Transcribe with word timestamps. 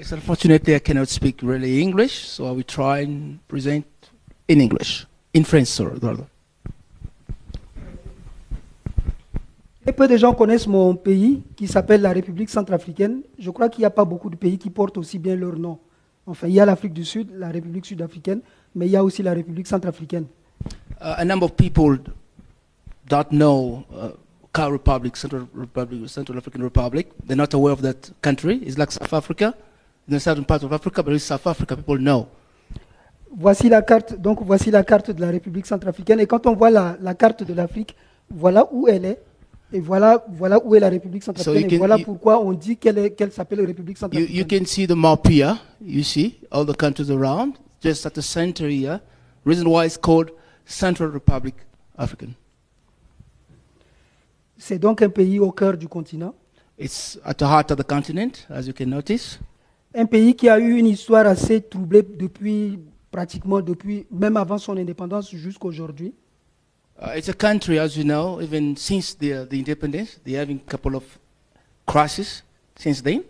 Yes, 0.00 0.12
unfortunately, 0.12 0.74
I 0.74 0.78
cannot 0.78 1.10
speak 1.10 1.42
really 1.42 1.82
English, 1.82 2.26
so 2.26 2.46
I 2.46 2.52
will 2.52 2.64
try 2.64 3.00
and 3.00 3.38
present 3.48 3.84
in 4.48 4.62
English. 4.62 5.04
In 5.34 5.44
French, 5.44 5.68
sorry. 5.68 5.98
rather. 6.00 6.24
Très 9.82 9.92
peu 9.92 10.08
de 10.08 10.16
gens 10.16 10.32
connaissent 10.32 10.66
mon 10.66 10.94
pays 10.94 11.42
qui 11.54 11.68
s'appelle 11.68 12.00
la 12.00 12.12
République 12.12 12.48
centrafricaine. 12.48 13.20
Je 13.38 13.50
crois 13.50 13.68
qu'il 13.68 13.82
n'y 13.82 13.84
a 13.84 13.90
pas 13.90 14.06
beaucoup 14.06 14.30
de 14.30 14.36
pays 14.36 14.56
qui 14.56 14.70
portent 14.70 14.96
aussi 14.96 15.18
bien 15.18 15.36
leur 15.36 15.58
nom. 15.58 15.78
Enfin, 16.26 16.48
il 16.48 16.54
y 16.54 16.60
a 16.60 16.64
l'Afrique 16.64 16.94
du 16.94 17.04
Sud, 17.04 17.28
la 17.36 17.50
République 17.50 17.84
sud-africaine, 17.84 18.40
mais 18.74 18.86
il 18.86 18.92
y 18.92 18.96
a 18.96 19.04
aussi 19.04 19.22
la 19.22 19.34
République 19.34 19.66
centrafricaine. 19.66 20.24
Uh, 20.98 21.16
a 21.18 21.24
number 21.26 21.44
of 21.44 21.56
people 21.56 21.98
don't 23.06 23.28
know 23.28 23.84
uh, 23.92 24.12
Cow 24.54 24.70
Republic, 24.70 25.14
Central 25.14 25.46
Republic, 25.52 26.08
Central 26.08 26.38
African 26.38 26.62
Republic. 26.62 27.08
They're 27.26 27.36
not 27.36 27.52
aware 27.52 27.74
of 27.74 27.82
that 27.82 28.12
country. 28.22 28.60
It's 28.62 28.78
like 28.78 28.92
South 28.92 29.12
Africa, 29.12 29.54
in 30.08 30.16
the 30.16 30.20
southern 30.20 30.44
part 30.44 30.62
of 30.64 30.72
Africa, 30.72 31.02
but 31.02 31.14
it's 31.14 31.24
South 31.24 31.46
Africa. 31.46 31.76
People 31.76 31.98
know. 31.98 32.26
Voici 33.32 33.68
la 33.68 33.82
carte, 33.82 34.14
donc 34.20 34.42
voici 34.42 34.70
la 34.70 34.82
carte 34.82 35.10
de 35.12 35.20
la 35.20 35.30
République 35.30 35.66
centrafricaine. 35.66 36.18
Et 36.20 36.26
quand 36.26 36.46
on 36.46 36.54
voit 36.54 36.70
la, 36.70 36.96
la 37.00 37.14
carte 37.14 37.44
de 37.44 37.54
l'Afrique, 37.54 37.94
voilà 38.28 38.66
où 38.72 38.88
elle 38.88 39.04
est. 39.04 39.22
Et 39.72 39.78
voilà, 39.78 40.24
voilà 40.28 40.58
où 40.64 40.74
est 40.74 40.80
la 40.80 40.88
République 40.88 41.22
centrafricaine. 41.22 41.62
you 41.62 41.68
et 41.68 41.70
can- 41.70 41.78
voilà 41.78 41.96
you- 41.98 42.04
pourquoi 42.04 42.40
on 42.44 42.52
dit 42.52 42.76
qu'elle 42.76 43.14
qu'elle 43.14 43.30
s'appelle 43.30 43.60
République 43.64 43.96
You, 43.98 44.00
centrafricaine. 44.00 44.36
you 44.36 44.44
can 44.44 44.64
see 44.66 44.86
the 44.88 44.96
map 44.96 45.20
here. 45.28 45.54
You 45.80 46.02
see 46.02 46.40
all 46.50 46.66
the 46.66 46.76
countries 46.76 47.08
around, 47.10 47.54
just 47.80 48.04
at 48.04 48.10
the 48.10 48.20
center 48.22 48.68
here. 48.68 48.98
Reason 49.44 49.64
why 49.68 49.86
it's 49.86 49.96
called 49.96 50.32
Central 50.66 51.10
Republic 51.12 51.54
African. 51.96 52.30
C'est 54.58 54.78
donc 54.78 55.02
un 55.02 55.08
pays 55.08 55.38
au 55.38 55.52
cœur 55.52 55.76
du 55.76 55.86
continent. 55.88 56.34
It's 56.78 57.18
at 57.24 57.34
the 57.34 57.42
heart 57.44 57.70
of 57.70 57.76
the 57.78 57.84
continent, 57.86 58.46
as 58.50 58.62
you 58.66 58.72
can 58.76 58.86
notice. 58.86 59.38
Un 59.94 60.06
pays 60.06 60.34
qui 60.36 60.48
a 60.48 60.58
eu 60.58 60.76
une 60.76 60.86
histoire 60.86 61.26
assez 61.26 61.60
troublée 61.60 62.02
depuis, 62.02 62.78
pratiquement 63.10 63.60
depuis, 63.60 64.06
même 64.10 64.36
avant 64.36 64.58
son 64.58 64.76
indépendance 64.76 65.30
jusqu'à 65.30 65.66
aujourd'hui. 65.66 66.14
Uh, 67.02 67.16
it's 67.16 67.28
a 67.28 67.32
country, 67.32 67.78
as 67.78 67.96
you 67.96 68.04
know, 68.04 68.40
even 68.42 68.76
since 68.76 69.14
the, 69.14 69.48
the 69.48 69.54
independence, 69.54 70.20
they're 70.24 70.38
having 70.38 70.58
a 70.58 70.70
couple 70.70 70.94
of 70.94 71.02
crises 71.86 72.44
since 72.76 73.02
then. 73.02 73.22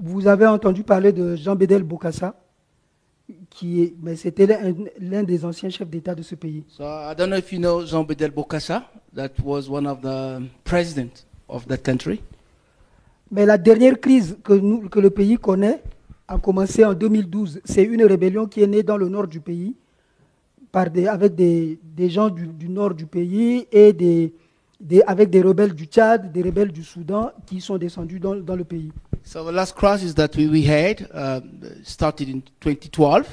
Vous 0.00 0.28
avez 0.28 0.46
entendu 0.46 0.84
parler 0.84 1.12
de 1.12 1.34
Jean 1.34 1.56
Bédel 1.56 1.82
Bokassa, 1.82 2.36
qui 3.50 3.82
est, 3.82 3.94
mais 4.00 4.14
c'était 4.14 4.46
l'un 4.46 4.74
l'un 5.00 5.22
des 5.24 5.44
anciens 5.44 5.70
chefs 5.70 5.88
d'État 5.90 6.14
de 6.14 6.22
ce 6.22 6.36
pays. 6.36 6.62
So 6.68 6.84
I 6.84 7.14
don't 7.16 7.28
know 7.28 7.36
if 7.36 7.52
you 7.52 7.58
know 7.58 7.84
Jean 7.84 8.04
Bedel 8.04 8.30
Bokassa. 8.30 8.84
That 9.14 9.30
was 9.42 9.68
one 9.68 9.86
of 9.86 10.00
the 10.00 10.42
president 10.62 11.26
of 11.48 11.66
that 11.66 11.78
country. 11.78 12.20
Mais 13.30 13.44
la 13.46 13.58
dernière 13.58 14.00
crise 14.00 14.36
que, 14.42 14.52
nous- 14.54 14.88
que 14.88 15.00
le 15.00 15.10
pays 15.10 15.36
connaît 15.36 15.82
a 16.26 16.38
commencé 16.38 16.84
en 16.84 16.94
2012. 16.94 17.60
C'est 17.64 17.84
une 17.84 18.04
rébellion 18.04 18.46
qui 18.46 18.62
est 18.62 18.66
née 18.66 18.82
dans 18.82 18.96
le 18.96 19.08
nord 19.08 19.26
du 19.28 19.40
pays, 19.40 19.74
par 20.72 20.90
des, 20.90 21.06
avec 21.06 21.34
des, 21.34 21.78
des 21.96 22.10
gens 22.10 22.28
du, 22.28 22.46
du 22.46 22.68
nord 22.68 22.94
du 22.94 23.06
pays 23.06 23.66
et 23.72 23.92
des, 23.92 24.32
des- 24.80 25.02
avec 25.06 25.30
des 25.30 25.40
rebelles 25.42 25.74
du 25.74 25.84
Tchad, 25.86 26.30
des 26.32 26.42
rebelles 26.42 26.72
du 26.72 26.84
Soudan 26.84 27.30
qui 27.46 27.60
sont 27.60 27.78
descendus 27.78 28.20
dans, 28.20 28.34
dans 28.36 28.56
le 28.56 28.64
pays. 28.64 28.92
So 29.24 29.44
the 29.44 29.52
last 29.52 29.74
crisis 29.74 30.14
that 30.14 30.30
we, 30.36 30.46
we 30.48 30.64
had 30.66 31.08
uh, 31.12 31.40
started 31.82 32.28
in 32.28 32.40
2012. 32.60 33.26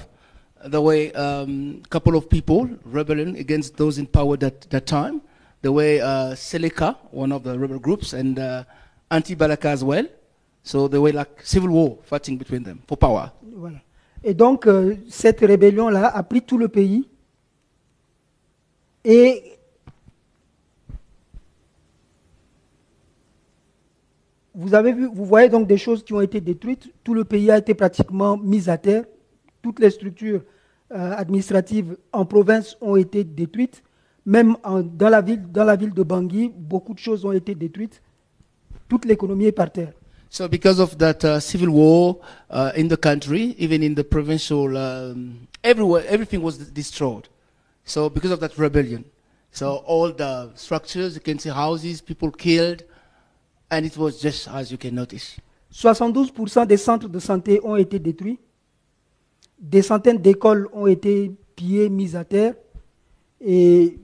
The 0.67 0.81
way 0.81 1.11
um, 1.13 1.81
a 1.85 1.87
couple 1.89 2.15
of 2.15 2.27
people 2.27 2.67
rebelling 2.85 3.37
against 3.37 3.77
those 3.77 3.99
in 3.99 4.07
power 4.07 4.35
that 4.37 4.67
that 4.71 4.81
time. 4.87 5.21
The 5.61 5.71
way 5.71 6.01
uh, 6.01 6.33
Seleka, 6.35 6.95
one 7.11 7.31
of 7.31 7.43
the 7.43 7.57
rebel 7.57 7.77
groups, 7.79 8.13
and 8.13 8.39
uh, 8.39 8.63
Anti-Balaka 9.09 9.69
as 9.71 9.83
well. 9.83 10.05
So 10.63 10.87
they 10.87 10.97
were 10.97 11.13
like 11.13 11.41
civil 11.43 11.69
war 11.69 11.97
fighting 12.03 12.37
between 12.37 12.63
them 12.63 12.79
for 12.87 12.97
power. 12.97 13.31
Voilà. 13.55 13.81
Et 14.23 14.33
donc, 14.33 14.65
euh, 14.65 14.95
cette 15.07 15.41
rébellion-là 15.41 16.07
a 16.07 16.23
pris 16.23 16.41
tout 16.41 16.57
le 16.57 16.67
pays. 16.67 17.07
Et 19.03 19.59
vous, 24.55 24.73
avez 24.73 24.93
vu, 24.93 25.07
vous 25.13 25.25
voyez 25.25 25.47
donc 25.47 25.67
des 25.67 25.77
choses 25.77 26.03
qui 26.03 26.13
ont 26.13 26.21
été 26.21 26.41
détruites. 26.41 26.91
Tout 27.03 27.13
le 27.13 27.23
pays 27.23 27.51
a 27.51 27.59
été 27.59 27.75
pratiquement 27.75 28.35
mis 28.35 28.67
à 28.67 28.79
terre. 28.79 29.03
Toutes 29.61 29.79
les 29.79 29.91
structures 29.91 30.41
euh, 30.91 31.11
administratives 31.15 31.95
en 32.11 32.25
province 32.25 32.75
ont 32.81 32.95
été 32.95 33.23
détruites. 33.23 33.83
Même 34.25 34.57
dans, 34.63 35.09
la 35.09 35.21
ville, 35.21 35.51
dans 35.51 35.63
la 35.65 35.75
ville 35.75 35.93
de 35.93 36.01
Bangui, 36.01 36.51
beaucoup 36.55 36.95
de 36.95 36.99
choses 36.99 37.25
ont 37.25 37.31
été 37.31 37.53
détruites. 37.53 38.01
Toute 38.87 39.05
l'économie 39.05 39.45
est 39.45 39.51
par 39.51 39.71
terre. 39.71 39.93
So 40.29 40.47
because 40.49 40.79
of 40.79 40.97
that 40.97 41.23
uh, 41.23 41.39
civil 41.39 41.69
war 41.69 42.17
uh, 42.49 42.71
in 42.75 42.87
the 42.89 42.97
country, 42.97 43.55
even 43.57 43.81
in 43.81 43.95
the 43.95 44.03
provincial, 44.03 44.75
um, 44.75 45.47
everywhere, 45.63 46.03
everything 46.09 46.41
was 46.41 46.57
destroyed. 46.73 47.27
So 47.85 48.09
because 48.09 48.31
of 48.31 48.39
that 48.41 48.57
rebellion, 48.57 49.05
so 49.51 49.83
all 49.87 50.11
the 50.11 50.51
structures, 50.55 51.15
you 51.15 51.21
can 51.21 51.39
see 51.39 51.49
houses, 51.49 52.01
people 52.01 52.31
killed, 52.31 52.83
and 53.71 53.85
it 53.85 53.95
was 53.97 54.19
just 54.21 54.47
as 54.49 54.71
you 54.71 54.77
can 54.77 54.93
notice. 54.93 55.37
72% 55.71 56.65
des 56.65 56.77
centres 56.77 57.07
de 57.09 57.19
santé 57.19 57.59
ont 57.63 57.75
été 57.77 57.99
détruits. 57.99 58.39
Des 59.59 59.81
centaines 59.81 60.17
d'écoles 60.17 60.67
ont 60.73 60.87
été 60.87 61.31
pillées, 61.55 61.89
mises 61.89 62.15
à 62.15 62.23
terre. 62.25 62.53
Et 63.41 63.99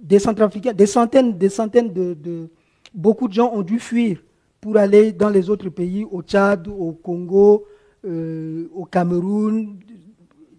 des 0.00 0.18
Centrafricains, 0.18 0.72
des 0.72 0.86
centaines, 0.86 1.36
des 1.36 1.48
centaines 1.48 1.92
de, 1.92 2.14
de- 2.14 2.48
Beaucoup 2.94 3.28
de 3.28 3.34
gens 3.34 3.52
ont 3.52 3.62
dû 3.62 3.78
fuir 3.80 4.22
pour 4.60 4.76
aller 4.76 5.12
dans 5.12 5.28
les 5.28 5.50
autres 5.50 5.68
pays, 5.68 6.06
au 6.10 6.22
Tchad, 6.22 6.68
au 6.68 6.92
Congo, 6.92 7.66
euh, 8.04 8.68
au 8.74 8.84
Cameroun. 8.84 9.78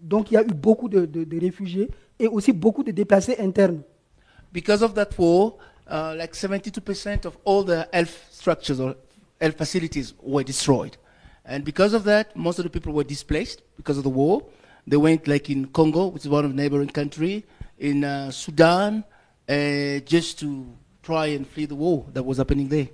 Donc 0.02 0.30
il 0.30 0.34
y 0.34 0.36
a 0.36 0.42
eu 0.42 0.52
beaucoup 0.54 0.88
de, 0.88 1.08
réfugiés 1.40 1.88
et 2.18 2.28
aussi 2.28 2.52
beaucoup 2.52 2.84
de 2.84 2.92
déplacés 2.92 3.36
internes. 3.40 3.80
Because 4.52 4.82
of 4.82 4.94
that 4.94 5.08
war, 5.18 5.56
uh, 5.90 6.14
like 6.16 6.34
72% 6.34 7.26
of 7.26 7.36
all 7.44 7.64
the 7.64 7.88
health 7.92 8.14
structures 8.30 8.80
or 8.80 8.94
health 9.40 9.56
facilities 9.56 10.14
were 10.22 10.44
destroyed. 10.44 10.96
And 11.44 11.60
because 11.64 11.94
of 11.94 12.04
that, 12.04 12.34
most 12.36 12.58
of 12.58 12.64
the 12.64 12.70
people 12.70 12.92
were 12.92 13.04
displaced 13.04 13.62
because 13.76 13.98
of 13.98 14.04
the 14.04 14.10
war. 14.10 14.42
They 14.86 14.96
went 14.96 15.26
like 15.26 15.50
in 15.50 15.66
Congo, 15.66 16.06
which 16.08 16.24
is 16.24 16.28
one 16.28 16.44
of 16.44 16.50
the 16.50 16.56
neighboring 16.56 16.88
country, 16.90 17.44
in 17.78 18.04
uh, 18.04 18.30
Sudan, 18.30 19.04
uh, 19.48 19.98
just 20.04 20.38
to 20.40 20.66
try 21.06 21.36
and 21.36 21.44
flee 21.46 21.66
the 21.66 21.74
war 21.74 22.04
that 22.12 22.24
was 22.24 22.38
happening 22.38 22.68
there. 22.68 22.88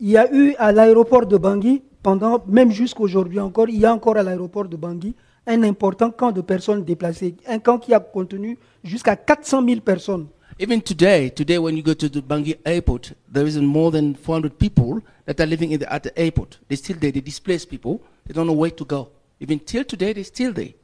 Il 0.00 0.10
y 0.10 0.16
a 0.16 0.32
eu 0.32 0.54
à 0.58 0.72
l'aéroport 0.72 1.26
de 1.26 1.36
Bangui, 1.36 1.82
pendant, 2.02 2.42
même 2.46 2.70
jusqu'aujourd'hui 2.70 3.40
encore, 3.40 3.68
il 3.68 3.78
y 3.80 3.86
a 3.86 3.92
encore 3.92 4.16
à 4.16 4.22
l'aéroport 4.22 4.66
de 4.68 4.76
Bangui 4.76 5.14
un 5.46 5.62
important 5.64 6.10
camp 6.10 6.30
de 6.32 6.40
personnes 6.40 6.84
déplacées. 6.84 7.34
Un 7.46 7.58
camp 7.58 7.78
qui 7.78 7.92
a 7.92 8.00
contenu 8.00 8.58
jusqu'à 8.84 9.16
400 9.16 9.66
000 9.66 9.80
personnes. 9.80 10.26
Even 10.60 10.80
today, 10.80 11.30
today 11.30 11.58
when 11.58 11.76
you 11.76 11.82
go 11.82 11.94
to 11.94 12.08
the 12.08 12.22
Bangui 12.22 12.56
airport, 12.64 13.14
there 13.32 13.46
is 13.46 13.58
more 13.58 13.90
than 13.90 14.14
400 14.14 14.50
people 14.58 15.00
that 15.26 15.40
are 15.40 15.46
living 15.46 15.72
in 15.72 15.78
the, 15.78 15.92
at 15.92 16.00
the 16.00 16.12
airport. 16.16 16.60
They're 16.68 16.76
still 16.76 16.96
there. 17.00 17.10
They 17.10 17.22
displaced 17.22 17.68
people. 17.70 18.00
They 18.26 18.34
don't 18.34 18.46
know 18.46 18.56
where 18.56 18.70
to 18.70 18.84
go. 18.84 19.08
Even 19.40 19.58
till 19.58 19.84
today, 19.84 20.12
they're 20.12 20.24
still 20.24 20.52
there. 20.52 20.74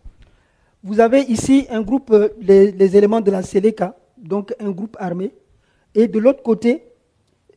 Vous 0.82 1.00
avez 1.00 1.22
ici 1.22 1.66
un 1.70 1.82
groupe, 1.82 2.10
euh, 2.12 2.28
les, 2.40 2.72
les 2.72 2.96
éléments 2.96 3.20
de 3.20 3.30
la 3.30 3.42
Seleka, 3.42 3.96
donc 4.16 4.54
un 4.60 4.70
groupe 4.70 4.96
armé. 4.98 5.32
Et 5.98 6.06
de 6.06 6.18
l'autre 6.20 6.42
côté, 6.44 6.84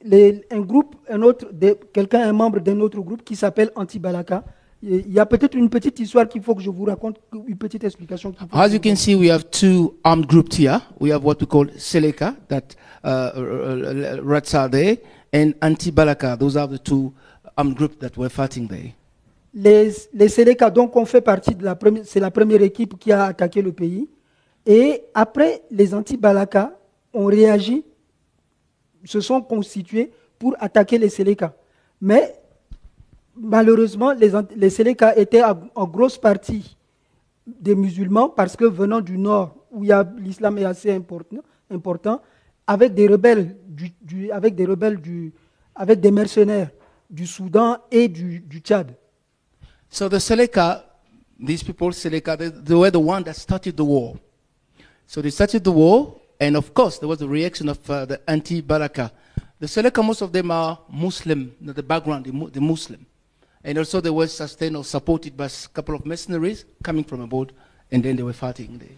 les- 0.03 0.44
un 0.50 0.62
groupe, 0.62 0.96
un 1.07 1.22
autre, 1.22 1.46
quelqu'un, 1.94 2.22
un 2.28 2.34
membre 2.34 2.59
d'un 2.59 2.79
autre 2.79 3.00
groupe 3.00 3.24
qui 3.24 3.35
s'appelle 3.35 3.69
Anti-Balaka. 3.75 4.44
Il 4.81 5.13
y 5.13 5.19
a 5.19 5.28
peut-être 5.28 5.56
une 5.56 5.69
petite 5.69 6.00
histoire 6.00 6.28
qu'il 6.28 6.41
faut 6.41 6.56
que 6.56 6.63
je 6.63 6.72
vous 6.72 6.85
raconte, 6.85 7.18
une 7.47 7.56
petite 7.56 7.84
explication. 7.84 8.34
As 8.52 8.69
you 8.69 8.79
can 8.79 8.96
see, 8.96 9.13
we 9.13 9.29
have 9.29 9.44
two 9.52 9.94
armed 10.03 10.25
groups 10.25 10.57
here. 10.57 10.79
We 11.00 11.12
have 11.12 11.24
what 11.24 11.35
we 11.40 11.46
call 11.46 11.68
Seleka, 11.78 12.34
that 12.47 12.75
uh, 13.03 13.09
uh, 13.35 14.22
rats 14.24 14.56
are 14.56 14.68
there, 14.72 14.97
and 15.31 15.53
Anti-Balaka. 15.62 16.35
Those 16.40 16.58
are 16.58 16.68
the 16.68 16.79
two 16.79 17.13
armed 17.56 17.75
groups 17.78 17.97
that 18.00 18.18
were 18.18 18.29
fighting 18.29 18.68
there. 18.68 18.96
Les, 19.53 19.91
les 20.16 20.29
Seleka, 20.29 20.72
donc, 20.72 20.96
ont 20.96 21.05
fait 21.05 21.22
partie 21.22 21.53
de 21.53 21.64
la 21.64 21.76
première, 21.76 22.03
c'est 22.08 22.20
la 22.20 22.32
première 22.32 22.64
équipe 22.64 22.97
qui 22.97 23.11
a 23.11 23.26
attaqué 23.26 23.61
le 23.61 23.73
pays. 23.73 24.09
Et 24.66 25.03
après, 25.14 25.61
les 25.70 25.93
anti-Balaka 25.93 26.72
ont 27.14 27.26
réagi, 27.26 27.84
se 29.03 29.22
sont 29.22 29.42
constitués 29.42 30.12
pour 30.38 30.56
attaquer 30.59 30.98
les 30.98 31.09
Seleka. 31.09 31.53
Mais 32.00 32.36
malheureusement, 33.36 34.12
les, 34.14 34.32
les 34.56 34.82
étaient 34.82 35.44
en, 35.44 35.86
grosse 35.86 36.18
partie 36.18 36.78
des 37.46 37.76
musulmans 37.76 38.30
parce 38.30 38.56
que 38.56 38.66
venant 38.66 39.02
du 39.02 39.18
nord, 39.18 39.56
où 39.72 39.84
l'islam 40.18 40.58
est 40.58 40.66
assez 40.66 40.92
important, 40.92 42.22
avec 42.68 42.94
des 42.94 43.08
rebelles, 43.08 43.56
du, 43.68 44.32
avec 44.32 44.56
des 44.56 44.66
rebelles 44.66 45.00
du, 45.00 45.34
avec 45.76 46.00
des 46.00 46.12
mercenaires 46.12 46.70
du 47.09 47.28
Soudan 47.28 47.78
et 47.92 48.08
du, 48.08 48.40
du 48.40 48.59
Tchad. 48.59 48.96
So 49.90 50.08
the 50.08 50.20
Seleka, 50.20 50.86
these 51.38 51.64
people, 51.64 51.92
Seleka, 51.92 52.38
they, 52.38 52.50
they 52.50 52.76
were 52.76 52.92
the 52.92 53.00
one 53.00 53.24
that 53.24 53.34
started 53.36 53.76
the 53.76 53.84
war. 53.84 54.16
So 55.06 55.22
they 55.22 55.32
started 55.32 55.64
the 55.64 55.72
war, 55.72 56.21
and 56.41 56.58
of 56.58 56.73
course, 56.73 56.97
there 56.97 57.08
was 57.08 57.20
the 57.20 57.28
reaction 57.28 57.70
of 57.70 57.78
uh, 57.90 58.03
the 58.05 58.20
anti-Balaka. 58.28 59.11
The 59.59 59.67
Seleka, 59.67 60.03
most 60.03 60.22
of 60.23 60.34
them 60.34 60.49
are 60.49 60.79
Muslim, 60.91 61.53
the 61.61 61.84
background, 61.84 62.26
the, 62.26 62.32
Mu- 62.32 62.49
the 62.49 62.59
Muslim. 62.59 63.05
And 63.64 63.78
also 63.78 64.02
they 64.02 64.09
were 64.09 64.26
sustained 64.26 64.76
or 64.76 64.84
supported 64.84 65.38
by 65.38 65.46
a 65.46 65.67
couple 65.72 65.93
of 65.93 66.03
mercenaries 66.03 66.66
coming 66.84 67.03
from 67.03 67.22
abroad, 67.22 67.53
and 67.91 68.03
then 68.03 68.16
they 68.16 68.23
were 68.23 68.34
fighting 68.34 68.79
there. 68.79 68.97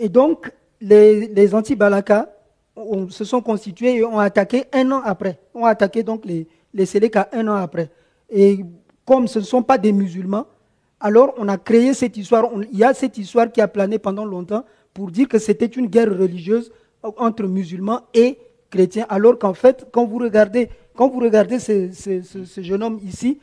Et 0.00 0.08
donc, 0.08 0.50
les, 0.80 1.28
les 1.28 1.54
anti-Balaka 1.54 2.28
se 3.08 3.24
sont 3.24 3.40
constitués 3.40 3.96
et 3.96 4.04
ont 4.04 4.18
attaqué 4.18 4.64
un 4.72 4.90
an 4.90 5.02
après. 5.04 5.38
Ont 5.54 5.64
attaqué 5.64 6.02
donc 6.02 6.24
les, 6.24 6.48
les 6.74 6.86
Séléka 6.86 7.28
un 7.32 7.46
an 7.46 7.54
après. 7.54 7.88
Et 8.28 8.64
comme 9.04 9.28
ce 9.28 9.38
ne 9.38 9.44
sont 9.44 9.62
pas 9.62 9.78
des 9.78 9.92
musulmans, 9.92 10.46
alors 10.98 11.34
on 11.38 11.46
a 11.46 11.56
créé 11.56 11.94
cette 11.94 12.16
histoire. 12.16 12.48
Il 12.72 12.78
y 12.78 12.82
a 12.82 12.94
cette 12.94 13.16
histoire 13.16 13.50
qui 13.52 13.60
a 13.60 13.68
plané 13.68 14.00
pendant 14.00 14.24
longtemps 14.24 14.64
pour 14.98 15.12
dire 15.12 15.28
que 15.28 15.38
c'était 15.38 15.66
une 15.66 15.86
guerre 15.86 16.10
religieuse 16.10 16.72
entre 17.04 17.44
musulmans 17.44 18.00
et 18.14 18.36
chrétiens. 18.68 19.06
Alors 19.08 19.38
qu'en 19.38 19.54
fait, 19.54 19.86
quand 19.92 20.04
vous 20.04 20.18
regardez, 20.18 20.70
quand 20.96 21.08
vous 21.08 21.20
regardez 21.20 21.60
ce, 21.60 21.88
jeune 22.56 22.82
homme 22.82 22.98
ici, 23.06 23.38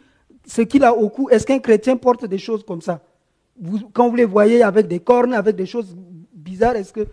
ce 0.45 0.63
qu'il 0.63 0.83
a 0.83 0.93
au 0.93 1.07
cou, 1.07 1.29
est-ce 1.29 1.45
qu'un 1.45 1.59
chrétien 1.59 1.95
porte 1.95 2.25
des 2.25 2.37
choses 2.37 2.65
comme 2.65 2.81
ça? 2.81 3.01
Quand 3.93 4.09
vous 4.09 4.17
les 4.17 4.25
voyez 4.25 4.63
avec 4.63 4.89
des 4.89 4.99
cornes, 4.99 5.33
avec 5.33 5.55
des 5.55 5.65
choses 5.65 5.95
bizarres, 6.33 6.75
est-ce 6.75 6.91
que 6.91 7.07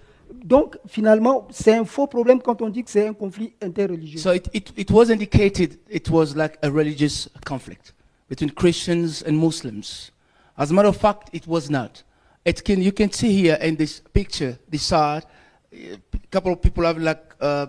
donc 0.44 0.76
finalement 0.88 1.46
c'est 1.52 1.74
un 1.74 1.84
faux 1.84 2.08
problème 2.08 2.42
quand 2.42 2.62
on 2.62 2.68
dit 2.68 2.82
que 2.82 2.90
c'est 2.90 3.06
un 3.06 3.14
conflit 3.14 3.52
interreligieux. 3.62 4.18
So 4.18 4.32
it, 4.32 4.48
it, 4.52 4.72
it 4.76 4.90
was 4.90 5.08
indicated 5.08 5.78
it 5.88 6.10
was 6.10 6.34
like 6.34 6.58
a 6.62 6.68
religious 6.68 7.28
conflict 7.46 7.94
between 8.28 8.50
Christians 8.50 9.22
and 9.24 9.34
Muslims. 9.34 10.10
As 10.58 10.72
a 10.72 10.74
matter 10.74 10.88
of 10.88 10.96
fact, 10.96 11.28
it 11.32 11.46
was 11.46 11.70
not. 11.70 12.02
It 12.44 12.64
can, 12.64 12.82
you 12.82 12.92
can 12.92 13.10
see 13.12 13.32
here 13.32 13.58
in 13.60 13.76
this 13.76 14.00
picture, 14.00 14.58
this 14.68 14.82
side, 14.82 15.24
a 15.72 15.98
couple 16.30 16.52
of 16.52 16.60
people 16.60 16.84
have 16.84 16.98
like 16.98 17.34
uh, 17.40 17.66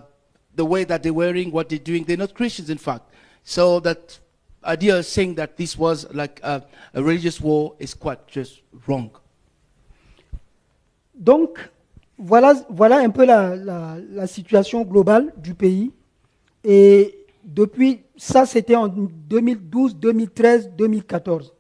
the 0.56 0.66
way 0.66 0.84
that 0.84 1.04
they're 1.04 1.14
wearing, 1.14 1.52
what 1.52 1.70
they're 1.70 1.78
doing. 1.80 2.04
They're 2.04 2.18
not 2.18 2.34
Christians, 2.34 2.70
in 2.70 2.78
fact. 2.80 3.04
So 3.44 3.80
that 3.82 4.20
idea 4.66 4.98
of 4.98 5.06
saying 5.06 5.36
that 5.36 5.58
this 5.58 5.78
was 5.78 6.12
like 6.14 6.40
a, 6.44 6.64
a 6.94 7.04
religious 7.04 7.40
war 7.40 7.76
is 7.80 7.94
quite 7.94 8.28
just 8.28 8.62
wrong. 8.88 9.12
Donc 11.14 11.60
voilà, 12.18 12.54
voilà 12.70 12.98
un 12.98 13.10
peu 13.10 13.26
la, 13.26 13.56
la- 13.56 13.98
la 14.12 14.28
situation 14.28 14.82
globale 14.84 15.32
du 15.38 15.54
pays. 15.54 15.92
Et 16.64 17.16
depuis 17.44 18.02
ça, 18.16 18.46
c'était 18.46 18.76
en 18.76 18.88
2012, 18.88 19.96
2013, 19.98 20.72
2014. 20.78 21.54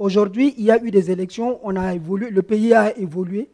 Aujourd'hui, 0.00 0.54
il 0.56 0.64
y 0.64 0.70
a 0.70 0.82
eu 0.82 0.90
des 0.90 1.10
élections, 1.10 1.60
on 1.62 1.76
a 1.76 1.94
évolué, 1.94 2.30
le 2.30 2.40
pays 2.40 2.72
a 2.72 2.96
évolué, 2.96 3.50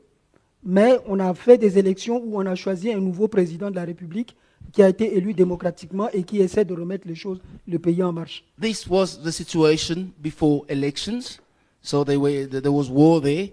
mais 0.63 0.97
on 1.09 1.19
a 1.19 1.35
fait 1.35 1.59
des 1.59 1.77
élections 1.77 2.23
où 2.25 2.41
on 2.41 2.47
a 2.47 2.55
choisi 2.55 2.93
un 2.93 3.01
nouveau 3.01 3.27
président 3.27 3.69
de 3.69 3.75
la 3.75 3.85
République 3.85 4.37
qui 4.71 4.81
a 4.81 4.89
été 4.89 5.17
élu 5.17 5.35
démocratiquement 5.35 6.09
et 6.11 6.23
qui 6.23 6.39
essaie 6.39 6.65
de 6.65 6.73
remettre 6.73 7.09
les 7.09 7.17
choses, 7.17 7.41
le 7.67 7.81
pays 7.81 8.01
en 8.01 8.13
marche. 8.13 8.45
This 8.61 8.87
was 8.87 9.19
the 9.25 9.33
situation 9.33 10.13
before 10.23 10.65
elections. 10.69 11.41
So 11.83 12.05
they 12.05 12.17
were, 12.17 12.47
th- 12.47 12.63
there 12.63 12.73
was 12.73 12.91
war 12.91 13.21
there. 13.21 13.49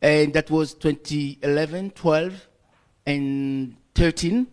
And 0.00 0.32
that 0.34 0.48
was 0.48 0.72
2011, 0.74 1.90
12, 1.96 2.32
and 3.08 3.72
13 3.96 4.46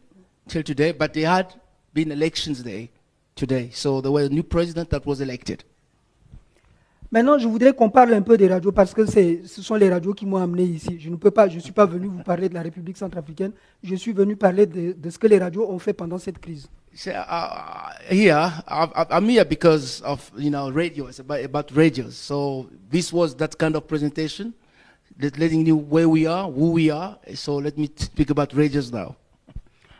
till 0.48 0.64
today. 0.64 0.94
But 0.94 1.14
there 1.14 1.28
had 1.28 1.54
been 1.94 2.12
elections 2.12 2.64
there 2.64 2.88
today. 3.36 3.70
So 3.72 4.02
there 4.02 4.12
was 4.12 4.26
a 4.26 4.34
new 4.34 4.44
president 4.44 4.90
that 4.90 5.06
was 5.06 5.22
elected. 5.22 5.64
Maintenant, 7.14 7.38
je 7.38 7.48
voudrais 7.48 7.74
qu'on 7.74 7.92
parle 7.92 8.12
un 8.16 8.24
peu 8.24 8.38
des 8.38 8.48
radios 8.48 8.72
parce 8.72 8.92
que 8.92 9.06
ce 9.06 9.62
sont 9.62 9.76
les 9.76 9.88
radios 9.88 10.16
qui 10.16 10.26
m'ont 10.26 10.38
amené 10.38 10.64
ici. 10.64 10.98
Je 11.00 11.12
ne 11.12 11.16
peux 11.16 11.30
pas, 11.30 11.48
je 11.48 11.60
suis 11.60 11.72
pas 11.72 11.86
venu 11.86 12.08
vous 12.08 12.24
parler 12.24 12.50
de 12.50 12.56
la 12.56 12.64
République 12.64 12.98
centrafricaine. 12.98 13.52
Je 13.84 13.94
suis 13.94 14.14
venu 14.14 14.36
parler 14.36 14.66
de, 14.66 14.94
de 14.94 15.10
ce 15.12 15.20
que 15.20 15.28
les 15.28 15.38
radios 15.38 15.70
ont 15.70 15.78
fait 15.78 15.94
pendant 15.94 16.18
cette 16.18 16.40
crise. 16.40 16.68
So, 16.96 17.12
uh, 17.12 17.92
here, 18.10 18.50
I'm 19.12 19.30
here 19.30 19.46
because 19.46 20.02
of, 20.04 20.32
you 20.36 20.50
know, 20.50 20.72
radio. 20.72 21.08
It's 21.08 21.20
about, 21.20 21.46
about 21.46 21.72
radios. 21.76 22.16
So 22.16 22.66
this 22.90 23.14
was 23.14 23.36
that 23.36 23.50
kind 23.60 23.76
of 23.76 23.86
presentation, 23.86 24.52
let- 25.22 25.38
letting 25.38 25.68
you 25.68 25.76
where 25.78 26.10
we 26.10 26.26
are, 26.26 26.50
who 26.50 26.72
we 26.72 26.90
are. 26.90 27.20
So 27.36 27.58
let 27.58 27.78
me 27.78 27.92
speak 27.96 28.32
about 28.32 28.54
radios 28.56 28.92
now. 28.92 29.16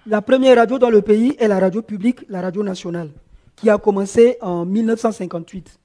La 0.08 0.24
première 0.24 0.56
radio 0.58 0.80
dans 0.80 0.90
le 0.90 1.04
pays 1.04 1.36
est 1.38 1.48
la 1.48 1.60
radio 1.60 1.84
publique, 1.84 2.26
la 2.28 2.42
radio 2.42 2.64
nationale, 2.64 3.12
qui 3.56 3.70
a 3.70 3.78
commencé 3.78 4.36
en 4.42 4.66
1958. 4.66 5.78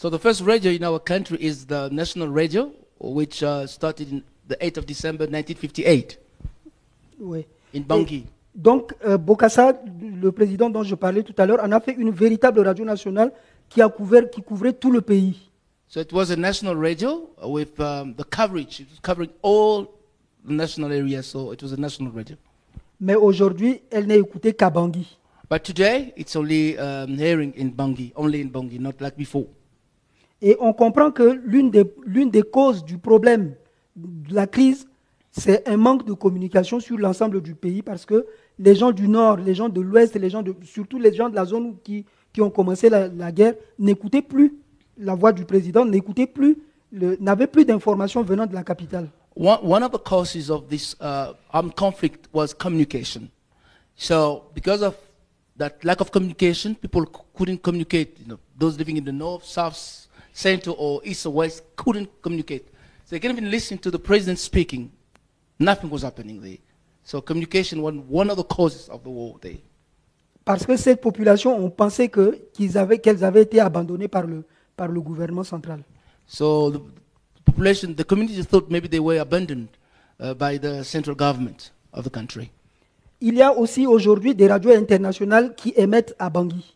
So 0.00 0.08
the 0.08 0.18
first 0.18 0.40
radio 0.40 0.72
in 0.72 0.82
our 0.82 0.98
country 0.98 1.36
is 1.42 1.66
the 1.66 1.90
national 1.92 2.28
radio, 2.28 2.72
which 2.98 3.42
uh, 3.42 3.66
started 3.66 4.10
in 4.10 4.22
the 4.48 4.56
8th 4.56 4.78
of 4.78 4.86
December 4.86 5.26
1958 5.26 6.18
Ouais. 7.20 7.46
in 7.74 7.82
Bangui. 7.82 8.24
Donc, 8.54 8.94
euh, 9.04 9.18
Bokassa, 9.18 9.74
le 10.00 10.32
président 10.32 10.70
dont 10.70 10.84
je 10.84 10.94
parlais 10.94 11.22
tout 11.22 11.34
à 11.36 11.44
l'heure, 11.44 11.62
en 11.62 11.70
a 11.70 11.80
fait 11.80 11.92
une 11.92 12.12
véritable 12.12 12.60
radio 12.60 12.82
nationale 12.82 13.30
qui, 13.68 13.82
a 13.82 13.90
couvert, 13.90 14.30
qui 14.30 14.40
couvrait 14.40 14.72
tout 14.72 14.90
le 14.90 15.02
pays. 15.02 15.36
So 15.86 16.00
it 16.00 16.10
was 16.14 16.30
a 16.30 16.36
national 16.36 16.76
radio 16.76 17.28
with 17.44 17.78
um, 17.78 18.14
the 18.14 18.24
coverage, 18.24 18.80
it 18.80 18.88
was 18.88 19.00
covering 19.02 19.28
all 19.42 19.84
the 20.46 20.54
national 20.54 20.92
areas. 20.92 21.26
So 21.26 21.52
it 21.52 21.62
was 21.62 21.74
a 21.74 21.76
national 21.76 22.10
radio. 22.10 22.38
Mais 23.00 23.16
aujourd'hui, 23.16 23.82
elle 23.90 24.06
n'est 24.06 24.18
écoutée 24.18 24.54
qu'à 24.54 24.70
Bangui. 24.70 25.18
But 25.50 25.62
today 25.62 26.14
it's 26.16 26.34
only 26.36 26.78
um, 26.78 27.18
hearing 27.18 27.52
in 27.54 27.68
Bangui, 27.76 28.14
only 28.16 28.40
in 28.40 28.48
Bangui, 28.48 28.78
not 28.80 28.94
like 28.98 29.18
before. 29.18 29.44
Et 30.42 30.56
on 30.60 30.72
comprend 30.72 31.10
que 31.10 31.40
l'une 31.44 31.70
des, 31.70 32.42
causes 32.42 32.84
du 32.84 32.98
problème 32.98 33.54
de 33.96 34.34
la 34.34 34.46
crise, 34.46 34.88
c'est 35.30 35.68
un 35.68 35.76
manque 35.76 36.06
de 36.06 36.12
communication 36.12 36.80
sur 36.80 36.98
l'ensemble 36.98 37.40
du 37.42 37.54
pays 37.54 37.82
parce 37.82 38.04
que 38.06 38.26
les 38.58 38.74
gens 38.74 38.90
du 38.90 39.06
Nord, 39.06 39.36
les 39.36 39.54
gens 39.54 39.68
de 39.68 39.80
l'Ouest, 39.80 40.14
les 40.16 40.30
gens 40.30 40.42
de, 40.42 40.54
surtout 40.64 40.98
les 40.98 41.14
gens 41.14 41.28
de 41.28 41.36
la 41.36 41.44
zone 41.44 41.76
qui, 41.84 42.04
ont 42.38 42.50
commencé 42.50 42.88
la, 42.88 43.32
guerre, 43.32 43.54
n'écoutaient 43.78 44.22
plus 44.22 44.54
la 44.96 45.14
voix 45.14 45.32
du 45.32 45.44
président, 45.44 45.84
n'écoutaient 45.84 46.26
plus, 46.26 46.58
le- 46.90 47.16
n'avaient 47.20 47.46
plus 47.46 47.64
d'informations 47.64 48.22
venant 48.22 48.46
de 48.46 48.54
la 48.54 48.62
capitale. 48.62 49.08
One, 49.36 49.58
one 49.62 49.82
of 49.82 49.92
the 49.92 49.98
causes 49.98 50.50
of 50.50 50.68
this 50.68 50.96
uh, 51.00 51.32
armed 51.52 51.74
conflict 51.74 52.28
was 52.32 52.52
communication. 52.52 53.30
So, 53.94 54.44
because 54.54 54.82
of 54.82 54.94
that 55.56 55.84
lack 55.84 56.00
of 56.00 56.10
communication, 56.10 56.74
people 56.74 57.06
couldn't 57.34 57.62
communicate. 57.62 58.18
You 58.18 58.26
know, 58.26 58.38
those 58.58 58.76
living 58.76 58.96
in 58.96 59.04
the 59.04 59.12
north, 59.12 59.44
south, 59.44 60.08
central, 60.40 60.76
or 60.78 61.00
east 61.04 61.26
or 61.26 61.32
west 61.32 61.62
couldn't 61.76 62.08
communicate. 62.22 62.64
They 63.08 63.18
couldn't 63.20 63.36
even 63.38 63.50
listen 63.50 63.76
to 63.78 63.90
the 63.90 63.98
president 63.98 64.38
speaking. 64.38 64.90
Nothing 65.58 65.90
was 65.90 66.02
happening 66.02 66.40
there. 66.40 66.58
So, 67.04 67.20
communication 67.20 67.82
was 67.82 67.94
one 68.08 68.30
of 68.30 68.36
the 68.36 68.44
causes 68.44 68.88
of 68.88 69.02
the 69.02 69.10
war 69.10 69.36
there. 69.40 69.58
Parce 70.44 70.64
que 70.64 70.76
cette 70.76 71.00
population 71.00 71.68
pensé 71.70 72.08
que, 72.08 72.38
qu'ils 72.54 72.78
avaient, 72.78 72.98
qu'elles 72.98 73.24
avaient 73.24 73.42
été 73.42 73.60
abandonnées 73.60 74.08
par 74.08 74.26
le, 74.26 74.44
par 74.76 74.88
le 74.88 75.00
gouvernement 75.00 75.44
central. 75.44 75.82
So, 76.26 76.70
the 76.70 76.80
population, 77.44 77.94
the 77.94 78.04
community 78.04 78.42
thought 78.42 78.70
maybe 78.70 78.88
they 78.88 79.00
were 79.00 79.18
abandoned 79.20 79.68
uh, 80.20 80.34
by 80.34 80.58
the 80.58 80.82
central 80.84 81.16
government 81.16 81.72
of 81.92 82.04
the 82.04 82.10
country. 82.10 82.50
Il 83.20 83.34
y 83.34 83.42
a 83.42 83.52
aussi 83.52 83.86
aujourd'hui 83.86 84.34
des 84.34 84.48
radios 84.48 84.72
internationales 84.72 85.54
qui 85.54 85.74
émettent 85.76 86.14
à 86.18 86.30
Bangui. 86.30 86.74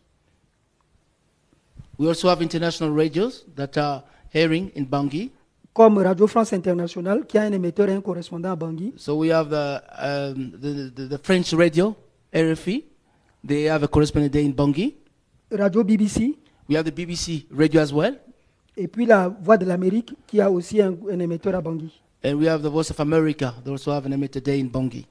We 1.97 2.07
also 2.07 2.29
have 2.29 2.41
international 2.41 2.91
radios 2.93 3.45
that 3.55 3.77
are 3.77 4.03
hearing 4.33 4.71
in 4.75 4.83
Bangui. 4.85 5.31
comme 5.73 5.97
Radio 5.97 6.25
France 6.27 6.53
Internationale, 6.53 7.25
qui 7.27 7.37
a 7.37 7.41
un 7.43 7.51
émetteur 7.51 7.89
et 7.89 7.93
un 7.93 8.01
correspondant 8.01 8.51
à 8.51 8.55
Bangui. 8.55 8.93
So 8.97 9.17
we 9.17 9.29
have 9.29 9.49
the, 9.49 9.81
um, 9.99 10.51
the, 10.51 10.89
the, 10.95 11.07
the 11.09 11.17
French 11.21 11.51
radio, 11.53 11.95
RFI. 12.33 12.85
They 13.45 13.67
have 13.69 13.83
a 13.83 13.87
correspondent 13.87 14.31
there 14.31 14.43
in 14.45 14.51
Bangui. 14.53 14.95
Radio 15.51 15.83
BBC, 15.83 16.37
We 16.67 16.75
have 16.77 16.85
the 16.85 16.91
BBC 16.91 17.45
radio 17.51 17.81
as 17.81 17.91
well. 17.93 18.15
et 18.77 18.87
puis 18.87 19.05
la 19.05 19.27
Voix 19.29 19.57
de 19.57 19.65
l'Amérique, 19.65 20.13
qui 20.27 20.41
a 20.41 20.49
aussi 20.49 20.81
un, 20.81 20.95
un 21.11 21.19
émetteur 21.19 21.55
à 21.55 21.61
Bangui. 21.61 22.01
And 22.23 22.35
we 22.35 22.47
have 22.47 22.61
the 22.63 22.69
Voice 22.71 22.89
of 22.89 22.99
America. 22.99 23.53
They 23.63 23.71
also 23.71 23.91
have 23.91 24.05
an 24.07 24.11
emitter 24.13 24.41
there 24.41 24.57
in 24.59 24.65
Bangui. 24.71 25.05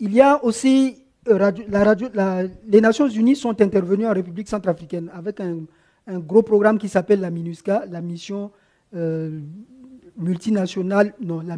Il 0.00 0.12
y 0.14 0.20
a 0.20 0.42
aussi 0.44 1.03
radio- 1.26 1.64
la 1.68 1.84
radio, 1.84 2.08
la- 2.14 2.42
les 2.66 2.80
Nations 2.80 3.08
Unies 3.08 3.36
sont 3.36 3.60
intervenues 3.60 4.06
en 4.06 4.12
République 4.12 4.48
centrafricaine 4.48 5.10
avec 5.14 5.40
un, 5.40 5.60
un 6.06 6.18
gros 6.18 6.42
programme 6.42 6.78
qui 6.78 6.88
s'appelle 6.88 7.20
la 7.20 7.30
MINUSCA, 7.30 7.86
la 7.90 8.00
mission 8.00 8.50
euh, 8.94 9.40
multinationale, 10.16 11.14
non, 11.20 11.40
la, 11.40 11.56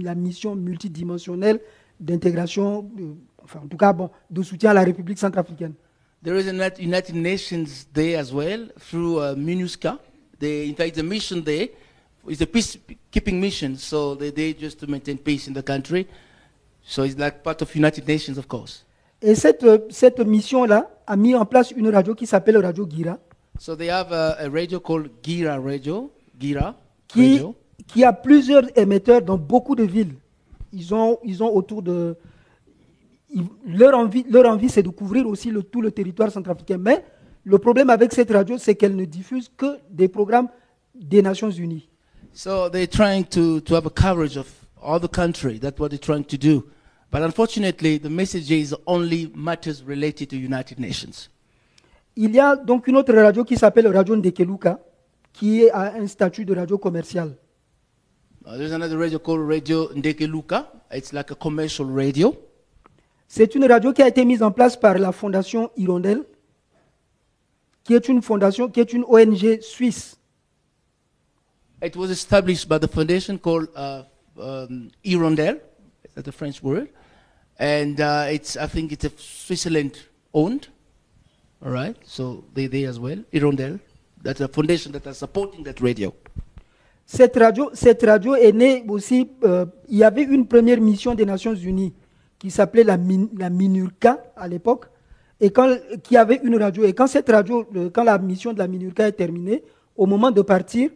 la 0.00 0.14
mission 0.14 0.54
multidimensionnelle 0.56 1.60
d'intégration, 2.00 2.90
euh, 2.98 3.12
enfin 3.44 3.60
en 3.64 3.68
tout 3.68 3.76
cas 3.76 3.92
bon, 3.92 4.10
de 4.30 4.42
soutien 4.42 4.70
à 4.70 4.74
la 4.74 4.82
République 4.84 5.18
centrafricaine. 5.18 5.74
There 6.24 6.38
is 6.38 6.48
a 6.48 6.52
United 6.80 7.16
Nations 7.16 7.86
there 7.92 8.16
as 8.18 8.32
well 8.32 8.68
through 8.78 9.18
uh, 9.18 9.34
MINUSCA. 9.36 9.98
They, 10.38 10.68
in 10.68 10.74
fact, 10.74 10.94
the 10.96 11.02
mission 11.02 11.42
there 11.42 11.68
is 12.28 12.40
a 12.40 12.46
peacekeeping 12.46 13.40
mission. 13.40 13.76
So 13.76 14.14
they're 14.14 14.30
there 14.32 14.52
just 14.54 14.78
to 14.80 14.86
maintain 14.86 15.18
peace 15.18 15.48
in 15.48 15.54
the 15.54 15.62
country. 15.62 16.06
So 16.84 17.02
it's 17.02 17.18
like 17.18 17.42
part 17.42 17.60
of 17.62 17.74
United 17.74 18.06
Nations, 18.06 18.38
of 18.38 18.46
course. 18.48 18.84
Et 19.22 19.34
cette, 19.34 19.62
euh, 19.64 19.78
cette 19.90 20.20
mission-là 20.20 20.90
a 21.06 21.16
mis 21.16 21.34
en 21.34 21.44
place 21.44 21.70
une 21.70 21.88
radio 21.88 22.14
qui 22.14 22.26
s'appelle 22.26 22.56
Radio 22.58 22.86
Gira, 22.88 23.18
So 23.58 23.76
they 23.76 23.88
have 23.90 24.12
a, 24.12 24.32
a 24.40 24.48
radio 24.48 24.80
called 24.80 25.10
Gira 25.22 25.58
Radio. 25.60 26.10
Gira 26.40 26.74
qui, 27.06 27.34
Radio. 27.34 27.54
qui 27.86 28.02
a 28.04 28.12
plusieurs 28.12 28.64
émetteurs 28.76 29.22
dans 29.22 29.38
beaucoup 29.38 29.76
de 29.76 29.84
villes. 29.84 30.14
Ils 30.72 30.92
ont, 30.94 31.18
ils 31.22 31.42
ont 31.42 31.54
autour 31.54 31.82
de... 31.82 32.16
ils- 33.30 33.44
leur 33.66 33.96
envie, 33.96 34.24
leur 34.28 34.46
envie 34.50 34.68
c'est 34.68 34.82
de 34.82 34.88
couvrir 34.88 35.26
aussi 35.28 35.50
le- 35.50 35.62
tout 35.62 35.80
le 35.82 35.90
territoire 35.92 36.30
centrafricain. 36.32 36.78
Mais 36.78 37.04
Le 37.44 37.58
problème 37.58 37.90
avec 37.90 38.12
cette 38.12 38.30
radio, 38.30 38.56
c'est 38.58 38.74
qu'elle 38.76 38.94
ne 38.96 39.04
diffuse 39.04 39.50
que 39.56 39.78
des 39.90 40.08
programmes 40.08 40.48
des 40.94 41.22
Nations 41.22 41.50
Unies. 41.50 41.88
So 42.32 42.68
they're 42.70 42.88
trying 42.88 43.24
to, 43.24 43.60
to 43.60 43.74
have 43.74 43.86
a 43.86 43.90
coverage 43.90 44.36
of 44.38 44.46
all 44.82 44.98
the 45.00 45.08
country. 45.10 45.58
That's 45.60 45.78
what 45.78 45.88
they're 45.90 45.98
trying 46.00 46.24
to 46.24 46.36
do. 46.36 46.64
But 47.12 47.20
unfortunately, 47.20 47.98
the 47.98 48.08
message 48.08 48.50
is 48.50 48.74
only 48.86 49.30
matters 49.34 49.82
related 49.84 50.30
to 50.30 50.36
United 50.36 50.80
Nations. 50.80 51.28
Il 52.16 52.34
y 52.34 52.40
a 52.40 52.56
donc 52.56 52.86
une 52.86 52.96
autre 52.96 53.12
radio 53.12 53.44
qui 53.44 53.58
s'appelle 53.58 53.86
Radio 53.88 54.16
Ndekeluka, 54.16 54.80
qui 55.30 55.68
à 55.68 55.92
un 55.94 56.06
statut 56.06 56.46
de 56.46 56.54
radio 56.54 56.78
commerciale. 56.78 57.36
Uh, 58.46 58.56
there's 58.56 58.72
another 58.72 58.98
radio 58.98 59.18
called 59.18 59.46
Radio 59.46 59.92
Ndekeluka. 59.94 60.66
It's 60.90 61.12
like 61.12 61.30
a 61.30 61.34
commercial 61.34 61.86
radio. 61.86 62.34
C'est 63.28 63.54
une 63.54 63.66
radio 63.66 63.92
qui 63.92 64.02
a 64.02 64.08
été 64.08 64.24
mise 64.24 64.42
en 64.42 64.50
place 64.50 64.78
par 64.78 64.98
la 64.98 65.12
Fondation 65.12 65.70
Hirondelle, 65.76 66.24
qui 67.84 67.92
est 67.92 68.08
une 68.08 68.22
fondation, 68.22 68.70
qui 68.70 68.80
est 68.80 68.92
une 68.92 69.04
ONG 69.04 69.60
suisse. 69.60 70.16
It 71.82 71.94
was 71.94 72.10
established 72.10 72.68
by 72.68 72.78
the 72.78 72.90
foundation 72.90 73.36
called 73.36 73.68
uh, 73.76 74.04
um, 74.40 74.90
Hirondelle. 75.04 75.60
That's 76.14 76.28
a 76.28 76.32
French 76.32 76.62
word? 76.62 76.88
And 77.58 78.00
uh, 78.00 78.26
it's, 78.32 78.56
I 78.56 78.66
think 78.66 78.92
it's 78.92 79.04
a 79.04 79.10
Switzerland 79.16 79.92
owned. 80.32 80.68
All 81.64 81.70
right. 81.70 81.96
So 82.04 82.44
they 82.54 82.66
there 82.66 82.88
as 82.88 82.98
well. 82.98 83.18
Hirondelle. 83.32 83.78
That's 84.22 84.40
a 84.40 84.48
foundation 84.48 84.92
that 84.92 85.06
are 85.06 85.14
supporting 85.14 85.64
that 85.64 85.80
radio. 85.80 86.12
Cette 87.04 87.36
radio, 87.36 87.70
cette 87.74 88.02
radio 88.04 88.34
est 88.36 88.52
née 88.52 88.84
aussi. 88.88 89.28
euh, 89.44 89.66
il 89.88 89.98
y 89.98 90.04
avait 90.04 90.22
une 90.22 90.46
première 90.46 90.80
mission 90.80 91.14
des 91.14 91.26
Nations 91.26 91.54
Unies 91.54 91.92
qui 92.38 92.50
s'appelait 92.50 92.84
la, 92.84 92.96
Min- 92.96 93.28
la 93.36 93.50
MINURCA 93.50 94.18
à 94.36 94.48
l'époque, 94.48 94.86
et 95.40 95.50
quand, 95.50 95.76
qui 96.02 96.16
avait 96.16 96.40
une 96.42 96.56
radio. 96.56 96.84
Et 96.84 96.92
quand 96.92 97.06
cette 97.08 97.28
radio, 97.28 97.66
quand 97.92 98.04
la 98.04 98.18
mission 98.18 98.52
de 98.52 98.58
la 98.58 98.68
MINURCA 98.68 99.08
est 99.08 99.12
terminée, 99.12 99.62
au 99.96 100.06
moment 100.06 100.30
de 100.30 100.40
partir, 100.42 100.90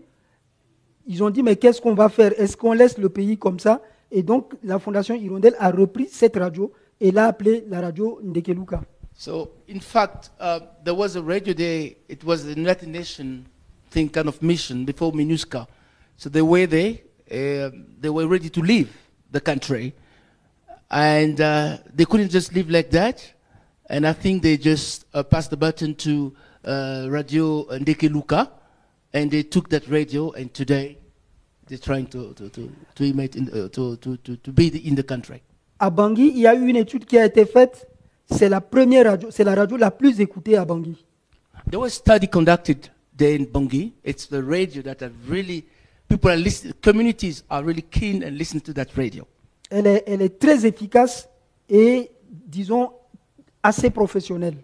ils 1.06 1.22
ont 1.22 1.30
dit 1.30 1.42
mais 1.42 1.56
qu'est-ce 1.56 1.80
qu'on 1.80 1.94
va 1.94 2.08
faire? 2.08 2.32
Est-ce 2.40 2.56
qu'on 2.56 2.72
laisse 2.72 2.96
le 2.98 3.08
pays 3.08 3.36
comme 3.36 3.58
ça? 3.58 3.82
Et 4.10 4.22
donc 4.22 4.54
la 4.62 4.78
Fondation 4.78 5.14
Hirondelle 5.14 5.56
a 5.58 5.70
repris 5.70 6.08
cette 6.10 6.36
radio 6.36 6.72
et 7.00 7.10
l'a 7.10 7.26
appelée 7.26 7.64
la 7.68 7.80
radio 7.80 8.20
Ndekeluka. 8.22 8.82
So, 9.14 9.52
in 9.68 9.80
fact, 9.80 10.30
uh, 10.40 10.60
there 10.84 10.94
was 10.94 11.16
a 11.16 11.22
radio 11.22 11.54
there. 11.54 11.92
It 12.08 12.22
was 12.24 12.44
the 12.44 12.54
United 12.54 12.88
Nations 12.88 13.46
thing, 13.90 14.10
kind 14.10 14.28
of 14.28 14.42
mission 14.42 14.84
before 14.84 15.12
MINUSCA. 15.12 15.66
So 16.16 16.28
they 16.28 16.42
were 16.42 16.66
there. 16.66 16.98
Um 17.30 17.86
they 18.00 18.10
were 18.10 18.28
ready 18.28 18.48
to 18.50 18.60
leave 18.62 18.88
the 19.32 19.40
country, 19.40 19.94
and 20.90 21.40
uh, 21.40 21.78
they 21.92 22.04
couldn't 22.04 22.30
just 22.30 22.54
leave 22.54 22.70
like 22.70 22.90
that. 22.90 23.34
And 23.88 24.06
I 24.06 24.12
think 24.12 24.42
they 24.42 24.56
just 24.56 25.06
uh, 25.12 25.22
passed 25.22 25.50
the 25.50 25.56
button 25.56 25.94
to 25.96 26.32
uh, 26.64 27.06
Radio 27.08 27.64
Ndeke 27.64 28.12
Luka, 28.12 28.50
and 29.12 29.30
they 29.30 29.42
took 29.42 29.68
that 29.70 29.88
radio. 29.88 30.30
And 30.32 30.52
today, 30.54 30.98
they're 31.68 31.78
trying 31.78 32.06
to 32.06 32.32
to 32.34 32.48
to 32.48 32.70
to, 32.94 33.04
in, 33.04 33.20
uh, 33.20 33.68
to, 33.68 33.96
to, 33.96 34.16
to, 34.16 34.36
to 34.36 34.52
be 34.52 34.70
the, 34.70 34.88
in 34.88 34.94
the 34.94 35.04
country. 35.04 35.42
À 35.78 35.90
Bangui, 35.90 36.28
il 36.28 36.38
y 36.38 36.46
a 36.46 36.54
eu 36.54 36.66
une 36.68 36.76
étude 36.76 37.04
qui 37.04 37.18
a 37.18 37.26
été 37.26 37.44
faite. 37.44 37.86
C'est 38.28 38.48
la 38.48 38.60
première 38.60 39.06
radio, 39.06 39.30
c'est 39.30 39.44
la 39.44 39.54
radio 39.54 39.76
la 39.76 39.90
plus 39.90 40.20
écoutée 40.20 40.56
à 40.56 40.64
Bangui. 40.64 41.04
There 41.70 41.80
was 41.80 41.86
a 41.86 41.90
study 41.90 42.28
conducted 42.28 42.90
there 43.16 43.34
in 43.34 43.44
Bungi. 43.44 43.92
It's 44.04 44.26
the 44.26 44.42
radio 44.42 44.82
that 44.82 45.02
are 45.02 45.12
really, 45.28 45.64
people 46.08 46.30
are 46.30 46.36
listening, 46.36 46.74
communities 46.82 47.44
are 47.50 47.62
really 47.64 47.82
keen 47.82 48.22
and 48.22 48.36
listening 48.36 48.62
to 48.62 48.72
that 48.74 48.88
radio. 48.96 49.26
Elle 49.70 49.86
est, 49.86 50.04
elle 50.06 50.22
est 50.22 50.38
très 50.38 50.64
efficace 50.64 51.28
et, 51.68 52.10
disons, 52.30 52.92
assez 53.62 53.90
professionnelle. 53.90 54.56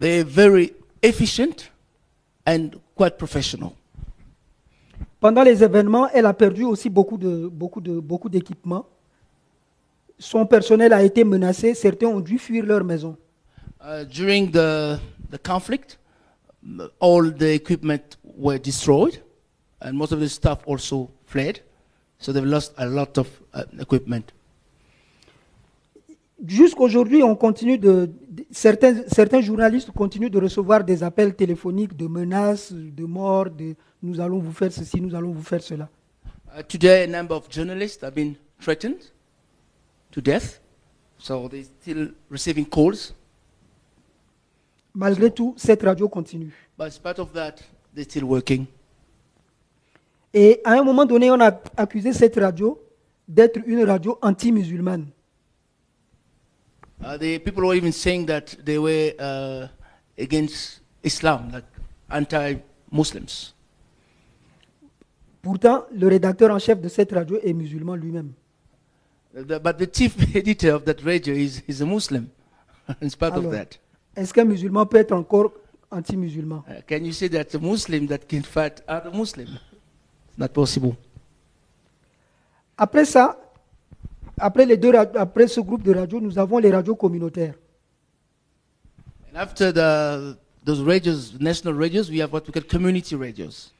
They're 0.00 0.24
very 0.24 0.72
efficient 1.02 1.70
and 2.46 2.70
quite 2.96 3.16
professional. 3.16 3.72
Pendant 5.22 5.44
les 5.44 5.62
événements, 5.62 6.08
elle 6.12 6.26
a 6.26 6.34
perdu 6.34 6.64
aussi 6.64 6.90
beaucoup 6.90 7.16
de 7.16 7.46
beaucoup 7.46 7.80
de 7.80 8.00
beaucoup 8.00 8.28
d'équipements. 8.28 8.86
Son 10.18 10.44
personnel 10.46 10.92
a 10.92 11.04
été 11.04 11.22
menacé. 11.22 11.74
Certains 11.74 12.08
ont 12.08 12.18
dû 12.18 12.38
fuir 12.38 12.66
leur 12.66 12.82
maison. 12.82 13.16
Uh, 13.80 14.04
during 14.04 14.50
the, 14.50 14.98
the 15.30 15.38
conflict, 15.40 16.00
all 16.98 17.30
the 17.32 17.54
equipment 17.54 18.18
were 18.36 18.58
destroyed, 18.58 19.22
and 19.80 19.92
most 19.92 20.10
of 20.10 20.18
the 20.18 20.28
staff 20.28 20.58
also 20.66 21.08
fled. 21.24 21.60
So 22.18 22.32
they've 22.32 22.44
lost 22.44 22.74
a 22.76 22.86
lot 22.86 23.16
of 23.16 23.28
uh, 23.54 23.62
equipment. 23.78 24.32
Jusqu'aujourd'hui, 26.44 27.22
on 27.22 27.36
continue 27.36 27.78
de, 27.78 28.10
de- 28.28 28.44
certains 28.50 29.04
certains 29.06 29.40
journalistes 29.40 29.92
continuent 29.92 30.28
de 30.30 30.40
recevoir 30.40 30.82
des 30.82 31.02
appels 31.04 31.34
téléphoniques 31.36 31.96
de 31.96 32.08
menaces, 32.08 32.72
de 32.72 33.04
mort, 33.04 33.48
de 33.48 33.74
nous 34.02 34.20
allons 34.20 34.38
vous 34.40 34.52
faire 34.52 34.72
ceci, 34.72 35.00
nous 35.00 35.14
allons 35.14 35.30
vous 35.30 35.42
faire 35.42 35.62
cela. 35.62 35.88
Uh, 36.58 36.62
today, 36.68 37.04
a 37.04 37.06
number 37.06 37.34
of 37.36 37.48
journalists 37.48 38.02
have 38.02 38.14
been 38.14 38.34
threatened 38.60 38.98
to 40.10 40.20
death, 40.20 40.60
so 41.16 41.48
they're 41.48 41.64
still 41.80 42.08
receiving 42.28 42.66
calls. 42.66 43.14
Malgré 44.94 45.30
tout, 45.30 45.54
cette 45.56 45.82
radio 45.82 46.08
continue. 46.08 46.52
But 46.76 46.86
in 46.88 46.90
spite 46.90 47.18
of 47.20 47.32
that, 47.32 47.54
they're 47.94 48.04
still 48.04 48.24
working. 48.24 48.66
Et 50.34 50.60
à 50.64 50.72
un 50.72 50.82
moment 50.82 51.04
donné, 51.06 51.30
on 51.30 51.40
a 51.40 51.52
accusé 51.76 52.12
cette 52.12 52.34
radio 52.36 52.78
d'être 53.28 53.60
une 53.64 53.84
radio 53.84 54.18
anti-musulmane. 54.22 55.06
Uh, 57.04 57.16
the 57.16 57.38
people 57.40 57.64
were 57.66 57.74
even 57.74 57.92
saying 57.92 58.26
that 58.26 58.54
they 58.64 58.78
were 58.78 59.12
uh, 59.18 59.66
against 60.16 60.80
Islam, 61.02 61.50
like 61.52 61.64
anti-Muslims. 62.10 63.54
Pourtant, 65.42 65.84
le 65.92 66.06
rédacteur 66.06 66.52
en 66.52 66.58
chef 66.60 66.80
de 66.80 66.88
cette 66.88 67.10
radio 67.12 67.38
est 67.42 67.52
musulman 67.52 67.96
lui-même. 67.96 68.32
The- 69.34 69.58
but 69.58 69.78
the 69.78 69.86
chief 69.92 70.14
editor 70.36 70.74
of 70.74 70.84
that 70.84 71.02
radio 71.02 71.34
is, 71.34 71.62
is 71.66 71.80
a 71.82 71.86
Muslim, 71.86 72.28
in 73.00 73.08
spite 73.10 73.32
of 73.32 73.46
Alors, 73.46 73.52
that. 73.52 73.78
Est-ce 74.14 74.32
qu'un 74.32 74.44
musulman 74.44 74.86
peut 74.86 74.98
être 74.98 75.12
encore 75.12 75.52
anti-musulman? 75.90 76.62
Uh, 76.68 76.82
can 76.86 77.04
you 77.04 77.12
say 77.12 77.28
that 77.28 77.52
a 77.54 77.58
Muslim 77.58 78.06
that 78.06 78.28
can 78.28 78.42
fight 78.42 78.82
other 78.86 79.10
Muslim? 79.10 79.48
It's 80.28 80.38
not 80.38 80.48
possible. 80.52 80.94
Après 82.78 83.04
ça, 83.04 83.38
après, 84.38 84.66
les 84.66 84.76
deux, 84.76 84.92
après 84.94 85.46
ce 85.46 85.60
groupe 85.60 85.82
de 85.82 85.94
radios, 85.94 86.20
nous 86.20 86.38
avons 86.38 86.58
les 86.58 86.70
radios 86.70 86.94
communautaires. 86.94 87.54
And 89.32 89.38
after 89.38 89.72
the, 89.72 90.36
those 90.64 90.80
radios, 90.82 91.34
national 91.40 91.74
radios, 91.74 92.10
we 92.10 92.20
have 92.20 92.32
what 92.32 92.42
we 92.46 92.52
call 92.52 92.62
community 92.62 93.14
radios. 93.14 93.72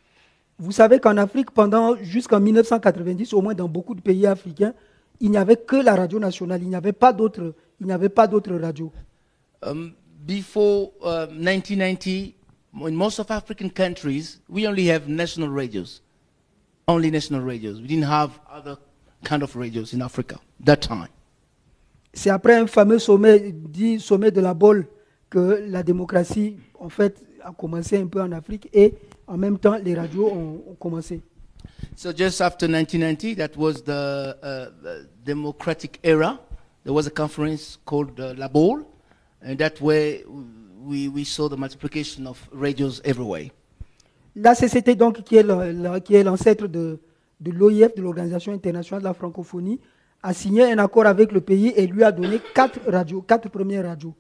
Vous 0.58 0.72
savez 0.72 1.00
qu'en 1.00 1.16
Afrique, 1.16 1.50
pendant 1.50 1.96
jusqu'en 2.02 2.40
1990, 2.40 3.32
au 3.32 3.42
moins 3.42 3.54
dans 3.54 3.68
beaucoup 3.68 3.94
de 3.94 4.00
pays 4.00 4.26
africains, 4.26 4.74
il 5.20 5.30
n'y 5.30 5.36
avait 5.36 5.56
que 5.56 5.76
la 5.76 5.94
radio 5.94 6.18
nationale. 6.18 6.62
Il 6.62 6.68
n'y 6.68 6.74
avait 6.74 6.92
pas 6.92 7.12
d'autres. 7.12 7.54
Il 7.80 7.86
n'y 7.86 7.92
avait 7.92 8.08
pas 8.08 8.26
d'autres 8.26 8.54
radios. 8.54 8.92
Um, 9.62 9.92
before 10.26 10.92
uh, 11.02 11.26
1990, 11.32 12.34
in 12.74 12.94
most 12.94 13.18
of 13.18 13.30
African 13.30 13.70
countries, 13.70 14.40
we 14.48 14.66
only 14.66 14.88
have 14.88 15.08
national 15.08 15.48
radios. 15.48 16.00
Only 16.88 17.10
national 17.10 17.42
radios. 17.42 17.80
We 17.80 17.86
didn't 17.86 18.08
have 18.08 18.30
other 18.50 18.76
kind 19.24 19.42
of 19.42 19.54
radios 19.56 19.92
in 19.94 20.00
Africa 20.00 20.36
that 20.64 20.76
time. 20.76 21.08
C'est 22.14 22.30
après 22.30 22.56
un 22.56 22.66
fameux 22.66 22.98
sommet, 22.98 23.52
dit 23.52 23.98
sommet 23.98 24.30
de 24.30 24.40
la 24.40 24.52
Bolle, 24.52 24.86
que 25.30 25.64
la 25.66 25.82
démocratie, 25.82 26.56
en 26.78 26.90
fait, 26.90 27.24
a 27.42 27.52
commencé 27.52 27.96
un 27.96 28.06
peu 28.06 28.20
en 28.20 28.32
Afrique 28.32 28.68
et 28.74 28.94
en 29.26 29.38
même 29.38 29.58
temps, 29.58 29.76
les 29.82 29.94
radios 29.94 30.26
ont, 30.26 30.62
ont 30.70 30.74
commencé. 30.74 31.22
So 31.96 32.12
just 32.14 32.40
after 32.40 32.68
1990, 32.68 33.36
that 33.36 33.56
was 33.56 33.82
the, 33.84 34.36
uh, 34.42 34.70
the 34.82 35.08
democratic 35.24 35.98
era. 36.02 36.38
There 36.84 36.92
was 36.92 37.06
a 37.06 37.10
conference 37.10 37.78
called 37.84 38.18
uh, 38.20 38.34
La 38.36 38.48
Baule, 38.48 38.84
and 39.42 39.56
that 39.56 39.80
way 39.80 40.24
we, 40.84 41.08
we 41.08 41.24
saw 41.24 41.48
the 41.48 41.56
multiplication 41.56 42.26
of 42.26 42.48
radios 42.52 43.00
everywhere. 43.04 43.50
La 44.34 44.54
CCT, 44.54 44.96
donc, 44.96 45.22
qui 45.22 45.36
est 45.36 46.22
l'ancêtre 46.22 46.66
de, 46.66 46.98
de 47.42 47.50
l'OIF, 47.50 47.94
de 47.94 48.02
l'Organisation 48.02 48.52
internationale 48.52 49.02
de 49.02 49.08
la 49.08 49.14
francophonie, 49.14 49.80
a 50.22 50.32
signé 50.32 50.70
un 50.70 50.78
accord 50.78 51.06
avec 51.06 51.32
le 51.32 51.40
pays 51.40 51.72
et 51.76 51.86
lui 51.86 52.04
a 52.04 52.12
donné 52.12 52.40
quatre 52.54 52.78
radios, 52.86 53.22
quatre 53.22 53.48
premières 53.48 53.84
radios. 53.84 54.14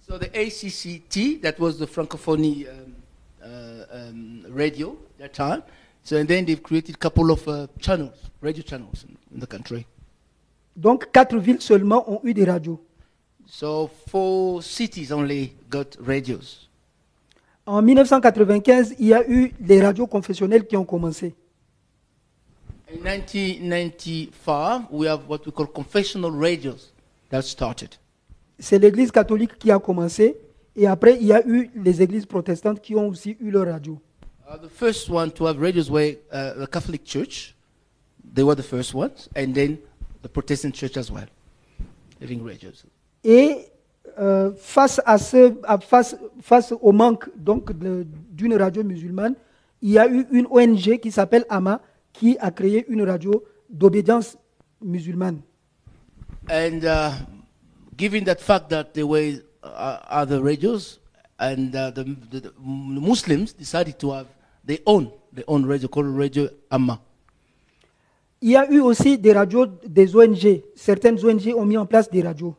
So 0.00 0.18
the 0.18 0.30
ACCT, 0.34 1.40
that 1.42 1.58
was 1.58 1.78
the 1.78 1.86
Francophonie 1.86 2.66
um, 2.66 2.94
uh, 3.42 3.84
um, 3.92 4.46
radio 4.50 4.96
that 5.18 5.28
time. 5.28 5.62
So 6.02 6.16
and 6.16 6.26
then 6.26 6.44
they've 6.44 6.62
created 6.62 6.96
a 6.96 6.98
couple 6.98 7.30
of 7.30 7.46
uh, 7.46 7.68
channels, 7.78 8.30
radio 8.40 8.62
channels 8.62 9.04
in, 9.04 9.16
in 9.34 9.40
the 9.40 9.46
country. 9.46 9.86
Donc, 10.74 11.12
quatre 11.12 11.36
villes 11.38 11.60
seulement 11.60 12.10
ont 12.10 12.20
eu 12.24 12.32
des 12.34 12.44
radios. 12.44 12.80
So 13.46 13.90
four 14.08 14.62
cities 14.62 15.12
only 15.12 15.52
got 15.70 15.96
radios. 16.00 16.68
En 17.66 17.82
1995, 17.82 18.96
il 18.98 19.06
y 19.06 19.14
a 19.14 19.28
eu 19.28 19.52
les 19.60 19.80
radios 19.80 20.06
confessionnelles 20.06 20.66
qui 20.66 20.76
ont 20.76 20.84
commencé. 20.84 21.34
In 22.92 23.02
1995, 23.02 24.90
we 24.90 25.06
have 25.06 25.26
what 25.26 25.46
we 25.46 25.52
call 25.52 25.66
confessional 25.66 26.30
radios 26.30 26.92
that 27.30 27.42
started. 27.42 27.96
C'est 28.58 28.78
l'Église 28.78 29.10
catholique 29.10 29.58
qui 29.58 29.70
a 29.70 29.78
commencé 29.78 30.36
Et 30.76 30.86
après, 30.86 31.18
il 31.20 31.26
y 31.26 31.32
a 31.32 31.46
eu 31.46 31.70
les 31.74 32.00
églises 32.02 32.26
protestantes 32.26 32.80
qui 32.80 32.94
ont 32.94 33.08
aussi 33.08 33.36
eu 33.40 33.50
leur 33.50 33.66
radio. 33.66 33.98
Uh, 34.48 34.56
the 34.56 34.70
first 34.70 35.08
one 35.10 35.30
to 35.30 35.46
have 35.46 35.58
radios 35.60 35.90
were 35.90 36.16
uh, 36.32 36.54
the 36.58 36.66
Catholic 36.66 37.04
Church. 37.04 37.54
They 38.34 38.42
were 38.42 38.54
the 38.56 38.62
first 38.62 38.94
ones, 38.94 39.28
and 39.36 39.52
then 39.52 39.78
the 40.22 40.28
Protestant 40.28 40.74
Church 40.74 40.96
as 40.96 41.10
well, 41.10 41.26
having 42.20 42.42
radios. 42.42 42.84
Et 43.24 43.66
euh, 44.18 44.52
face, 44.56 45.00
à 45.04 45.18
ce, 45.18 45.54
à- 45.64 45.78
face, 45.78 46.16
face 46.40 46.72
au 46.80 46.92
manque 46.92 47.28
donc 47.36 47.70
d'une 47.72 48.54
radio 48.54 48.82
musulmane, 48.82 49.34
il 49.82 49.90
y 49.90 49.98
a 49.98 50.08
eu 50.08 50.26
une 50.30 50.46
ONG 50.50 50.98
qui 51.00 51.10
s'appelle 51.10 51.44
AMA 51.50 51.80
qui 52.12 52.36
a 52.40 52.50
créé 52.50 52.84
une 52.88 53.02
radio 53.02 53.44
d'obédience 53.70 54.36
musulmane. 54.80 55.40
And 56.50 56.84
uh, 56.84 57.12
given 57.96 58.24
that 58.24 58.40
fact 58.40 58.68
that 58.70 58.94
there 58.94 59.06
were 59.06 59.42
uh, 59.62 59.98
other 60.10 60.42
radios, 60.42 60.98
and 61.38 61.74
uh, 61.74 61.90
the, 61.90 62.04
the, 62.30 62.40
the 62.40 62.52
Muslims 62.60 63.52
decided 63.52 63.98
to 63.98 64.12
have 64.12 64.26
their 64.64 64.78
own 64.86 65.10
their 65.32 65.44
own 65.48 65.64
radio 65.64 65.88
called 65.88 66.06
Radio 66.06 66.48
Amma. 66.70 67.00
Il 68.40 68.50
y 68.50 68.56
a 68.56 68.70
eu 68.72 68.80
aussi 68.80 69.18
des 69.18 69.32
radios 69.32 69.66
des 69.86 70.16
ONG. 70.16 70.62
Certaines 70.74 71.24
ONG 71.24 71.54
ont 71.56 71.64
mis 71.64 71.78
en 71.78 71.86
place 71.86 72.10
des 72.10 72.22
radios. 72.22 72.56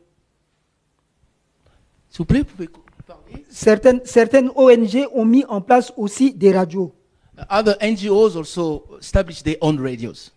S'il 2.08 2.18
vous 2.18 2.24
plaît, 2.24 2.44
pouvez 2.44 2.68
parler. 3.06 3.44
Certaines, 3.50 4.00
certaines 4.04 4.50
ONG 4.56 5.06
ont 5.12 5.26
mis 5.26 5.44
en 5.44 5.60
place 5.60 5.92
aussi 5.96 6.32
des 6.32 6.52
radios. 6.52 6.94
Other 7.50 7.76
NGOs 7.80 8.36
also 8.36 8.84
established 9.00 9.44
their 9.44 9.56
own 9.60 9.78
radios. 9.80 10.30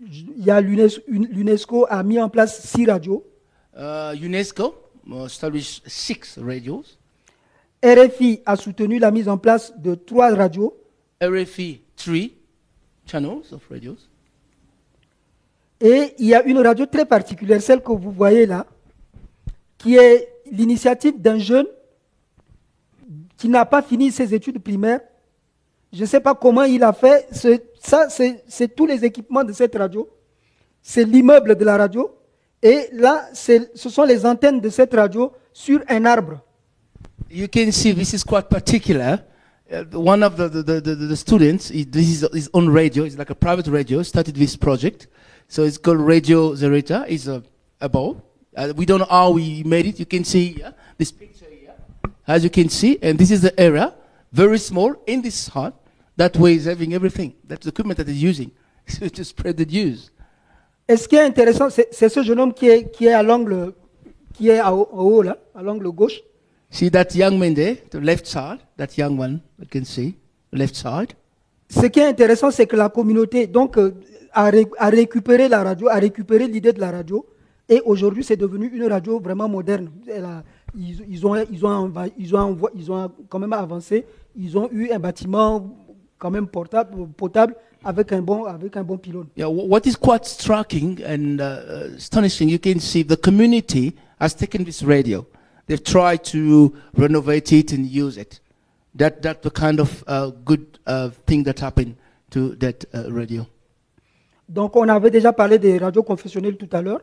Il 0.00 0.44
y 0.44 0.50
a 0.50 0.60
l'UNES- 0.60 1.00
une- 1.08 1.28
l'UNESCO 1.28 1.86
a 1.88 2.02
mis 2.02 2.18
en 2.20 2.28
place 2.28 2.60
six 2.66 2.84
radios. 2.86 3.22
Uh, 3.76 4.14
UNESCO 4.20 4.74
uh, 5.08 5.24
established 5.26 5.82
six 5.86 6.38
radios. 6.38 6.98
RFI 7.82 8.40
a 8.44 8.56
soutenu 8.56 8.98
la 8.98 9.10
mise 9.10 9.28
en 9.28 9.38
place 9.38 9.72
de 9.78 9.94
trois 9.94 10.34
radios. 10.34 10.74
RFE 11.22 11.80
three 11.96 12.34
channels 13.06 13.52
of 13.52 13.62
radios. 13.70 13.96
Et 15.80 16.14
il 16.18 16.26
y 16.26 16.34
a 16.34 16.42
une 16.44 16.58
radio 16.58 16.86
très 16.86 17.04
particulière, 17.06 17.60
celle 17.62 17.82
que 17.82 17.92
vous 17.92 18.10
voyez 18.10 18.46
là, 18.46 18.66
qui 19.78 19.94
est 19.96 20.28
l'initiative 20.50 21.20
d'un 21.20 21.38
jeune 21.38 21.66
qui 23.36 23.48
n'a 23.48 23.64
pas 23.66 23.82
fini 23.82 24.10
ses 24.10 24.34
études 24.34 24.58
primaires. 24.58 25.00
Je 25.96 26.02
ne 26.02 26.06
sais 26.06 26.20
pas 26.20 26.34
comment 26.34 26.64
il 26.64 26.82
a 26.82 26.92
fait. 26.92 27.26
Ça, 27.80 28.08
c'est 28.10 28.76
tous 28.76 28.84
les 28.84 29.02
équipements 29.02 29.42
de 29.42 29.52
cette 29.54 29.74
radio. 29.74 30.06
C'est 30.82 31.04
l'immeuble 31.04 31.56
de 31.56 31.64
la 31.64 31.78
radio. 31.78 32.14
Et 32.62 32.88
là, 32.92 33.30
ce 33.32 33.66
sont 33.74 34.04
les 34.04 34.26
antennes 34.26 34.60
de 34.60 34.68
cette 34.68 34.92
radio 34.92 35.32
sur 35.54 35.80
un 35.88 36.04
arbre. 36.04 36.42
You 37.30 37.48
can 37.48 37.72
see 37.72 37.94
this 37.94 38.12
is 38.12 38.22
quite 38.22 38.48
particular. 38.50 39.20
Uh, 39.72 39.84
one 39.94 40.22
of 40.22 40.36
the, 40.36 40.48
the, 40.48 40.80
the, 40.80 40.94
the, 40.94 41.16
students, 41.16 41.70
he, 41.70 41.84
this 41.84 42.08
is 42.08 42.28
his 42.32 42.50
radio. 42.54 43.04
It's 43.04 43.16
like 43.16 43.30
a 43.30 43.34
private 43.34 43.66
radio. 43.66 44.02
Started 44.02 44.36
this 44.36 44.54
project, 44.54 45.08
so 45.48 45.64
it's 45.64 45.78
called 45.78 46.00
Radio 46.00 46.54
Zerita. 46.54 47.04
It's 47.08 47.26
a, 47.26 47.42
a 47.80 47.88
ball. 47.88 48.22
Uh, 48.54 48.72
we 48.76 48.84
don't 48.84 49.00
know 49.00 49.08
how 49.10 49.30
we 49.30 49.64
made 49.64 49.86
it. 49.86 49.98
You 49.98 50.06
can 50.06 50.24
see 50.24 50.52
here, 50.52 50.72
this 50.98 51.10
picture 51.10 51.46
here, 51.50 51.74
as 52.28 52.44
you 52.44 52.50
can 52.50 52.68
see, 52.68 52.98
and 53.02 53.18
this 53.18 53.32
is 53.32 53.40
the 53.40 53.58
area, 53.58 53.94
very 54.30 54.58
small 54.58 54.94
in 55.06 55.22
this 55.22 55.48
hut. 55.48 55.74
That 56.16 56.32
way 56.38 56.54
is 56.54 56.66
having 56.66 56.92
everything. 56.94 57.32
That's 57.46 57.64
the 57.64 57.68
equipment 57.70 57.96
that 57.98 58.08
is 58.10 58.22
using 58.22 58.50
to 59.14 59.24
spread 59.24 59.56
the 59.56 59.66
news. 59.70 60.10
Et 60.88 60.96
ce 60.96 61.08
qui 61.08 61.16
est 61.16 61.22
intéressant, 61.24 61.68
c'est 61.68 62.08
ce 62.08 62.22
jeune 62.22 62.38
homme 62.40 62.54
qui 62.54 62.68
est, 62.68 62.90
qui 62.92 63.06
est 63.06 63.12
à 63.12 63.22
l'angle, 63.22 63.72
qui 64.32 64.48
est 64.48 64.60
en 64.60 64.72
haut 64.92 65.22
là, 65.22 65.36
à 65.54 65.62
l'angle 65.62 65.88
gauche? 65.90 66.20
See 66.70 66.90
that 66.90 67.08
young 67.14 67.38
man 67.38 67.54
there, 67.54 67.76
the 67.90 67.96
left 67.96 68.26
side. 68.26 68.58
That 68.76 68.96
young 68.96 69.18
one, 69.18 69.40
you 69.58 69.66
can 69.70 69.84
see, 69.84 70.14
left 70.52 70.74
side. 70.76 71.12
Ce 71.68 71.86
qui 71.86 71.98
est 72.00 72.06
intéressant, 72.06 72.50
c'est 72.52 72.66
que 72.66 72.76
la 72.76 72.88
communauté 72.88 73.46
donc, 73.48 73.76
euh, 73.76 73.92
a, 74.32 74.44
ré- 74.50 74.68
a 74.78 74.88
récupéré 74.88 75.48
la 75.48 75.64
radio, 75.64 75.88
a 75.88 75.96
récupéré 75.96 76.46
l'idée 76.46 76.72
de 76.72 76.80
la 76.80 76.92
radio, 76.92 77.26
et 77.68 77.80
aujourd'hui 77.84 78.22
c'est 78.22 78.36
devenu 78.36 78.68
une 78.68 78.84
radio 78.86 79.18
vraiment 79.18 79.48
moderne. 79.48 79.90
Elle 80.06 80.24
a- 80.24 80.44
ils, 80.76 81.04
ils 81.08 81.26
ont, 81.26 81.34
ils, 81.50 81.66
ont, 81.66 81.92
ils, 82.16 82.36
ont 82.36 82.56
ils 82.76 82.92
ont 82.92 83.10
quand 83.28 83.38
même 83.40 83.52
avancé, 83.52 84.06
ils 84.36 84.56
ont 84.56 84.68
eu 84.70 84.90
un 84.90 84.98
bâtiment 85.00 85.66
quand 86.18 86.30
même 86.30 86.46
portable, 86.46 87.06
potable 87.16 87.54
avec 87.84 88.12
un 88.12 88.22
bon, 88.22 88.44
avec 88.44 88.76
un 88.76 88.82
bon 88.82 88.96
pylône. 88.98 89.26
Yeah, 89.36 89.48
wh- 89.48 89.68
what 89.68 89.82
is 89.86 89.94
quite 89.96 90.24
striking 90.24 91.00
and 91.04 91.40
uh, 91.40 91.94
astonishing, 91.96 92.48
you 92.48 92.58
can 92.58 92.80
see 92.80 93.02
the 93.04 93.16
community 93.16 93.94
has 94.20 94.34
taken 94.34 94.64
this 94.64 94.82
radio. 94.82 95.26
They've 95.66 95.82
tried 95.82 96.22
to 96.32 96.72
renovate 96.96 97.52
it 97.52 97.72
and 97.72 97.86
use 97.86 98.16
it. 98.16 98.40
That 98.94 99.20
that's 99.20 99.42
the 99.42 99.50
kind 99.50 99.78
of 99.80 100.02
uh, 100.06 100.30
good 100.44 100.78
uh, 100.86 101.10
thing 101.26 101.44
that 101.44 101.60
happened 101.60 101.96
to 102.30 102.56
that 102.56 102.84
uh, 102.94 103.10
radio. 103.12 103.46
Donc 104.48 104.74
on 104.76 104.88
avait 104.88 105.10
déjà 105.10 105.32
parlé 105.32 105.58
des 105.58 105.76
radios 105.78 106.02
confessionnelles 106.04 106.56
tout 106.56 106.68
à 106.72 106.80
l'heure. 106.80 107.00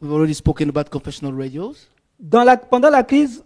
We've 0.00 0.12
already 0.12 0.34
spoken 0.34 0.68
about 0.68 0.90
confessional 0.90 1.32
radios. 1.34 1.88
Dans 2.18 2.44
la- 2.44 2.56
pendant 2.56 2.90
la 2.90 3.02
crise, 3.02 3.42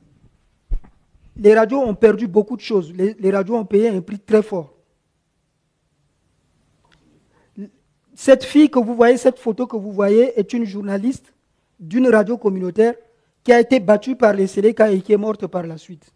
les 1.38 1.54
radios 1.54 1.80
ont 1.80 1.94
perdu 1.94 2.26
beaucoup 2.26 2.56
de 2.56 2.60
choses. 2.60 2.92
Les, 2.92 3.30
radios 3.30 3.56
ont 3.56 3.64
payé 3.64 3.88
un 3.88 4.00
prix 4.00 4.18
très 4.18 4.42
fort. 4.42 4.74
Cette 8.14 8.44
fille 8.44 8.68
que 8.68 8.80
vous 8.80 8.96
voyez, 8.96 9.16
cette 9.16 9.38
photo 9.38 9.66
que 9.66 9.76
vous 9.76 9.92
voyez, 9.92 10.38
est 10.38 10.52
une 10.52 10.64
journaliste 10.64 11.32
d'une 11.78 12.08
radio 12.08 12.36
communautaire 12.36 12.94
qui 13.44 13.52
a 13.52 13.60
été 13.60 13.78
battue 13.78 14.16
par 14.16 14.32
les 14.32 14.48
Séléka 14.48 14.90
et 14.90 15.00
qui 15.00 15.12
est 15.12 15.16
morte 15.16 15.46
par 15.46 15.62
la 15.64 15.78
suite. 15.78 16.10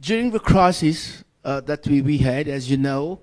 During 0.00 0.30
the 0.30 0.38
crisis 0.38 1.24
uh, 1.44 1.60
that 1.62 1.80
we, 1.88 2.00
we 2.00 2.18
had, 2.24 2.46
as 2.46 2.70
you 2.70 2.76
know, 2.76 3.18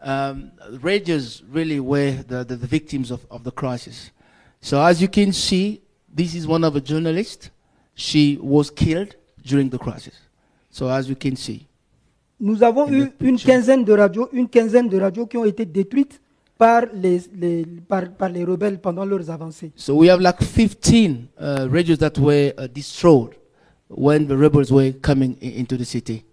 um, 0.00 0.52
radios 0.80 1.42
really 1.52 1.80
were 1.80 2.12
the, 2.28 2.44
the, 2.44 2.54
the 2.54 2.68
victims 2.68 3.10
of, 3.10 3.26
of 3.32 3.42
the 3.42 3.50
crisis. 3.50 4.12
So 4.60 4.80
as 4.80 5.02
you 5.02 5.08
can 5.08 5.32
see, 5.32 5.80
this 6.08 6.36
is 6.36 6.46
one 6.46 6.62
of 6.62 6.74
the 6.74 6.80
journalists. 6.80 7.50
She 7.96 8.38
was 8.40 8.70
killed 8.70 9.16
during 9.44 9.68
the 9.70 9.78
crisis. 9.78 10.14
So 10.70 10.88
as 10.88 11.08
you 11.08 11.16
can 11.16 11.36
see. 11.36 11.66
Nous 12.38 12.62
avons 12.62 12.86
In 12.86 12.92
eu 12.92 13.12
une 13.20 13.38
quinzaine 13.38 13.84
de 13.84 13.92
radios, 13.92 14.28
une 14.32 14.48
quinzaine 14.48 14.88
de 14.88 14.98
radios 14.98 15.26
qui 15.26 15.36
ont 15.36 15.44
été 15.44 15.66
détruites 15.66 16.20
par 16.56 16.84
les, 16.94 17.20
les- 17.34 17.66
par, 17.88 18.10
par 18.12 18.28
les 18.30 18.44
rebelles 18.44 18.78
pendant 18.80 19.04
leurs 19.04 19.30
avancées. 19.30 19.72
So 19.76 19.94
we 19.96 20.08
have 20.08 20.20
like 20.20 20.42
15 20.42 21.28
uh, 21.38 21.68
radios 21.70 21.98
that 21.98 22.12
were 22.18 22.52
uh, 22.58 22.66
destroyed 22.66 23.30
when 23.88 24.26
the 24.26 24.36
rebels 24.36 24.70
were 24.70 24.92
coming 25.02 25.36
into 25.42 25.76
the 25.76 25.84
city. 25.84 26.24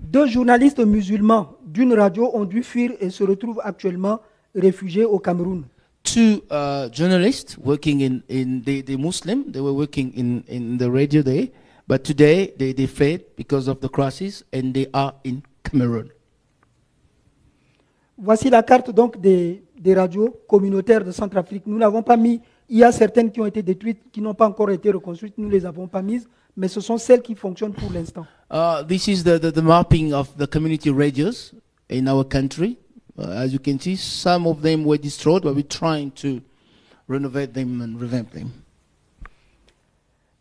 Deux 0.00 0.26
journalistes 0.26 0.80
musulmans 0.80 1.56
d'une 1.64 1.94
radio 1.94 2.30
ont 2.34 2.44
dû 2.44 2.62
fuir 2.62 2.92
et 3.00 3.08
se 3.10 3.22
retrouvent 3.24 3.60
actuellement 3.62 4.20
réfugiés 4.54 5.04
au 5.04 5.18
Cameroun. 5.18 5.64
Two 6.04 6.42
uh, 6.50 6.88
journalists 6.88 7.56
working 7.58 8.00
in, 8.00 8.22
in 8.28 8.62
the, 8.64 8.82
the 8.82 8.96
Muslim, 8.96 9.50
they 9.52 9.60
were 9.60 9.72
working 9.72 10.12
in, 10.14 10.42
in 10.48 10.76
the 10.78 10.90
radio 10.90 11.22
there, 11.22 11.48
but 11.86 12.02
today 12.02 12.52
they, 12.58 12.72
they 12.72 12.86
fled 12.86 13.22
because 13.36 13.68
of 13.68 13.80
the 13.80 13.88
crisis 13.88 14.42
and 14.52 14.74
they 14.74 14.88
are 14.92 15.14
in 15.24 15.42
Cameroon. 15.62 16.10
Voici 18.18 18.50
la 18.50 18.62
carte 18.62 18.90
donc 18.90 19.20
des, 19.20 19.62
des 19.78 19.94
radios 19.94 20.34
communautaires 20.48 21.04
de 21.04 21.12
Centrafrique. 21.12 21.66
Nous 21.66 21.78
n'avons 21.78 22.02
pas 22.02 22.16
mis, 22.16 22.40
il 22.68 22.78
y 22.78 22.84
a 22.84 22.92
certaines 22.92 23.30
qui 23.30 23.40
ont 23.40 23.46
été 23.46 23.62
détruites, 23.62 24.00
qui 24.12 24.20
n'ont 24.20 24.34
pas 24.34 24.48
encore 24.48 24.70
été 24.70 24.90
reconstruites, 24.90 25.38
nous 25.38 25.46
ne 25.46 25.52
les 25.52 25.64
avons 25.64 25.86
pas 25.86 26.02
mises, 26.02 26.28
mais 26.56 26.68
ce 26.68 26.80
sont 26.80 26.98
celles 26.98 27.22
qui 27.22 27.34
fonctionnent 27.34 27.74
pour 27.74 27.90
l'instant. 27.92 28.26
Uh, 28.50 28.84
this 28.86 29.06
is 29.08 29.22
the, 29.24 29.38
the, 29.40 29.52
the 29.52 29.62
mapping 29.62 30.12
of 30.12 30.36
the 30.36 30.46
community 30.46 30.90
radios 30.90 31.54
in 31.88 32.06
our 32.08 32.24
country. 32.24 32.76
Uh, 33.18 33.28
as 33.44 33.52
you 33.52 33.58
can 33.58 33.78
see, 33.78 33.96
some 33.96 34.46
of 34.46 34.62
them 34.62 34.84
were 34.84 34.96
destroyed, 34.98 35.42
but 35.42 35.54
we're 35.54 35.62
trying 35.62 36.10
to 36.12 36.40
renovate 37.08 37.52
them 37.52 37.80
and 37.82 38.00
revamp 38.00 38.30
them. 38.32 38.50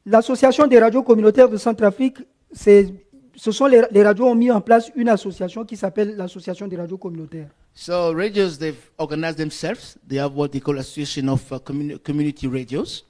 L'association 0.06 0.68
des 0.68 0.80
radios 0.80 1.04
communautaires 1.04 1.50
de 1.50 1.58
Centrafrique, 1.58 2.18
c'est- 2.52 2.92
ce 3.36 3.52
sont 3.52 3.68
les, 3.68 3.82
les 3.92 4.04
radios 4.04 4.26
ont 4.26 4.36
mis 4.36 4.50
en 4.52 4.62
place 4.62 4.92
une 4.96 5.10
association 5.10 5.64
qui 5.66 5.78
s'appelle 5.78 6.16
l'association 6.16 6.68
des 6.68 6.78
radios 6.78 6.98
communautaires. 6.98 7.50
So 7.74 8.14
radios, 8.14 8.58
they've 8.58 8.90
organized 8.98 9.38
themselves. 9.38 9.98
They 10.08 10.18
have 10.20 10.34
what 10.36 10.50
they 10.50 10.60
call 10.60 10.78
Association 10.80 11.28
of 11.30 11.42
uh, 11.52 11.60
communi- 11.60 11.98
Community 12.00 12.48
Radios. 12.48 13.06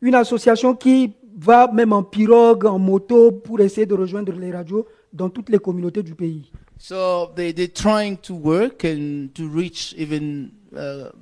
Une 0.00 0.14
association 0.14 0.74
qui 0.74 1.12
va 1.38 1.70
même 1.72 1.92
en 1.92 2.02
pirogue, 2.02 2.64
en 2.66 2.78
moto, 2.78 3.30
pour 3.32 3.60
essayer 3.60 3.86
de 3.86 3.94
rejoindre 3.94 4.32
les 4.32 4.50
radios 4.50 4.86
dans 5.12 5.28
toutes 5.30 5.48
les 5.50 5.58
communautés 5.58 6.02
du 6.02 6.14
pays. 6.14 6.50
So 6.78 7.32
they, 7.34 7.52
they're 7.52 7.68
trying 7.68 8.18
to 8.18 8.34
work 8.34 8.84
and 8.84 9.34
to 9.34 9.48
reach 9.48 9.94
even 9.96 10.52
uh, 10.76 11.10
a 11.10 11.12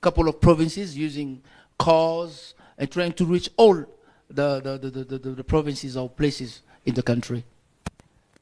couple 0.00 0.28
of 0.28 0.40
provinces 0.40 0.96
using 0.96 1.40
cars 1.78 2.54
and 2.76 2.90
trying 2.90 3.12
to 3.14 3.24
reach 3.24 3.50
all 3.56 3.76
the, 4.28 4.60
the, 4.60 4.78
the, 4.90 5.04
the, 5.18 5.18
the, 5.30 5.44
provinces 5.44 5.96
or 5.96 6.08
places 6.08 6.62
in 6.84 6.94
the 6.94 7.02
country. 7.02 7.44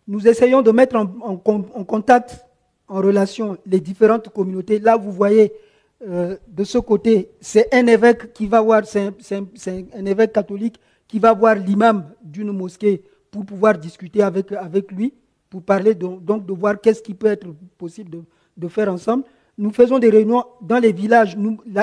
Nous 0.07 0.27
essayons 0.27 0.63
de 0.63 0.71
mettre 0.73 0.97
en, 0.97 1.07
en 1.23 1.33
en 1.75 1.85
contact, 1.85 2.41
en 2.89 3.03
relation, 3.03 3.59
les 3.67 3.81
différentes 3.81 4.31
communautés. 4.31 4.79
Là, 4.79 4.97
vous 4.97 5.13
voyez 5.13 5.53
euh, 6.07 6.37
de 6.49 6.65
ce 6.65 6.79
côté, 6.79 7.29
c'est 7.41 7.73
un 7.75 7.87
évêque 7.87 8.33
qui 8.33 8.47
va 8.47 8.61
voir, 8.63 8.87
c'est 8.87 9.01
un- 9.33 9.85
un 9.95 10.07
évêque 10.07 10.33
catholique 10.33 10.81
qui 11.07 11.19
va 11.19 11.35
voir 11.35 11.57
l'imam 11.57 12.11
d'une 12.23 12.53
mosquée 12.53 13.03
pour 13.31 13.45
pouvoir 13.45 13.77
discuter 13.79 14.23
avec, 14.23 14.51
avec 14.53 14.91
lui, 14.93 15.13
pour 15.51 15.63
parler 15.63 15.95
de- 15.95 16.07
donc 16.21 16.47
de 16.47 16.53
voir 16.53 16.81
qu'est-ce 16.81 17.03
qui 17.03 17.15
peut 17.15 17.27
être 17.29 17.47
possible 17.77 18.23
de, 18.57 18.69
faire 18.69 18.93
ensemble. 18.93 19.25
Nous 19.57 19.71
faisons 19.71 19.99
des 19.99 20.11
réunions 20.11 20.45
dans 20.61 20.79
les 20.79 20.93
villages. 20.93 21.37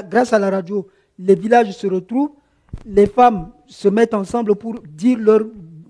Grâce 0.10 0.34
à 0.34 0.39
la 0.39 0.49
radio, 0.49 0.88
les 1.17 1.36
villages 1.36 1.71
se 1.71 1.88
retrouvent, 1.88 2.32
les 2.86 3.08
femmes 3.08 3.51
se 3.65 3.88
mettent 3.88 4.13
ensemble 4.13 4.56
pour 4.56 4.75
dire 4.82 5.17
leur, 5.17 5.41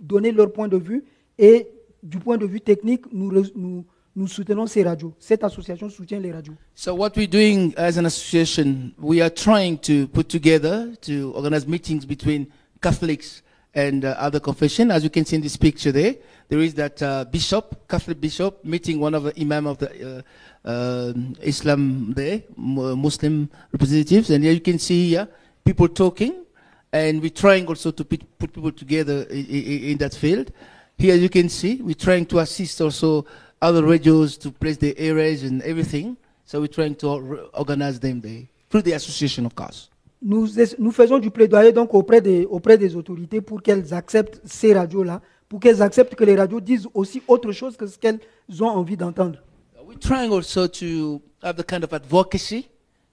donner 0.02 0.32
leur 0.32 0.52
point 0.52 0.68
de 0.68 0.78
vue 0.78 1.04
et 1.38 1.68
du 2.04 2.20
point 2.20 2.38
de 2.38 2.46
vue 2.46 2.62
technique, 2.62 3.06
nous, 3.12 4.28
soutenons 4.28 4.68
ces 4.68 4.84
radios. 4.84 5.14
Cette 5.20 5.44
association 5.44 5.90
soutient 5.90 6.20
les 6.20 6.32
radios. 6.32 6.54
So 6.76 6.94
what 6.94 7.12
we're 7.18 7.28
doing 7.28 7.74
as 7.76 7.98
an 7.98 8.06
association, 8.06 8.92
we 9.02 9.22
are 9.22 9.32
trying 9.34 9.78
to 9.80 10.08
put 10.08 10.28
together 10.28 10.88
to 11.02 11.32
organize 11.34 11.68
meetings 11.68 12.06
between 12.06 12.46
Catholics 12.82 13.44
and 13.76 14.06
uh, 14.06 14.16
other 14.18 14.40
confession. 14.40 14.90
As 14.90 15.04
you 15.04 15.10
can 15.10 15.26
see 15.26 15.36
in 15.36 15.42
this 15.42 15.58
picture 15.58 15.92
there, 15.92 16.16
there 16.48 16.60
is 16.60 16.74
that 16.76 17.02
uh, 17.04 17.26
bishop, 17.26 17.88
Catholic 17.88 18.20
bishop, 18.22 18.64
meeting 18.64 19.00
one 19.00 19.14
of 19.14 19.24
the 19.24 19.40
imam 19.40 19.68
of 19.68 19.78
the 19.78 20.18
uh, 20.18 20.22
um 20.68 21.36
Islam 21.42 22.14
there, 22.14 22.42
Muslim 22.58 23.50
representatives, 23.72 24.32
and 24.32 24.44
here 24.44 24.54
you 24.54 24.62
can 24.62 24.80
see 24.80 25.10
here 25.10 25.28
people 25.64 25.88
talking, 25.88 26.46
and 26.92 27.22
we're 27.22 27.30
trying 27.30 27.68
also 27.68 27.92
to 27.92 28.04
put, 28.06 28.22
people 28.40 28.72
together 28.72 29.24
in, 29.30 29.46
in, 29.46 29.84
in 29.92 29.98
that 29.98 30.16
field. 30.16 30.52
Here 30.98 31.16
you 31.16 31.30
can 31.30 31.50
see 31.50 31.82
we're 31.82 31.94
trying 31.94 32.26
to 32.28 32.40
assist 32.40 32.80
also 32.82 33.26
other 33.62 33.84
radios 33.84 34.38
to 34.38 34.52
place 34.52 34.78
their 34.78 34.94
areas 34.98 35.44
and 35.44 35.62
everything. 35.64 36.18
So 36.46 36.62
we're 36.62 36.68
trying 36.68 36.96
to 36.96 37.50
organize 37.54 38.00
them 38.00 38.22
there 38.22 38.44
through 38.70 38.84
the 38.84 38.94
association, 38.94 39.46
of 39.46 39.56
course. 39.56 39.90
Nous, 40.22 40.48
nous 40.80 40.92
faisons 40.92 41.20
du 41.20 41.30
plaidoyer 41.30 41.72
donc 41.72 41.94
auprès 41.94 42.22
des, 42.22 42.46
auprès 42.46 42.78
des 42.78 42.96
autorités 42.96 43.42
pour 43.42 43.62
qu'elles 43.62 43.94
acceptent 43.94 44.42
ces 44.46 44.74
radios-là, 44.74 45.22
pour 45.48 45.60
qu'elles 45.60 45.82
acceptent 45.82 46.16
que 46.16 46.24
les 46.24 46.36
radios 46.36 46.60
disent 46.60 46.88
aussi 46.94 47.22
autre 47.28 47.52
chose 47.52 47.78
que 47.78 47.86
ce 47.86 47.98
qu'elles 47.98 48.20
ont 48.60 48.68
envie 48.68 48.98
d'entendre. 48.98 49.40
We're 49.88 50.00
trying 50.00 50.32
also 50.32 50.68
to 50.68 51.22
have 51.44 51.58
the 51.58 51.64
kind 51.64 51.84
of 51.84 51.94
advocacy 51.94 52.68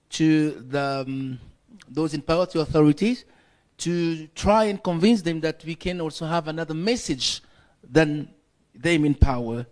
to 0.09 0.51
the, 0.71 1.03
um, 1.05 1.37
those 1.93 2.15
in 2.15 2.21
power, 2.21 2.47
to 2.47 2.61
authorities, 2.61 3.25
to 3.77 4.27
try 4.33 4.65
and 4.65 4.77
convince 4.81 5.21
them 5.21 5.39
that 5.41 5.63
we 5.65 5.75
can 5.75 5.99
also 6.01 6.25
have 6.25 6.47
another 6.47 6.73
message 6.73 7.41
than 7.83 8.27
them 8.73 9.05
in 9.05 9.13
power? 9.13 9.65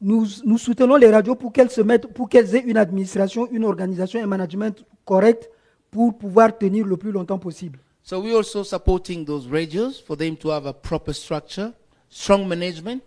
Nous, 0.00 0.26
nous 0.44 0.56
soutenons 0.58 0.96
les 0.96 1.10
radios 1.10 1.34
pour 1.34 1.52
qu'elles 1.52 1.70
se 1.70 1.82
mettent, 1.82 2.06
pour 2.06 2.28
qu'elles 2.28 2.54
aient 2.54 2.64
une 2.66 2.78
administration, 2.78 3.46
une 3.50 3.64
organisation, 3.64 4.22
un 4.22 4.26
management 4.26 4.84
correct 5.04 5.50
pour 5.90 6.16
pouvoir 6.16 6.56
tenir 6.56 6.86
le 6.86 6.96
plus 6.96 7.12
longtemps 7.12 7.38
possible. 7.38 7.78
So 8.02 8.20
we're 8.20 8.36
also 8.36 8.64
supporting 8.64 9.24
those 9.26 9.46
radios 9.46 10.00
for 10.00 10.16
them 10.16 10.36
to 10.38 10.50
have 10.50 10.66
a 10.66 10.72
proper 10.72 11.12
structure, 11.12 11.72
strong 12.08 12.48
management, 12.48 13.02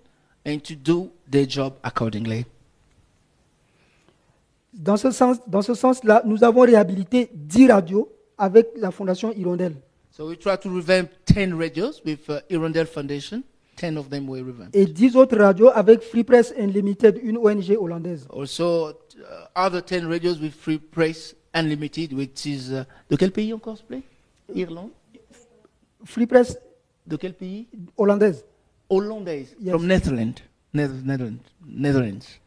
and 0.45 0.60
to 0.60 0.75
do 0.75 1.10
their 1.29 1.45
job 1.49 1.73
accordingly. 1.84 2.45
Dans 4.73 4.97
ce 4.97 5.12
sens, 5.12 5.38
dans 5.47 5.62
ce 5.62 5.73
sens-là, 5.73 6.23
nous 6.25 6.43
avons 6.43 6.62
réhabilité 6.62 7.29
10 7.34 7.71
radios 7.71 8.10
avec 8.38 8.69
la 8.75 8.91
Fondation 8.91 9.32
Hirondelle. 9.34 9.75
So 10.12 10.27
we 10.27 10.38
try 10.38 10.58
to 10.58 10.69
revamp 10.69 11.10
10 11.25 11.53
radios 11.53 12.01
with 12.06 12.29
uh, 12.29 12.41
Irondale 12.49 12.86
Foundation. 12.88 13.43
10 13.75 13.97
of 13.97 14.09
them 14.09 14.29
were 14.29 14.41
revamped. 14.43 14.75
et 14.75 14.86
10 14.86 15.15
autres 15.15 15.38
radios 15.38 15.69
avec 15.73 16.01
Free 16.01 16.23
Press 16.23 16.53
Unlimited, 16.57 17.19
une 17.23 17.38
ONG 17.38 17.75
hollandaise. 17.79 18.25
Also, 18.29 18.89
uh, 18.89 18.93
other 19.55 19.81
10 19.81 20.05
radios 20.07 20.39
with 20.39 20.51
Free 20.53 20.77
Press 20.79 21.36
Unlimited, 21.53 22.13
which 22.13 22.45
is... 22.45 22.71
uh, 22.71 22.83
de 23.09 23.15
quel 23.15 23.31
pays 23.31 23.53
encore, 23.53 23.77
s'il 23.77 23.86
vous 23.86 23.89
plaît? 23.89 24.03
Irlande? 24.55 24.89
Free 26.05 26.25
Press 26.27 26.57
De 27.07 27.15
quel 27.17 27.33
pays? 27.33 27.67
hollandaise. 27.97 28.43
Hollandaise. 28.89 29.55
Yes. 29.59 29.71
From 29.71 29.88
Netherlands. 29.88 30.36
Neth- 30.73 31.03
Netherlands. 31.03 31.43
Netherlands. 31.67 32.39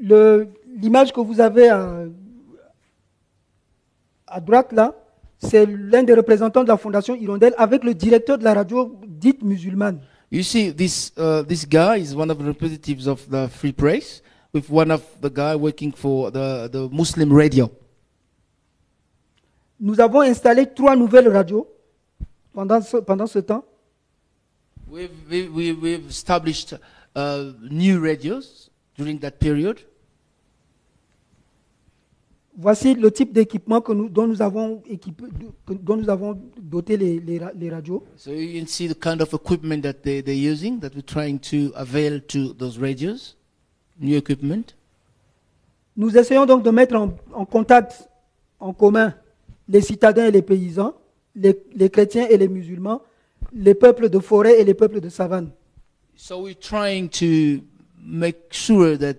Le- 0.00 0.48
L'image 0.80 1.12
que 1.12 1.20
vous 1.20 1.40
avez 1.40 1.68
à, 1.68 2.04
à 4.26 4.40
droite 4.40 4.72
là, 4.72 4.94
c'est 5.38 5.66
l'un 5.66 6.02
des 6.02 6.14
représentants 6.14 6.62
de 6.62 6.68
la 6.68 6.76
Fondation 6.76 7.14
Hirondelle 7.14 7.54
avec 7.58 7.84
le 7.84 7.94
directeur 7.94 8.38
de 8.38 8.44
la 8.44 8.54
radio 8.54 8.96
dite 9.06 9.42
musulmane. 9.42 10.00
You 10.28 10.42
see, 10.42 10.70
this, 10.70 11.12
uh, 11.16 11.42
this 11.42 11.64
guy 11.64 11.96
is 11.96 12.14
one 12.14 12.30
of 12.30 12.38
the 12.38 12.44
representatives 12.44 13.06
of 13.06 13.28
the 13.30 13.48
Free 13.48 13.72
Press, 13.72 14.22
with 14.52 14.68
one 14.70 14.90
of 14.90 15.04
the 15.20 15.30
guy 15.30 15.54
working 15.54 15.92
for 15.92 16.30
the, 16.30 16.68
the 16.70 16.88
Muslim 16.88 17.32
radio. 17.32 17.70
Nous 19.78 20.00
avons 20.00 20.22
installé 20.22 20.66
trois 20.74 20.96
nouvelles 20.96 21.28
radios 21.28 21.66
pendant 22.54 22.80
ce, 22.80 22.96
pendant 22.96 23.26
ce 23.26 23.38
temps. 23.40 23.64
We've, 24.88 25.10
we, 25.30 25.48
we, 25.48 25.72
we've 25.72 26.08
established 26.08 26.72
uh, 27.14 27.52
new 27.70 28.00
radios 28.00 28.70
during 28.96 29.18
that 29.18 29.38
period. 29.38 29.84
Voici 32.58 32.94
le 32.94 33.10
type 33.10 33.34
d'équipement 33.34 33.80
dont, 33.80 34.26
nous 34.26 34.40
avons 34.40 34.82
équipé, 34.88 35.24
dont 35.68 35.96
nous 35.98 36.08
avons 36.08 36.40
doté 36.58 36.96
les, 36.96 37.20
les 37.20 37.38
les 37.54 37.70
radios. 37.70 38.02
So 38.16 38.30
you 38.32 38.58
can 38.58 38.66
see 38.66 38.88
the 38.88 38.98
kind 38.98 39.20
of 39.20 39.34
equipment 39.34 39.82
that 39.82 40.02
they, 40.02 40.22
they're 40.22 40.34
using, 40.34 40.80
that 40.80 40.94
we're 40.94 41.02
trying 41.04 41.38
to 41.50 41.70
avail 41.76 42.18
to 42.28 42.54
those 42.54 42.78
radios, 42.78 43.36
new 44.00 44.16
equipment. 44.16 44.74
Nous 45.98 46.16
essayons 46.16 46.46
donc 46.46 46.62
de 46.62 46.70
mettre 46.70 46.96
en, 46.96 47.14
en 47.34 47.44
contact 47.44 48.08
en 48.58 48.72
commun 48.72 49.14
les 49.68 49.82
citadins 49.82 50.26
et 50.26 50.30
les 50.30 50.42
paysans, 50.42 50.94
les, 51.34 51.62
les 51.74 51.90
chrétiens 51.90 52.26
et 52.30 52.38
les 52.38 52.48
musulmans, 52.48 53.02
les 53.52 53.74
peuples 53.74 54.08
de 54.08 54.18
forêt 54.18 54.60
et 54.60 54.64
les 54.64 54.74
peuples 54.74 55.00
de 55.02 55.10
savane. 55.10 55.50
So 56.14 56.40
we're 56.40 56.58
trying 56.58 57.08
to 57.10 57.62
make 58.02 58.50
sure 58.50 58.96
that 58.96 59.16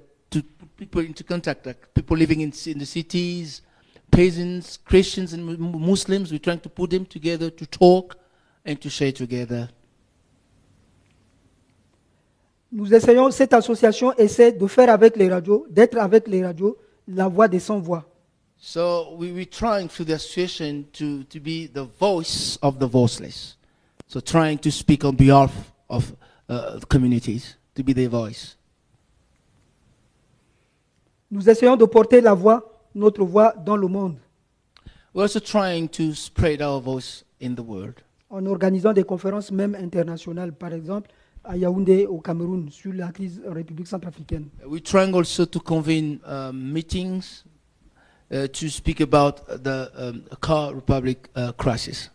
people 0.78 1.02
into 1.02 1.24
contact, 1.24 1.66
like 1.66 1.94
people 1.94 2.16
living 2.16 2.42
in, 2.42 2.54
in 2.68 2.78
the 2.78 2.86
cities, 2.86 3.62
peasants, 4.12 4.78
Christians, 4.78 5.34
and 5.34 5.60
Muslims. 5.60 6.32
We're 6.32 6.40
trying 6.40 6.60
to 6.62 6.70
put 6.70 6.92
them 6.92 7.06
together 7.06 7.50
to 7.50 7.66
talk 7.66 8.18
and 8.64 8.80
to 8.82 8.90
share 8.90 9.12
together. 9.12 9.70
Nous 12.72 12.94
essayons, 12.94 13.32
cette 13.32 13.54
association 13.54 14.14
essaie 14.18 14.52
de 14.52 14.68
faire 14.68 14.90
avec 14.90 15.16
les 15.16 15.30
radios, 15.30 15.66
d'être 15.70 15.98
avec 15.98 16.28
les 16.28 16.46
radios, 16.46 16.78
la 17.08 17.28
voix 17.28 17.48
des 17.48 17.60
sans-voix. 17.60 18.04
So 18.60 19.16
we, 19.16 19.32
we're 19.32 19.46
trying 19.46 19.88
through 19.88 20.08
the 20.08 20.16
association 20.16 20.86
to, 20.94 21.24
to 21.24 21.40
be 21.40 21.68
the 21.68 21.86
voice 21.86 22.58
of 22.62 22.80
the 22.80 22.88
voiceless. 22.88 23.56
So 24.08 24.20
trying 24.20 24.58
to 24.60 24.72
speak 24.72 25.06
on 25.06 25.16
behalf 25.16 25.52
of 25.90 26.14
uh, 26.50 26.80
communities, 26.90 27.56
to 27.76 27.84
be 27.84 27.94
their 27.94 28.10
voice. 28.10 28.57
Nous 31.30 31.50
essayons 31.50 31.76
de 31.76 31.86
porter 31.86 32.22
la 32.22 32.34
voix, 32.34 32.72
notre 32.96 33.24
voix, 33.24 33.54
dans 33.66 33.76
le 33.78 33.88
monde, 33.88 34.18
We're 35.14 35.24
also 35.24 35.40
trying 35.40 35.88
to 35.90 36.14
spread 36.14 36.62
our 36.62 36.80
voice 36.80 37.24
in 37.42 37.56
the 37.56 37.62
world. 37.64 37.96
en 38.30 38.46
organisant 38.46 38.94
des 38.94 39.04
conférences 39.04 39.52
même 39.52 39.74
internationales, 39.76 40.52
par 40.54 40.74
exemple 40.74 41.10
à 41.44 41.56
Yaoundé, 41.58 42.06
au 42.06 42.20
Cameroun, 42.20 42.70
sur 42.70 42.94
la 42.94 43.12
crise 43.12 43.42
en 43.50 43.54
République 43.54 43.88
centrafricaine. 43.88 44.50
We're 44.66 44.82
trying 44.84 45.14
also 45.14 45.46
to 45.46 45.60
convene 45.60 46.20
um, 46.26 46.72
meetings 46.74 47.46
uh, 48.32 48.48
to 48.48 48.68
speak 48.68 49.00
about 49.02 49.38
the 49.64 49.90
um, 49.98 50.24
Car 50.42 50.74
Republic 50.76 51.30
uh, 51.36 51.52
crisis. 51.58 52.12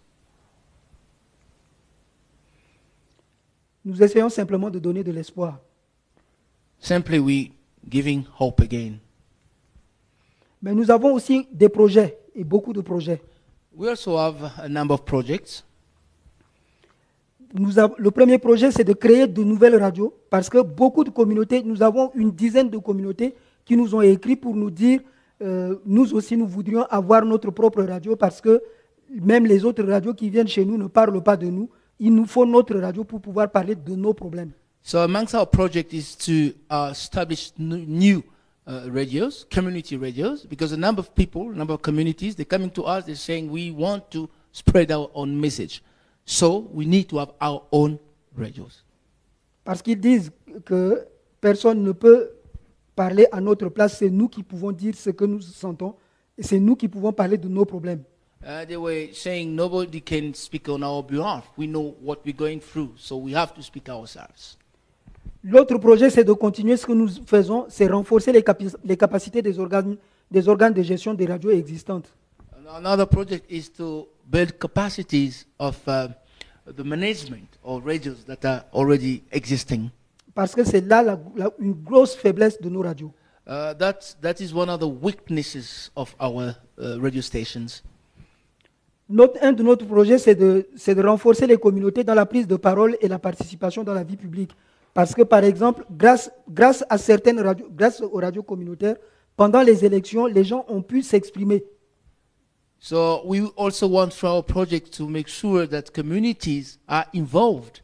Nous 3.84 4.00
essayons 4.02 4.28
simplement 4.28 4.70
de 4.70 4.78
donner 4.78 5.02
de 5.02 5.10
l'espoir. 5.10 5.58
Simply, 6.78 7.18
we 7.18 7.52
giving 7.88 8.24
hope 8.38 8.60
again. 8.60 8.98
Mais 10.62 10.74
nous 10.74 10.90
avons 10.90 11.12
aussi 11.14 11.46
des 11.52 11.68
projets, 11.68 12.18
et 12.34 12.44
beaucoup 12.44 12.72
de 12.72 12.80
projets. 12.80 13.20
We 13.74 13.88
also 13.88 14.16
have 14.16 14.36
a 14.58 14.68
number 14.68 14.94
of 14.94 15.04
projects. 15.04 15.64
Nous 17.54 17.70
le 17.98 18.10
premier 18.10 18.38
projet, 18.38 18.70
c'est 18.70 18.84
de 18.84 18.92
créer 18.94 19.26
de 19.26 19.42
nouvelles 19.42 19.76
radios, 19.76 20.14
parce 20.30 20.48
que 20.48 20.62
beaucoup 20.62 21.04
de 21.04 21.10
communautés, 21.10 21.62
nous 21.62 21.82
avons 21.82 22.10
une 22.14 22.30
dizaine 22.30 22.70
de 22.70 22.78
communautés 22.78 23.34
qui 23.64 23.76
nous 23.76 23.94
ont 23.94 24.00
écrit 24.00 24.36
pour 24.36 24.54
nous 24.56 24.70
dire, 24.70 25.00
euh, 25.42 25.76
nous 25.84 26.14
aussi, 26.14 26.36
nous 26.36 26.46
voudrions 26.46 26.84
avoir 26.88 27.24
notre 27.24 27.50
propre 27.50 27.82
radio, 27.82 28.16
parce 28.16 28.40
que 28.40 28.62
même 29.10 29.44
les 29.46 29.64
autres 29.64 29.82
radios 29.84 30.14
qui 30.14 30.30
viennent 30.30 30.48
chez 30.48 30.64
nous 30.64 30.78
ne 30.78 30.86
parlent 30.86 31.22
pas 31.22 31.36
de 31.36 31.46
nous. 31.46 31.68
Il 32.00 32.14
nous 32.14 32.24
faut 32.26 32.46
notre 32.46 32.76
radio 32.78 33.04
pour 33.04 33.20
pouvoir 33.20 33.50
parler 33.50 33.74
de 33.74 33.94
nos 33.94 34.14
problèmes. 34.14 34.52
So 34.82 35.04
amongst 35.04 35.34
our 35.34 35.46
project 35.46 35.94
is 35.94 36.16
to 36.16 36.54
uh, 36.68 36.88
establish 36.90 37.52
new 37.56 38.24
uh, 38.66 38.82
radios, 38.88 39.46
community 39.48 39.96
radios, 39.96 40.44
because 40.44 40.72
a 40.72 40.76
number 40.76 41.00
of 41.00 41.14
people, 41.14 41.50
a 41.50 41.54
number 41.54 41.74
of 41.74 41.82
communities, 41.82 42.34
they're 42.34 42.44
coming 42.44 42.70
to 42.70 42.84
us, 42.84 43.04
they're 43.04 43.14
saying 43.14 43.50
we 43.50 43.70
want 43.70 44.10
to 44.10 44.28
spread 44.50 44.90
our 44.90 45.08
own 45.14 45.40
message. 45.40 45.82
So 46.24 46.68
we 46.72 46.84
need 46.84 47.08
to 47.10 47.18
have 47.18 47.32
our 47.40 47.62
own 47.72 47.98
radios. 48.36 48.82
Parce 49.64 49.82
qu'ils 49.82 50.00
disent 50.00 50.32
que 50.64 51.06
personne 51.40 51.82
ne 51.82 51.92
peut 51.92 52.30
parler 52.96 53.26
à 53.30 53.40
notre 53.40 53.68
place, 53.68 53.98
c'est 53.98 54.10
nous 54.10 54.28
qui 54.28 54.42
pouvons 54.42 54.72
dire 54.72 54.94
ce 54.96 55.10
que 55.10 55.24
nous 55.24 55.40
sentons 55.40 55.94
et 56.36 56.42
c'est 56.42 56.58
nous 56.58 56.74
qui 56.74 56.88
pouvons 56.88 57.12
parler 57.12 57.38
de 57.38 57.48
nos 57.48 57.64
problèmes. 57.64 58.02
Uh, 58.44 58.64
they 58.66 58.76
were 58.76 59.12
saying 59.12 59.54
nobody 59.54 60.00
can 60.00 60.34
speak 60.34 60.68
on 60.68 60.82
our 60.82 61.00
behalf. 61.00 61.44
We 61.56 61.68
know 61.68 61.94
what 62.02 62.24
we're 62.24 62.36
going 62.36 62.58
through, 62.58 62.94
so 62.96 63.16
we 63.16 63.34
have 63.34 63.54
to 63.54 63.62
speak 63.62 63.88
ourselves. 63.88 64.56
L'autre 65.44 65.76
projet, 65.78 66.08
c'est 66.10 66.24
de 66.24 66.32
continuer 66.32 66.76
ce 66.76 66.86
que 66.86 66.92
nous 66.92 67.08
faisons, 67.26 67.66
c'est 67.68 67.88
renforcer 67.88 68.30
les, 68.32 68.42
capacités 68.96 69.42
des 69.42 69.58
organes, 69.58 69.96
des 70.30 70.48
organes 70.48 70.72
de 70.72 70.82
gestion 70.82 71.14
des 71.14 71.26
radios 71.26 71.50
existantes. 71.50 72.12
Another 72.74 73.06
project 73.06 73.44
is 73.50 73.68
to 73.76 74.06
build 74.30 74.56
capacities 74.58 75.46
of 75.58 75.76
uh, 75.88 76.08
the 76.74 76.84
management 76.84 77.48
of 77.64 77.84
radios 77.84 78.24
that 78.26 78.44
are 78.44 78.64
already 78.72 79.22
existing. 79.32 79.90
Parce 80.34 80.54
que 80.54 80.64
c'est 80.64 80.80
là 80.80 81.02
la- 81.02 81.20
la- 81.36 81.50
une 81.58 81.74
grosse 81.74 82.14
faiblesse 82.14 82.60
de 82.62 82.68
nos 82.70 82.80
radios. 82.82 83.10
Uh, 83.46 83.74
that, 83.74 83.98
that 84.22 84.34
is 84.40 84.54
one 84.54 84.70
of 84.70 84.78
the 84.78 84.86
weaknesses 85.02 85.90
of 85.96 86.14
our 86.20 86.54
uh, 86.78 86.98
radio 87.02 87.20
stations. 87.20 87.82
Notre- 89.08 89.42
un 89.42 89.52
de 89.52 89.62
notre 89.64 89.84
projet, 89.86 90.16
c'est 90.18 90.36
de, 90.36 90.68
c'est 90.76 90.94
de 90.94 91.02
renforcer 91.02 91.46
les 91.48 91.56
communautés 91.58 92.04
dans 92.04 92.14
la 92.14 92.24
prise 92.24 92.46
de 92.46 92.56
parole 92.56 92.96
et 93.02 93.08
la 93.08 93.18
participation 93.18 93.82
dans 93.82 93.92
la 93.92 94.04
vie 94.04 94.16
publique. 94.16 94.52
Parce 94.94 95.14
que, 95.14 95.22
par 95.22 95.42
exemple, 95.44 95.84
grâce, 95.90 96.30
grâce 96.48 96.84
à 96.88 96.98
certaines 96.98 97.40
radios, 97.40 97.68
grâce 97.70 98.00
aux 98.00 98.18
radios 98.18 98.42
communautaires, 98.42 98.96
pendant 99.36 99.62
les 99.62 99.84
élections, 99.84 100.26
les 100.26 100.44
gens 100.44 100.64
ont 100.68 100.82
pu 100.82 101.02
s'exprimer. 101.02 101.64
So 102.78 103.22
we 103.24 103.48
also 103.56 103.86
want 103.86 104.12
for 104.12 104.28
our 104.28 104.42
project 104.42 104.92
to 104.96 105.06
make 105.06 105.28
sure 105.28 105.68
that 105.68 105.92
communities 105.92 106.78
are 106.88 107.06
involved 107.14 107.80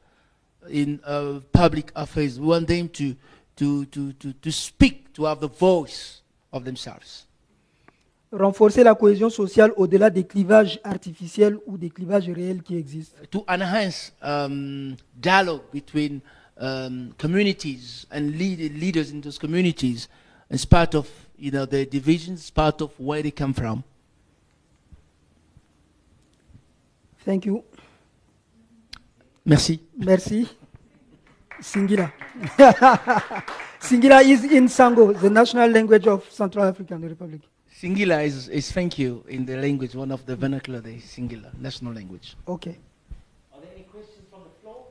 in 0.69 0.99
uh, 1.07 1.41
public 1.53 1.93
affairs. 1.95 2.39
We 2.39 2.49
want 2.49 2.67
them 2.67 2.89
to, 2.89 3.15
to, 3.57 3.85
to, 3.87 4.13
to, 4.15 4.33
to 4.33 4.51
speak, 4.51 5.15
to 5.15 5.25
have 5.25 5.41
the 5.41 5.49
voice 5.49 6.23
of 6.53 6.65
themselves. 6.65 7.27
Renforcer 8.31 8.85
la 8.85 8.95
cohésion 8.95 9.31
sociale 9.31 9.73
au-delà 9.77 10.11
des 10.11 10.25
clivages 10.25 10.81
artificiels 10.85 11.57
ou 11.67 11.79
des 11.79 11.89
clivages 11.89 12.29
réels 12.29 12.63
qui 12.63 12.77
existent. 12.77 13.17
To 13.31 13.45
enhance 13.49 14.13
um, 14.21 14.97
dialogue 15.17 15.63
between 15.73 16.21
um, 16.59 17.15
communities 17.19 18.07
and 18.11 18.37
lead, 18.37 18.59
leaders 18.75 19.11
in 19.11 19.21
those 19.21 19.39
communities 19.39 20.09
as 20.51 20.65
part 20.65 20.95
of 20.95 21.09
you 21.39 21.51
know, 21.51 21.65
their 21.65 21.85
divisions, 21.85 22.51
part 22.51 22.81
of 22.81 22.99
where 22.99 23.23
they 23.23 23.31
come 23.31 23.55
from. 23.55 23.85
Thank 27.21 27.47
you. 27.47 27.63
Merci. 29.45 29.81
Merci. 29.97 30.49
Singila. 31.61 32.13
Singila 33.81 34.25
is 34.25 34.45
in 34.45 34.67
Sango, 34.67 35.19
the 35.19 35.31
national 35.31 35.71
language 35.71 36.07
of 36.07 36.31
Central 36.31 36.65
African 36.65 37.01
Republic. 37.03 37.41
Singila 37.81 38.25
is, 38.25 38.49
is 38.49 38.73
thank 38.73 38.99
you 38.99 39.25
in 39.29 39.47
the 39.47 39.57
language, 39.57 39.95
one 39.95 40.11
of 40.11 40.27
the 40.27 40.35
vernacular, 40.35 40.81
the 40.81 40.99
Singila, 40.99 41.57
national 41.61 41.93
language. 41.93 42.37
Okay. 42.47 42.77
Are 43.55 43.61
there 43.61 43.71
any 43.75 43.85
questions 43.85 44.27
from 44.31 44.43
the 44.43 44.51
floor? 44.61 44.87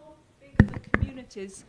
How 0.00 0.14
big 0.40 1.16
are 1.36 1.46
the 1.46 1.52
communities? 1.52 1.64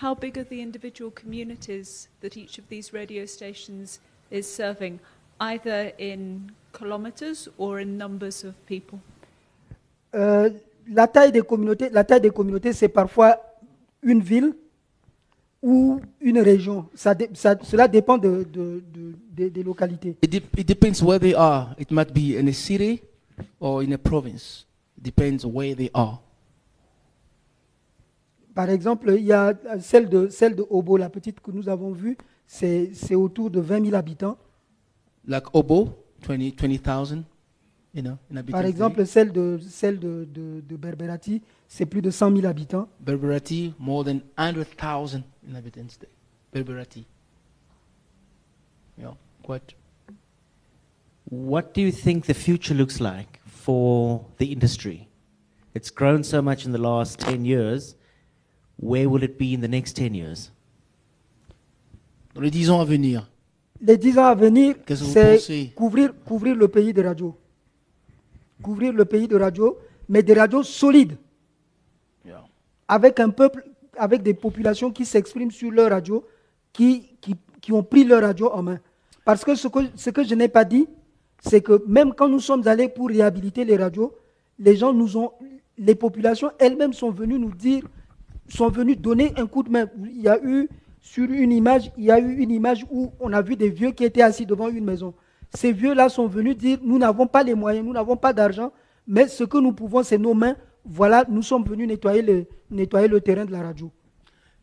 How 0.00 0.14
big 0.14 0.38
are 0.38 0.44
the 0.44 0.60
individual 0.60 1.10
communities 1.10 2.08
that 2.20 2.36
each 2.36 2.58
of 2.58 2.68
these 2.68 2.92
radio 2.92 3.26
stations 3.26 4.00
is 4.30 4.46
serving, 4.46 5.00
either 5.40 5.92
in 5.98 6.50
kilometers 6.72 7.48
or 7.58 7.80
in 7.80 7.98
numbers 7.98 8.44
of 8.44 8.54
people? 8.66 8.98
Euh, 10.14 10.50
la 10.88 11.06
taille 11.06 11.32
des 11.32 11.42
communautés, 11.42 11.88
la 11.90 12.04
taille 12.04 12.20
des 12.20 12.30
communautés, 12.30 12.72
c'est 12.72 12.88
parfois 12.88 13.36
une 14.02 14.20
ville 14.20 14.54
ou 15.62 16.00
une 16.20 16.38
région. 16.40 16.86
Ça 16.94 17.14
ça- 17.34 17.58
cela 17.62 17.86
dépend 17.86 18.16
de- 18.18 18.44
de- 18.50 18.82
de- 18.92 19.14
des- 19.32 19.50
des 19.50 19.62
localités. 19.62 20.16
It, 20.22 20.30
dep 20.30 20.44
it 20.58 20.66
depends 20.66 21.02
where 21.02 21.18
they 21.20 21.34
are. 21.34 21.74
It 21.78 21.90
might 21.90 22.12
be 22.12 22.36
in 22.40 22.48
a 22.48 22.52
city 22.52 23.02
or 23.60 23.82
in 23.82 23.92
a 23.92 23.98
province. 23.98 24.64
It 24.96 25.04
depends 25.04 25.44
where 25.44 25.74
they 25.76 25.90
are. 25.92 26.18
Par 28.60 28.68
exemple, 28.68 29.14
il 29.16 29.24
y 29.24 29.32
a 29.32 29.54
celle 29.80 30.10
de, 30.10 30.28
celle 30.28 30.54
de 30.54 30.66
Obo, 30.68 30.98
la 30.98 31.08
petite 31.08 31.40
que 31.40 31.50
nous 31.50 31.70
avons 31.70 31.92
vue, 31.92 32.18
c'est 32.46 32.90
c'est 32.92 33.14
autour 33.14 33.48
de 33.50 33.58
20 33.58 33.86
000 33.86 33.96
habitants. 33.96 34.36
Like 35.26 35.46
Obo, 35.54 35.96
20 36.28 36.36
20,000, 36.60 37.24
you 37.94 38.02
know, 38.02 38.18
in 38.30 38.42
Par 38.42 38.66
exemple, 38.66 39.06
celle 39.06 39.32
de, 39.32 39.58
celle 39.66 39.98
de, 39.98 40.28
de, 40.30 40.60
de 40.60 40.76
Berberati, 40.76 41.40
c'est 41.68 41.86
plus 41.86 42.02
de 42.02 42.10
100 42.10 42.36
000 42.36 42.46
habitants. 42.46 42.86
Berberati, 43.00 43.72
more 43.78 44.04
than 44.04 44.20
100,000 44.36 45.22
inhabitants. 45.48 45.98
Berberati. 46.52 47.06
Yeah, 48.98 49.14
quite. 49.42 49.74
What 51.30 51.72
do 51.72 51.80
you 51.80 51.92
think 51.92 52.26
the 52.26 52.34
future 52.34 52.74
looks 52.74 53.00
like 53.00 53.40
for 53.46 54.26
the 54.36 54.52
industry? 54.52 55.08
It's 55.74 55.90
grown 55.90 56.22
so 56.24 56.42
much 56.42 56.66
in 56.66 56.72
the 56.72 56.78
last 56.78 57.20
10 57.20 57.46
years. 57.46 57.94
Where 58.82 59.06
will 59.08 59.22
it 59.22 59.36
be 59.38 59.52
in 59.54 59.60
the 59.60 59.68
next 59.68 59.94
10 59.96 60.14
years? 60.14 60.52
Dans 62.34 62.40
les 62.40 62.50
10 62.50 62.70
ans 62.70 62.80
à 62.80 62.84
venir, 62.84 63.30
Les 63.80 63.96
10 63.96 64.18
ans 64.18 64.24
à 64.26 64.34
venir, 64.34 64.74
Qu'est-ce 64.86 65.00
que 65.00 65.06
vous 65.06 65.12
c'est 65.12 65.34
pensez? 65.36 65.72
couvrir, 65.74 66.12
couvrir 66.24 66.54
le 66.54 66.68
pays 66.68 66.92
de 66.92 67.02
radio. 67.02 67.34
Couvrir 68.62 68.92
le 68.92 69.04
pays 69.04 69.26
de 69.26 69.36
radio, 69.36 69.76
mais 70.08 70.22
des 70.22 70.34
radios 70.34 70.62
solides, 70.62 71.16
yeah. 72.26 72.44
avec 72.88 73.18
un 73.20 73.30
peuple, 73.30 73.64
avec 73.96 74.22
des 74.22 74.34
populations 74.34 74.90
qui 74.90 75.04
s'expriment 75.06 75.50
sur 75.50 75.70
leur 75.70 75.90
radio, 75.90 76.24
qui, 76.72 77.16
qui, 77.20 77.34
qui 77.60 77.72
ont 77.72 77.82
pris 77.82 78.04
leur 78.04 78.22
radio 78.22 78.50
en 78.52 78.62
main. 78.62 78.80
Parce 79.24 79.44
que 79.44 79.54
ce 79.54 79.68
que, 79.68 79.78
ce 79.96 80.10
que 80.10 80.24
je 80.24 80.34
n'ai 80.34 80.48
pas 80.48 80.64
dit, 80.64 80.86
c'est 81.42 81.62
que 81.62 81.82
même 81.86 82.12
quand 82.14 82.28
nous 82.28 82.40
sommes 82.40 82.66
allés 82.68 82.88
pour 82.88 83.08
réhabiliter 83.08 83.64
les 83.64 83.76
radios, 83.76 84.14
les 84.58 84.76
gens 84.76 84.92
nous 84.92 85.16
ont, 85.16 85.32
les 85.78 85.94
populations 85.94 86.50
elles-mêmes 86.58 86.92
sont 86.92 87.10
venues 87.10 87.38
nous 87.38 87.54
dire, 87.54 87.82
sont 88.52 88.68
venues 88.68 88.96
donner 88.96 89.32
un 89.36 89.46
coup 89.46 89.62
de 89.62 89.70
main. 89.70 89.86
Il 90.04 90.20
y 90.20 90.28
a 90.28 90.38
eu 90.42 90.68
sur 91.00 91.24
une 91.30 91.52
image, 91.52 91.90
il 91.96 92.04
y 92.04 92.10
a 92.10 92.18
eu 92.18 92.36
une 92.38 92.50
image 92.50 92.84
où 92.90 93.12
on 93.20 93.32
a 93.32 93.42
vu 93.42 93.56
des 93.56 93.70
vieux 93.70 93.90
qui 93.90 94.04
étaient 94.04 94.22
assis 94.22 94.46
devant 94.46 94.68
une 94.68 94.84
maison. 94.84 95.14
Ces 95.54 95.72
vieux-là 95.72 96.08
sont 96.08 96.26
venus 96.26 96.56
dire, 96.56 96.78
nous 96.82 96.98
n'avons 96.98 97.26
pas 97.26 97.42
les 97.42 97.54
moyens, 97.54 97.84
nous 97.84 97.92
n'avons 97.92 98.16
pas 98.16 98.32
d'argent, 98.32 98.72
mais 99.06 99.26
ce 99.26 99.44
que 99.44 99.58
nous 99.58 99.72
pouvons, 99.72 100.02
c'est 100.02 100.18
nos 100.18 100.34
mains. 100.34 100.56
Voilà, 100.84 101.24
nous 101.28 101.42
sommes 101.42 101.64
venus 101.64 101.88
nettoyer 101.88 102.22
le, 102.22 102.46
nettoyer 102.70 103.08
le 103.08 103.20
terrain 103.20 103.44
de 103.44 103.52
la 103.52 103.62
radio. 103.62 103.90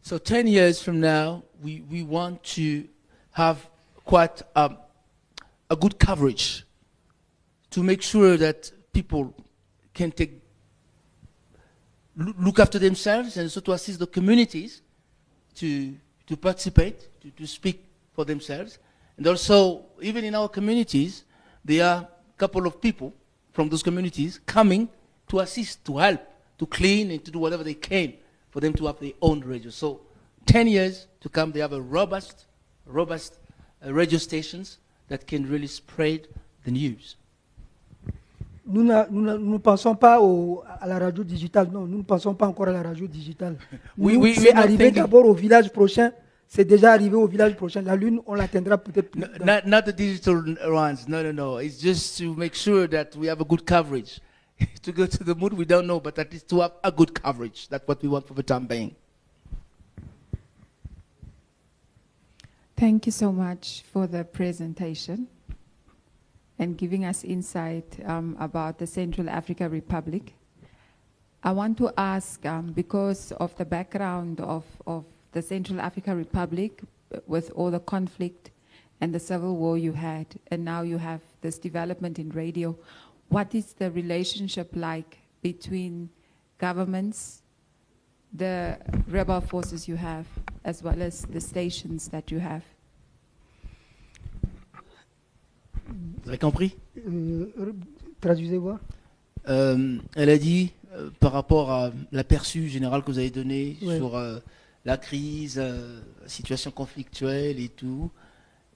So 0.02 0.18
10 0.18 0.48
years 0.48 0.82
from 0.82 1.00
now, 1.00 1.44
we, 1.62 1.84
we 1.92 2.02
want 2.04 2.38
to 2.56 2.88
have 3.32 3.58
quite 4.06 4.42
um, 4.56 4.78
a 5.70 5.76
good 5.76 6.00
coverage 6.00 6.66
to 7.72 7.84
make 7.84 8.02
sure 8.02 8.38
that 8.38 8.72
people 8.94 9.34
can 9.94 10.12
take 10.12 10.42
look 12.18 12.60
after 12.60 12.80
themselves 12.80 13.38
and 13.38 13.46
also 13.46 13.60
to 13.62 13.72
assist 13.74 14.00
the 14.00 14.08
communities 14.08 14.82
to, 15.56 15.96
to 16.26 16.36
participate, 16.36 17.08
to, 17.22 17.30
to 17.32 17.46
speak 17.46 17.86
for 18.14 18.26
themselves. 18.26 18.80
And 19.18 19.28
also, 19.28 19.86
even 20.02 20.24
in 20.24 20.36
our 20.36 20.50
communities, 20.50 21.24
there 21.64 21.86
are 21.86 21.98
a 22.02 22.38
couple 22.38 22.66
of 22.66 22.82
people 22.82 23.14
from 23.52 23.70
those 23.70 23.84
communities 23.84 24.40
coming 24.46 24.90
to 25.28 25.40
assist, 25.40 25.86
to 25.86 25.98
help, 25.98 26.22
to 26.58 26.66
clean, 26.66 27.12
and 27.12 27.24
to 27.24 27.32
do 27.32 27.40
whatever 27.40 27.64
they 27.64 27.74
can 27.74 28.14
for 28.50 28.60
them 28.60 28.74
to 28.74 28.86
have 28.88 29.00
their 29.00 29.14
own 29.22 29.42
radio. 29.42 29.70
So, 29.70 30.02
10 30.46 30.68
years 30.68 31.08
to 31.22 31.30
come, 31.30 31.52
they 31.52 31.60
have 31.60 31.74
a 31.74 31.82
robust, 31.82 32.46
robust 32.86 33.40
uh, 33.86 33.94
radio 33.94 34.18
stations 34.18 34.78
that 35.08 35.28
can 35.28 35.48
really 35.50 35.68
spread 35.68 36.28
the 36.64 36.72
news. 36.72 37.16
Nous 38.70 38.84
ne 38.84 39.58
pensons 39.60 39.96
pas 39.96 40.20
au- 40.22 40.62
à 40.80 40.86
la 40.88 41.00
radio 41.00 41.24
digitale, 41.24 41.70
non, 41.72 41.86
nous 41.88 42.00
ne 42.00 42.04
pensons 42.04 42.34
pas 42.34 42.48
encore 42.48 42.68
à 42.68 42.74
la 42.74 42.84
radio 42.84 43.08
digitale. 43.08 43.58
Oui, 43.98 44.16
Nous, 44.16 44.22
oui, 44.24 44.34
c'est 44.36 44.42
oui, 44.50 44.54
non, 44.54 44.62
arrivé 44.62 44.92
d'abord 44.92 45.26
au 45.26 45.34
village 45.34 45.72
prochain, 45.72 46.12
c'est 46.48 46.66
déjà 46.66 46.92
arrivé 46.92 47.16
au 47.16 47.28
village 47.28 47.56
prochain. 47.56 47.82
La 47.82 47.96
Lune, 47.96 48.20
on 48.26 48.36
l'atteindra 48.36 48.78
peut-être 48.78 49.12
plus 49.12 49.22
No, 49.22 49.28
tard. 49.28 49.46
not, 49.46 49.70
not 49.70 49.82
the 49.84 49.96
digital 49.96 50.44
ones. 50.70 51.08
No, 51.08 51.24
no, 51.24 51.32
no. 51.32 51.60
It's 51.60 51.80
just 51.82 52.18
to 52.18 52.36
make 52.36 52.56
sure 52.56 52.88
that 52.90 53.16
we 53.18 53.28
have 53.30 53.40
a 53.40 53.46
good 53.46 53.64
coverage. 53.66 54.20
to 54.82 54.92
go 54.92 55.06
to 55.06 55.24
the 55.24 55.34
moon, 55.36 55.56
we 55.56 55.66
don't 55.66 55.86
know, 55.88 56.00
but 56.02 56.18
at 56.20 56.32
least 56.34 56.50
to 56.50 56.60
have 56.62 56.74
a 56.84 56.92
good 56.92 57.14
coverage. 57.14 57.70
That's 57.70 57.88
what 57.88 58.02
we 58.04 58.10
want 58.10 58.28
for 58.28 58.34
the 58.34 58.44
time 58.44 58.66
being. 58.68 58.96
Thank 62.76 63.06
you 63.06 63.12
so 63.12 63.32
much 63.32 63.84
for 63.94 64.08
the 64.08 64.24
presentation 64.24 65.28
and 66.60 66.78
giving 66.78 67.06
us 67.06 67.24
insight 67.24 68.00
um, 68.06 68.36
about 68.40 68.78
the 68.78 68.88
Central 68.88 69.30
Africa 69.30 69.70
Republic. 69.70 70.34
I 71.44 71.52
want 71.52 71.78
to 71.78 71.94
ask, 71.98 72.46
um, 72.46 72.74
because 72.74 73.32
of 73.34 73.56
the 73.58 73.66
background 73.66 74.42
of, 74.42 74.66
of 74.86 75.06
the 75.32 75.42
Central 75.42 75.80
Africa 75.80 76.16
Republic, 76.16 76.82
uh, 77.14 77.20
with 77.28 77.52
all 77.52 77.72
the 77.72 77.80
conflict 77.80 78.52
and 79.00 79.14
the 79.14 79.20
civil 79.20 79.56
war 79.56 79.78
you 79.78 79.94
had, 79.94 80.28
and 80.48 80.66
now 80.66 80.82
you 80.82 80.98
have 80.98 81.22
this 81.42 81.60
development 81.60 82.18
in 82.18 82.30
radio, 82.30 82.78
what 83.30 83.54
is 83.54 83.74
the 83.74 83.92
relationship 83.92 84.70
like 84.74 85.20
between 85.42 86.10
governments 86.58 87.44
the 88.34 88.78
rebel 89.08 89.42
forces 89.42 89.88
you 89.88 89.96
have, 89.96 90.28
as 90.64 90.84
well 90.84 91.02
as 91.02 91.22
the 91.24 91.42
stations 91.42 92.10
that 92.10 92.32
you 92.32 92.40
have. 92.40 92.64
Vous 96.28 96.32
avez 96.32 96.40
compris? 96.40 96.76
Euh, 97.08 97.46
traduisez 98.20 98.58
voir. 98.58 98.80
Euh, 99.48 99.98
Elle 100.18 100.30
a 100.30 100.38
dit, 100.38 100.74
euh, 100.94 101.10
par 101.22 101.32
rapport 101.32 101.72
à 101.72 101.92
l'aperçu 102.12 102.68
général 102.68 103.02
que 103.02 103.12
vous 103.12 103.18
avez 103.20 103.30
donné 103.30 103.78
Ouais. 103.82 103.96
sur 103.96 104.18
euh, 104.18 104.40
la 104.84 104.98
crise, 104.98 105.56
euh, 105.58 106.02
la 106.22 106.28
situation 106.28 106.70
conflictuelle 106.72 107.62
et 107.62 107.70
tout, 107.70 108.12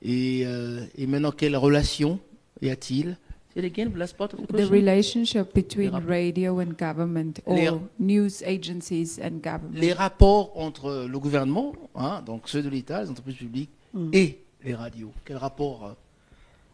et, 0.02 0.44
euh, 0.46 0.86
et 0.96 1.08
maintenant 1.08 1.32
quelle 1.34 1.58
relation 1.58 2.20
y 2.62 2.70
a-t-il? 2.70 3.18
Say 3.54 3.60
it 3.60 3.66
again, 3.66 3.92
last 3.98 4.16
part 4.16 4.30
of 4.34 4.48
the 4.48 4.70
relationship 4.72 5.54
between 5.54 5.92
radio 6.08 6.62
and 6.62 6.72
government, 6.80 7.34
or 7.46 7.56
Les- 7.58 7.70
news 8.00 8.32
agencies 8.46 9.20
and 9.22 9.42
government. 9.44 9.74
les 9.78 9.92
rapports 9.92 10.54
entre 10.58 11.06
le 11.06 11.20
gouvernement, 11.20 11.74
hein, 11.96 12.24
donc 12.26 12.44
ceux 12.48 12.64
de 12.64 12.70
l'État, 12.70 13.04
les 13.04 13.10
entreprises 13.10 13.36
publiques, 13.36 13.72
Mm. 13.94 14.10
et 14.14 14.40
les 14.64 14.74
radios. 14.74 15.12
Quel 15.26 15.36
rapport 15.36 15.84
euh, 15.86 15.92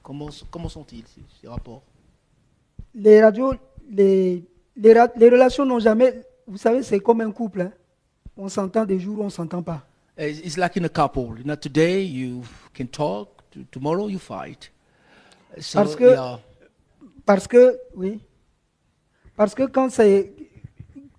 Comment, 0.08 0.30
comment 0.50 0.70
sont-ils 0.70 1.04
ces, 1.06 1.20
ces 1.42 1.50
rapports? 1.50 1.84
Les 2.96 3.22
radios, 3.22 3.54
les, 3.92 4.42
les, 4.78 5.30
relations 5.30 5.66
n'ont 5.66 5.80
jamais. 5.80 6.22
Vous 6.48 6.56
savez, 6.56 6.82
c'est 6.82 7.02
comme 7.02 7.20
un 7.20 7.30
couple. 7.30 7.60
hein. 7.60 7.74
On 8.38 8.48
s'entend 8.48 8.86
des 8.86 9.02
jours 9.02 9.20
où 9.20 9.22
on 9.24 9.26
ne 9.26 9.30
s'entend 9.30 9.62
pas. 9.62 9.86
It's 10.18 10.40
it's 10.40 10.56
like 10.56 10.78
in 10.78 10.86
a 10.86 10.90
couple. 10.90 11.38
You 11.40 11.44
know, 11.44 11.58
today 11.58 12.06
you 12.06 12.42
can 12.74 12.86
talk, 12.86 13.28
to, 13.52 13.66
tomorrow 13.70 14.08
you 14.08 14.18
fight. 14.18 14.72
So, 15.60 15.80
Parce 15.80 15.94
que- 15.98 16.12
yeah, 16.12 16.40
Parce 17.26 17.46
que, 17.46 17.78
oui. 17.94 18.22
Parce 19.36 19.54
que 19.54 19.64
quand, 19.64 19.90
c'est, 19.90 20.32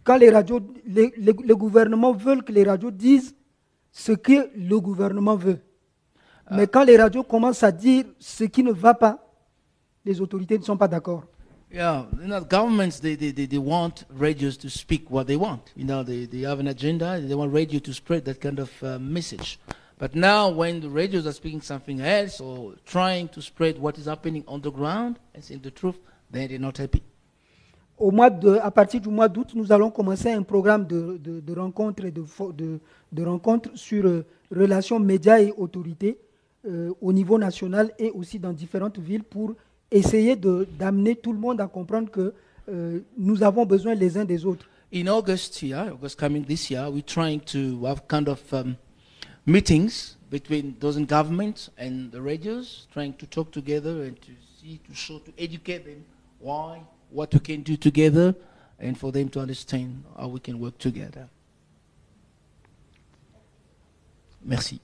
quand 0.03 0.17
les 0.17 0.31
radios, 0.31 0.61
les, 0.87 1.13
les, 1.19 1.35
les 1.45 1.55
gouvernements 1.55 2.15
veulent 2.15 2.43
que 2.43 2.53
les 2.53 2.65
radios 2.65 2.91
disent 2.91 3.35
ce 3.93 4.13
que 4.13 4.49
le 4.57 4.81
gouvernement 4.81 5.37
veut. 5.37 5.61
Mais 6.51 6.67
quand 6.67 6.85
les 6.85 6.97
radios 6.97 7.23
commencent 7.23 7.63
à 7.63 7.73
dire 7.73 8.05
ce 8.19 8.45
qui 8.45 8.63
ne 8.63 8.73
va 8.73 8.95
pas, 8.95 9.19
les 10.05 10.21
autorités 10.21 10.59
ne 10.59 10.65
sont 10.65 10.77
pas 10.77 10.89
d'accord. 10.89 11.25
yeah, 11.71 12.07
you 12.21 12.27
know, 12.27 12.41
governments 12.41 13.01
they, 13.01 13.15
they, 13.15 13.31
they, 13.33 13.59
want 13.59 14.05
radios 14.11 14.57
to 14.59 14.71
speak 14.71 15.11
what 15.11 15.27
they 15.27 15.37
want. 15.37 15.73
You 15.77 15.85
know, 15.85 16.03
they, 16.03 16.25
they 16.27 16.43
have 16.43 16.61
an 16.61 16.69
agenda. 16.69 17.21
They 17.21 17.35
want 17.35 17.53
radio 17.53 17.79
to 17.81 17.93
spread 17.93 18.25
that 18.25 18.41
kind 18.41 18.59
of 18.59 18.71
uh, 18.83 18.99
message. 18.99 19.59
But 19.99 20.15
now, 20.15 20.49
when 20.49 20.81
the 20.81 20.89
radios 20.89 21.27
are 21.27 21.33
speaking 21.33 21.61
something 21.61 22.01
else 22.01 22.41
or 22.41 22.75
trying 22.87 23.29
to 23.29 23.43
spread 23.43 23.79
what 23.79 23.99
is 23.99 24.07
happening 24.07 24.45
on 24.47 24.61
the 24.61 24.71
ground 24.71 25.19
and 25.35 25.45
saying 25.45 25.61
the 25.63 25.71
truth, 25.73 25.99
then 26.31 26.49
they're 26.49 26.59
not 26.59 26.79
happy. 26.79 27.03
Au 27.99 28.13
mois 28.13 28.31
de, 28.31 28.59
à 28.63 28.71
partir 28.71 29.01
du 29.01 29.09
mois 29.09 29.29
d'août, 29.29 29.51
nous 29.57 29.73
allons 29.73 29.91
commencer 29.91 30.31
un 30.31 30.45
programme 30.45 30.87
de, 30.87 31.19
de, 31.19 31.41
de 31.41 31.53
rencontres 31.59 32.05
et 32.05 32.13
de, 32.13 32.23
de, 32.53 32.79
de 33.11 33.25
rencontres 33.25 33.71
sur 33.75 34.07
euh, 34.07 34.25
relations 34.55 35.01
médias 35.01 35.41
et 35.41 35.53
autorités 35.57 36.17
euh, 36.69 36.93
au 37.01 37.13
niveau 37.13 37.39
national 37.39 37.93
et 37.99 38.11
aussi 38.11 38.39
dans 38.39 38.53
différentes 38.53 38.99
villes 38.99 39.25
pour 39.25 39.55
essayer 39.91 40.37
d'amener 40.37 41.17
tout 41.17 41.33
le 41.33 41.39
monde 41.39 41.61
à 41.61 41.67
comprendre 41.67 42.11
que 42.11 42.35
euh, 42.69 43.01
nous 43.17 43.43
avons 43.43 43.65
besoin 43.65 43.95
les 43.95 44.19
uns 44.19 44.25
des 44.25 44.45
autres. 44.45 44.69
in 44.91 45.09
August 45.09 45.57
here, 45.61 45.91
August 45.93 46.17
coming 46.17 46.45
this 46.45 46.71
year, 46.71 46.91
we're 46.91 47.03
trying 47.03 47.41
to 47.41 47.85
have 47.85 48.09
kind 48.09 48.29
of 48.29 48.53
um, 48.55 48.77
meetings 49.45 50.17
between 50.31 50.77
those 50.81 50.97
in 50.97 51.05
government 51.05 51.69
and 51.79 52.11
the 52.13 52.21
radios, 52.21 52.87
trying 52.93 53.13
to 53.15 53.27
talk 53.27 53.51
together 53.53 54.03
and 54.05 54.21
to 54.23 54.31
see, 54.61 54.81
to 54.89 54.95
show, 54.95 55.19
to 55.19 55.33
educate 55.39 55.85
them 55.85 56.05
why, 56.39 56.81
what 57.11 57.33
we 57.33 57.41
can 57.41 57.63
do 57.63 57.77
together, 57.77 58.35
and 58.79 58.97
for 58.97 59.13
them 59.13 59.29
to 59.29 59.41
understand 59.41 60.05
how 60.19 60.29
we 60.29 60.41
can 60.41 60.59
work 60.59 60.79
together. 60.79 61.29
Merci. 64.45 64.81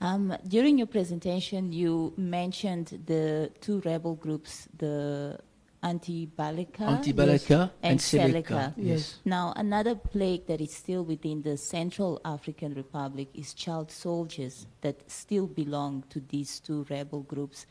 Um, 0.00 0.36
during 0.46 0.78
your 0.78 0.86
presentation, 0.86 1.72
you 1.72 2.12
mentioned 2.16 3.02
the 3.06 3.50
two 3.60 3.80
rebel 3.80 4.14
groups, 4.14 4.68
the 4.76 5.38
Anti-Balaka, 5.82 6.80
Anti-Balaka 6.80 7.70
and 7.82 7.92
and 7.92 8.00
Seleka. 8.00 8.44
Seleka. 8.44 8.74
Yes. 8.76 9.20
Now, 9.24 9.52
another 9.56 9.94
plague 9.94 10.46
that 10.48 10.60
is 10.60 10.74
still 10.74 11.04
within 11.04 11.42
the 11.42 11.56
Central 11.56 12.20
African 12.24 12.74
Republic 12.74 13.28
is 13.34 13.54
child 13.54 13.90
soldiers 13.90 14.66
that 14.80 15.10
still 15.10 15.46
belong 15.46 16.04
to 16.10 16.20
these 16.28 16.60
two 16.60 16.86
rebel 16.90 17.20
groups. 17.20 17.66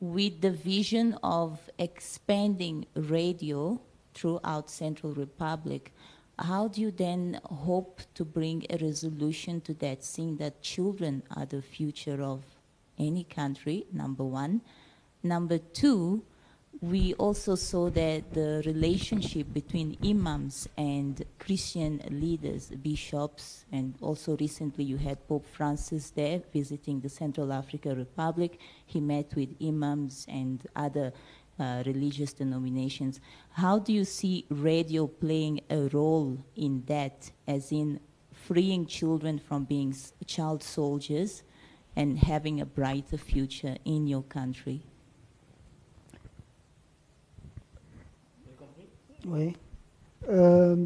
With 0.00 0.40
the 0.40 0.50
vision 0.50 1.16
of 1.22 1.70
expanding 1.78 2.86
radio 2.94 3.80
throughout 4.14 4.70
Central 4.70 5.12
Republic, 5.12 5.92
how 6.38 6.68
do 6.68 6.80
you 6.80 6.90
then 6.90 7.40
hope 7.44 8.02
to 8.14 8.24
bring 8.24 8.66
a 8.68 8.76
resolution 8.78 9.60
to 9.62 9.74
that, 9.74 10.04
seeing 10.04 10.36
that 10.36 10.62
children 10.62 11.22
are 11.34 11.46
the 11.46 11.62
future 11.62 12.22
of 12.22 12.42
any 12.98 13.24
country, 13.24 13.86
number 13.92 14.24
one? 14.24 14.60
Number 15.22 15.58
two, 15.58 16.22
we 16.82 17.14
also 17.14 17.54
saw 17.54 17.88
that 17.90 18.34
the 18.34 18.62
relationship 18.66 19.46
between 19.52 19.96
imams 20.04 20.68
and 20.76 21.24
Christian 21.38 22.02
leaders, 22.10 22.68
bishops, 22.68 23.64
and 23.72 23.94
also 24.02 24.36
recently 24.36 24.84
you 24.84 24.98
had 24.98 25.26
Pope 25.26 25.46
Francis 25.46 26.10
there 26.10 26.42
visiting 26.52 27.00
the 27.00 27.08
Central 27.08 27.50
African 27.52 27.96
Republic. 27.96 28.60
He 28.84 29.00
met 29.00 29.34
with 29.34 29.56
imams 29.62 30.26
and 30.28 30.66
other 30.76 31.12
uh, 31.58 31.82
religious 31.86 32.32
denominations. 32.32 33.20
How 33.50 33.78
do 33.78 33.92
you 33.92 34.04
see 34.04 34.46
radio 34.50 35.06
playing 35.06 35.60
a 35.70 35.88
role 35.92 36.44
in 36.54 36.82
that, 36.86 37.30
as 37.46 37.72
in 37.72 38.00
freeing 38.32 38.86
children 38.86 39.38
from 39.38 39.64
being 39.64 39.94
child 40.26 40.62
soldiers 40.62 41.42
and 41.96 42.18
having 42.18 42.60
a 42.60 42.66
brighter 42.66 43.16
future 43.16 43.76
in 43.84 44.06
your 44.06 44.22
country? 44.22 44.82
Oui. 49.26 49.56
Euh, 50.28 50.76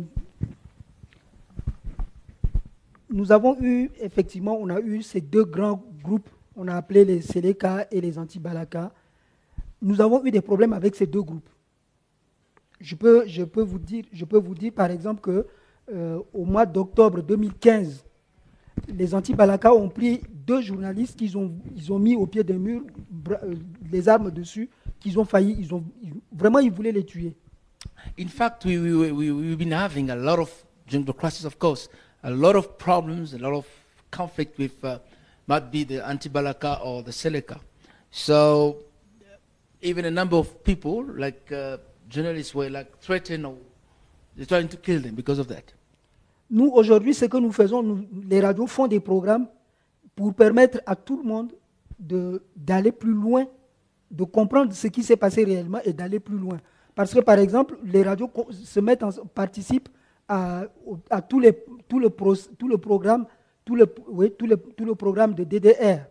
nous 3.10 3.32
avons 3.32 3.56
eu, 3.60 3.90
effectivement, 4.00 4.56
on 4.58 4.70
a 4.70 4.80
eu 4.80 5.02
ces 5.02 5.20
deux 5.20 5.44
grands 5.44 5.82
groupes, 6.02 6.30
on 6.56 6.68
a 6.68 6.76
appelé 6.76 7.04
les 7.04 7.20
Seleka 7.20 7.86
et 7.90 8.00
les 8.00 8.18
Anti-Balaka. 8.18 8.92
Nous 9.82 10.00
avons 10.00 10.24
eu 10.24 10.30
des 10.30 10.40
problèmes 10.40 10.72
avec 10.72 10.94
ces 10.94 11.06
deux 11.06 11.22
groupes. 11.22 11.48
Je 12.80 12.94
peux, 12.94 13.26
je 13.26 13.44
peux, 13.44 13.62
vous, 13.62 13.78
dire, 13.78 14.04
je 14.12 14.24
peux 14.24 14.38
vous 14.38 14.54
dire, 14.54 14.72
par 14.72 14.90
exemple, 14.90 15.20
que 15.20 15.46
euh, 15.92 16.18
au 16.32 16.44
mois 16.44 16.64
d'octobre 16.66 17.22
2015, 17.22 18.04
les 18.88 19.14
anti-Balaka 19.14 19.74
ont 19.74 19.88
pris 19.88 20.20
deux 20.30 20.62
journalistes 20.62 21.16
qu'ils 21.18 21.36
ont, 21.36 21.52
ils 21.76 21.92
ont 21.92 21.98
mis 21.98 22.16
au 22.16 22.26
pied 22.26 22.42
d'un 22.42 22.58
mur, 22.58 22.82
euh, 23.30 23.54
les 23.90 24.08
armes 24.08 24.30
dessus, 24.30 24.70
qu'ils 24.98 25.18
ont 25.18 25.24
failli, 25.24 25.56
ils 25.58 25.74
ont, 25.74 25.84
ils- 26.02 26.12
vraiment, 26.32 26.58
ils 26.58 26.70
voulaient 26.72 26.92
les 26.92 27.04
tuer. 27.04 27.34
In 28.18 28.28
fact, 28.28 28.64
we, 28.64 28.78
we, 28.78 29.10
we, 29.10 29.30
we've 29.30 29.58
been 29.58 29.72
having 29.72 30.10
a 30.10 30.16
lot 30.16 30.38
of, 30.38 30.50
during 30.86 31.04
the 31.04 31.12
crisis, 31.12 31.44
of 31.44 31.58
course, 31.58 31.88
a 32.22 32.30
lot 32.30 32.54
of 32.56 32.76
problems, 32.78 33.34
a 33.34 33.38
lot 33.38 33.52
of 33.54 33.66
conflict 34.10 34.58
with, 34.58 34.82
uh, 34.84 34.98
might 35.46 35.70
be 35.70 35.84
the 35.84 36.00
anti-Balaka 36.06 36.80
or 36.84 37.02
the 37.02 37.10
Seleka. 37.10 37.58
So, 38.10 38.78
even 39.82 40.04
a 40.04 40.10
number 40.10 40.36
of 40.36 40.62
people, 40.62 41.04
like 41.16 41.52
journalists, 42.08 42.54
were 42.54 42.68
like 42.70 42.88
threatened 43.00 43.44
or 43.46 43.56
they're 44.36 44.46
trying 44.46 44.68
to 44.68 44.76
kill 44.76 45.00
them 45.00 45.14
because 45.14 45.38
of 45.38 45.46
that. 45.48 45.64
Nous, 46.50 46.68
aujourd'hui, 46.72 47.14
ce 47.14 47.26
que 47.26 47.36
nous 47.38 47.52
faisons, 47.52 48.04
les 48.28 48.40
radios 48.40 48.66
font 48.66 48.88
des 48.88 49.00
programmes 49.00 49.46
pour 50.16 50.34
permettre 50.34 50.80
à 50.86 50.96
tout 50.96 51.16
le 51.16 51.22
monde 51.22 51.52
de- 51.98 52.42
d'aller 52.56 52.90
plus 52.92 53.12
loin, 53.12 53.46
de 54.10 54.24
comprendre 54.24 54.72
ce 54.72 54.88
qui 54.88 55.02
s'est 55.04 55.16
passé 55.16 55.44
réellement 55.44 55.78
et 55.84 55.92
d'aller 55.92 56.18
plus 56.18 56.36
loin. 56.38 56.58
Parce 56.96 57.14
que, 57.14 57.20
par 57.20 57.38
exemple, 57.38 57.78
les 57.84 58.02
radios 58.02 58.28
se 58.50 58.80
mettent 58.80 59.04
en- 59.04 59.12
participent 59.32 59.88
à, 60.28 60.64
tous 61.28 61.38
les, 61.40 61.52
tout, 61.88 61.98
le 62.00 62.08
tout 62.58 62.68
le 62.68 62.78
programme, 62.78 63.26
tout 63.64 63.76
le, 63.76 63.86
oui, 64.08 64.32
tout 64.36 64.46
le, 64.46 64.56
tout 64.56 64.84
le 64.84 64.94
programme 64.94 65.34
de 65.34 65.44
DDR 65.44 66.04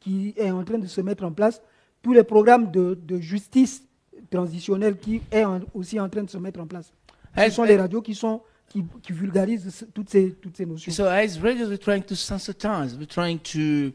qui 0.00 0.32
est 0.36 0.50
en 0.50 0.62
train 0.64 0.78
de 0.78 0.86
se 0.86 1.00
mettre 1.02 1.24
en 1.24 1.32
place, 1.32 1.60
tous 2.02 2.12
les 2.12 2.24
programmes 2.24 2.70
de, 2.70 2.94
de 2.94 3.18
justice 3.18 3.82
transitionnelle 4.30 4.96
qui 4.96 5.20
est 5.30 5.44
en- 5.44 5.60
aussi 5.74 5.98
en 6.00 6.08
train 6.08 6.22
de 6.24 6.30
se 6.30 6.38
mettre 6.38 6.60
en 6.60 6.66
place. 6.66 6.92
Ce 7.36 7.50
sont 7.50 7.64
les 7.64 7.76
radios 7.76 8.00
qui, 8.02 8.14
sont, 8.14 8.40
qui, 8.68 8.82
qui 9.02 9.12
vulgarisent 9.12 9.86
toutes 9.92 10.08
ces, 10.08 10.32
toutes 10.32 10.56
ces 10.56 10.64
notions. 10.66 10.92
So, 10.92 11.04
as 11.04 11.38
radios, 11.38 11.68
we're 11.68 11.78
trying 11.78 12.02
to 12.02 12.14
sensitize, 12.14 12.96
we're 12.96 13.06
trying 13.06 13.38
to 13.38 13.92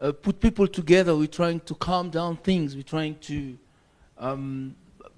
uh, 0.00 0.12
put 0.12 0.38
people 0.38 0.68
together, 0.68 1.16
we're 1.16 1.26
trying 1.26 1.60
to 1.60 1.74
calm 1.74 2.08
down 2.10 2.36
things, 2.36 2.74
we're 2.76 2.84
trying 2.84 3.16
to 3.20 3.56
um, 4.18 4.74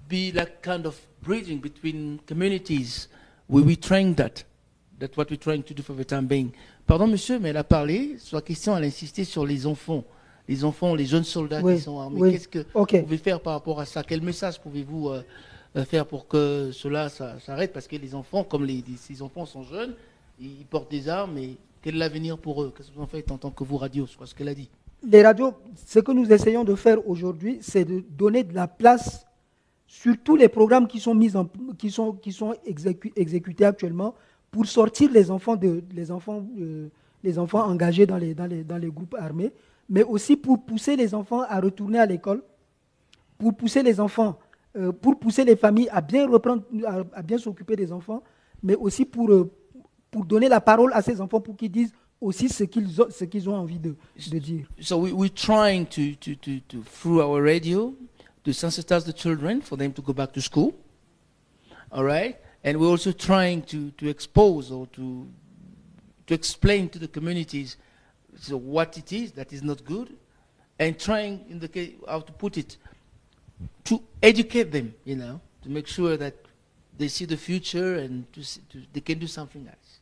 be 0.09 0.31
like 0.31 0.61
kind 0.63 0.85
of 0.85 0.99
bridging 1.21 1.59
between 1.59 2.19
communities. 2.25 3.07
We, 3.47 3.61
we're 3.61 3.75
trying 3.75 4.15
that. 4.15 4.43
That's 4.97 5.15
what 5.15 5.29
we're 5.29 5.37
trying 5.37 5.63
to 5.63 5.73
do 5.73 5.83
for 5.83 5.93
the 5.95 6.05
time 6.05 6.27
being. 6.27 6.51
Pardon, 6.87 7.07
monsieur, 7.07 7.39
mais 7.39 7.49
elle 7.49 7.57
a 7.57 7.63
parlé, 7.63 8.17
sur 8.17 8.37
la 8.37 8.41
question, 8.41 8.75
elle 8.75 8.83
a 8.83 8.87
insisté 8.87 9.23
sur 9.23 9.45
les 9.45 9.65
enfants. 9.67 10.03
Les 10.47 10.63
enfants, 10.65 10.95
les 10.95 11.05
jeunes 11.05 11.23
soldats 11.23 11.61
Oui, 11.63 11.75
qui 11.75 11.81
sont 11.81 11.99
armés. 11.99 12.19
oui. 12.21 12.31
Qu'est-ce 12.31 12.47
que 12.47 12.65
vous 12.73 12.85
pouvez 13.03 13.17
faire 13.17 13.39
par 13.39 13.53
rapport 13.53 13.79
à 13.79 13.85
ça? 13.85 14.03
Quel 14.03 14.21
message 14.21 14.59
pouvez-vous 14.59 15.09
euh, 15.09 15.21
euh, 15.77 15.85
faire 15.85 16.05
pour 16.05 16.27
que 16.27 16.71
cela 16.73 17.09
s'arrête? 17.09 17.71
Parce 17.73 17.87
que 17.87 17.95
les 17.95 18.15
enfants, 18.15 18.43
comme 18.43 18.65
les, 18.65 18.83
ces 18.97 19.21
enfants 19.21 19.45
sont 19.45 19.63
jeunes, 19.63 19.93
ils, 20.39 20.65
portent 20.69 20.91
des 20.91 21.07
armes, 21.07 21.37
et 21.37 21.57
quel 21.81 21.95
est 21.95 21.99
l'avenir 21.99 22.37
pour 22.37 22.63
eux? 22.63 22.73
Qu'est-ce 22.75 22.89
que 22.89 22.95
vous 22.95 23.03
en 23.03 23.07
faites 23.07 23.31
en 23.31 23.37
tant 23.37 23.51
que 23.51 23.63
vous, 23.63 23.77
radio 23.77 24.05
quoi 24.17 24.25
ce 24.27 24.33
qu'elle 24.35 24.49
a 24.49 24.55
dit? 24.55 24.69
Les 25.07 25.23
radios, 25.23 25.53
ce 25.87 25.99
que 25.99 26.11
nous 26.11 26.31
essayons 26.31 26.63
de 26.63 26.75
faire 26.75 27.07
aujourd'hui, 27.07 27.59
c'est 27.61 27.85
de 27.85 28.03
donner 28.09 28.43
de 28.43 28.53
la 28.53 28.67
place 28.67 29.25
sur 29.87 30.15
tous 30.23 30.35
les 30.35 30.47
programmes 30.47 30.87
qui 30.87 30.99
sont, 30.99 31.13
mis 31.15 31.35
en, 31.35 31.47
qui 31.77 31.91
sont, 31.91 32.13
qui 32.13 32.31
sont 32.31 32.53
exécu- 32.67 33.11
exécutés 33.15 33.65
actuellement 33.65 34.15
pour 34.51 34.65
sortir 34.65 35.11
les 35.11 35.31
enfants, 35.31 35.55
de, 35.55 35.83
les 35.93 36.11
enfants, 36.11 36.45
euh, 36.59 36.87
les 37.23 37.39
enfants 37.39 37.63
engagés 37.65 38.05
dans 38.05 38.17
les, 38.17 38.33
dans, 38.33 38.45
les, 38.45 38.63
dans 38.63 38.77
les 38.77 38.89
groupes 38.89 39.15
armés, 39.19 39.51
mais 39.89 40.03
aussi 40.03 40.35
pour 40.35 40.63
pousser 40.63 40.95
les 40.95 41.13
enfants 41.13 41.41
à 41.41 41.59
retourner 41.59 41.99
à 41.99 42.05
l'école, 42.05 42.43
pour 43.37 43.55
pousser 43.55 43.83
les 43.83 43.99
enfants, 43.99 44.37
euh, 44.75 44.91
pour 44.91 45.19
pousser 45.19 45.43
les 45.43 45.55
familles 45.55 45.89
à 45.91 46.01
bien 46.01 46.27
reprendre, 46.27 46.63
à, 46.85 47.03
à 47.13 47.21
bien 47.21 47.37
s'occuper 47.37 47.75
des 47.75 47.91
enfants, 47.91 48.23
mais 48.63 48.75
aussi 48.75 49.05
pour, 49.05 49.29
euh, 49.31 49.51
pour 50.09 50.25
donner 50.25 50.47
la 50.47 50.61
parole 50.61 50.91
à 50.93 51.01
ces 51.01 51.19
enfants 51.19 51.41
pour 51.41 51.55
qu'ils 51.55 51.71
disent 51.71 51.93
aussi 52.21 52.47
ce 52.49 52.63
qu'ils 52.63 53.01
ont, 53.01 53.07
ce 53.09 53.25
qu'ils 53.25 53.49
ont 53.49 53.55
envie 53.55 53.79
de, 53.79 53.95
de 54.29 54.37
dire. 54.39 54.67
So 54.79 54.97
we, 54.99 55.11
we're 55.11 55.33
trying 55.33 55.85
to, 55.87 56.15
to, 56.19 56.35
to, 56.35 56.59
to, 56.69 56.83
through 56.83 57.21
our 57.21 57.41
radio, 57.41 57.93
to 58.43 58.51
sensitize 58.51 59.05
the 59.05 59.13
children 59.13 59.61
for 59.61 59.77
them 59.77 59.91
to 59.93 60.01
go 60.01 60.13
back 60.13 60.31
to 60.33 60.41
school. 60.41 60.73
All 61.91 62.03
right? 62.03 62.37
And 62.63 62.77
we're 62.77 62.89
also 62.91 63.11
trying 63.11 63.63
to, 63.63 63.89
to 63.97 64.07
expose 64.07 64.71
or 64.71 64.85
to, 64.93 65.27
to 66.27 66.33
explain 66.33 66.89
to 66.89 66.99
the 66.99 67.07
communities 67.07 67.77
so 68.39 68.57
what 68.57 68.97
it 68.97 69.11
is 69.11 69.31
that 69.33 69.53
is 69.53 69.61
not 69.63 69.83
good 69.83 70.09
and 70.79 70.97
trying, 70.97 71.45
in 71.49 71.59
the 71.59 71.67
case, 71.67 71.93
how 72.07 72.21
to 72.21 72.31
put 72.33 72.57
it, 72.57 72.77
to 73.83 74.01
educate 74.21 74.71
them, 74.71 74.93
you 75.05 75.15
know, 75.15 75.39
to 75.61 75.69
make 75.69 75.87
sure 75.87 76.17
that 76.17 76.33
they 76.97 77.07
see 77.07 77.25
the 77.25 77.37
future 77.37 77.95
and 77.95 78.31
to, 78.33 78.43
see, 78.43 78.61
to, 78.69 78.79
they 78.93 79.01
can 79.01 79.19
do 79.19 79.27
something 79.27 79.67
else. 79.67 80.01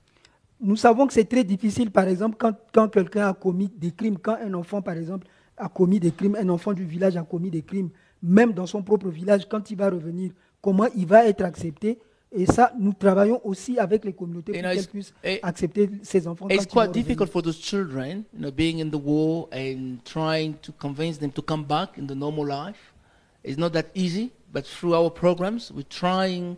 Nous 0.61 0.75
savons 0.75 1.07
que 1.07 1.13
c'est 1.13 1.25
très 1.25 1.43
difficile, 1.43 1.89
par 1.89 2.07
exemple, 2.07 2.35
quand, 2.37 2.53
quand 2.73 2.89
quelqu'un 2.89 3.27
a 3.29 3.33
commis 3.33 3.69
des 3.77 3.91
crimes, 3.91 4.17
quand 4.17 4.37
un 4.41 4.53
enfant, 4.53 4.81
par 4.81 4.97
exemple, 4.97 5.27
a 5.57 5.69
commis 5.69 5.99
des 5.99 6.11
crimes, 6.11 6.35
un 6.35 6.49
enfant 6.49 6.73
du 6.73 6.85
village 6.85 7.15
a 7.15 7.23
commis 7.23 7.49
des 7.49 7.61
crimes, 7.61 7.89
même 8.21 8.53
dans 8.53 8.65
son 8.65 8.81
propre 8.83 9.09
village, 9.09 9.47
quand 9.49 9.71
il 9.71 9.77
va 9.77 9.89
revenir, 9.89 10.31
comment 10.61 10.87
il 10.95 11.05
va 11.05 11.25
être 11.25 11.43
accepté. 11.43 11.99
Et 12.31 12.45
ça, 12.45 12.71
nous 12.77 12.93
travaillons 12.93 13.41
aussi 13.43 13.79
avec 13.79 14.05
les 14.05 14.13
communautés 14.13 14.51
pour 14.51 14.61
qu'elles 14.61 14.77
it's- 14.77 14.87
puissent 14.87 15.13
accepter 15.41 15.89
ces 16.03 16.27
enfants. 16.27 16.47
It's 16.49 16.67
quite 16.67 16.91
difficult 16.91 17.29
for 17.31 17.41
those 17.41 17.57
children, 17.59 18.23
you 18.33 18.39
know, 18.39 18.51
being 18.51 18.79
in 18.79 18.89
the 18.91 19.01
war 19.03 19.47
and 19.51 19.97
trying 20.05 20.53
to 20.61 20.71
convince 20.71 21.17
them 21.17 21.31
to 21.31 21.41
come 21.41 21.63
back 21.63 21.97
in 21.97 22.05
the 22.05 22.15
normal 22.15 22.45
life. 22.47 22.93
It's 23.43 23.57
not 23.57 23.71
that 23.71 23.87
easy, 23.95 24.31
but 24.53 24.65
through 24.65 24.93
our 24.93 25.09
programs, 25.09 25.71
we're 25.71 25.87
trying 25.89 26.55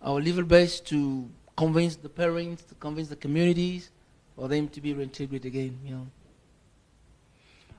our 0.00 0.20
level 0.20 0.44
best 0.44 0.86
to 0.90 1.24
convince 1.56 1.96
the 1.96 2.08
parents, 2.08 2.64
to 2.68 2.74
convince 2.76 3.08
the 3.08 3.16
communities, 3.16 3.90
for 4.36 4.48
them 4.48 4.68
to 4.68 4.80
be 4.80 4.94
reintegrated 4.94 5.44
again. 5.46 5.76
You 5.84 5.90
know. 5.96 6.06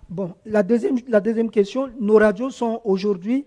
Bon, 0.09 0.33
la 0.45 0.63
deuxième, 0.63 0.97
la 1.07 1.21
deuxième 1.21 1.49
question, 1.49 1.89
nos 1.97 2.17
radios 2.17 2.49
sont 2.51 2.81
aujourd'hui 2.83 3.45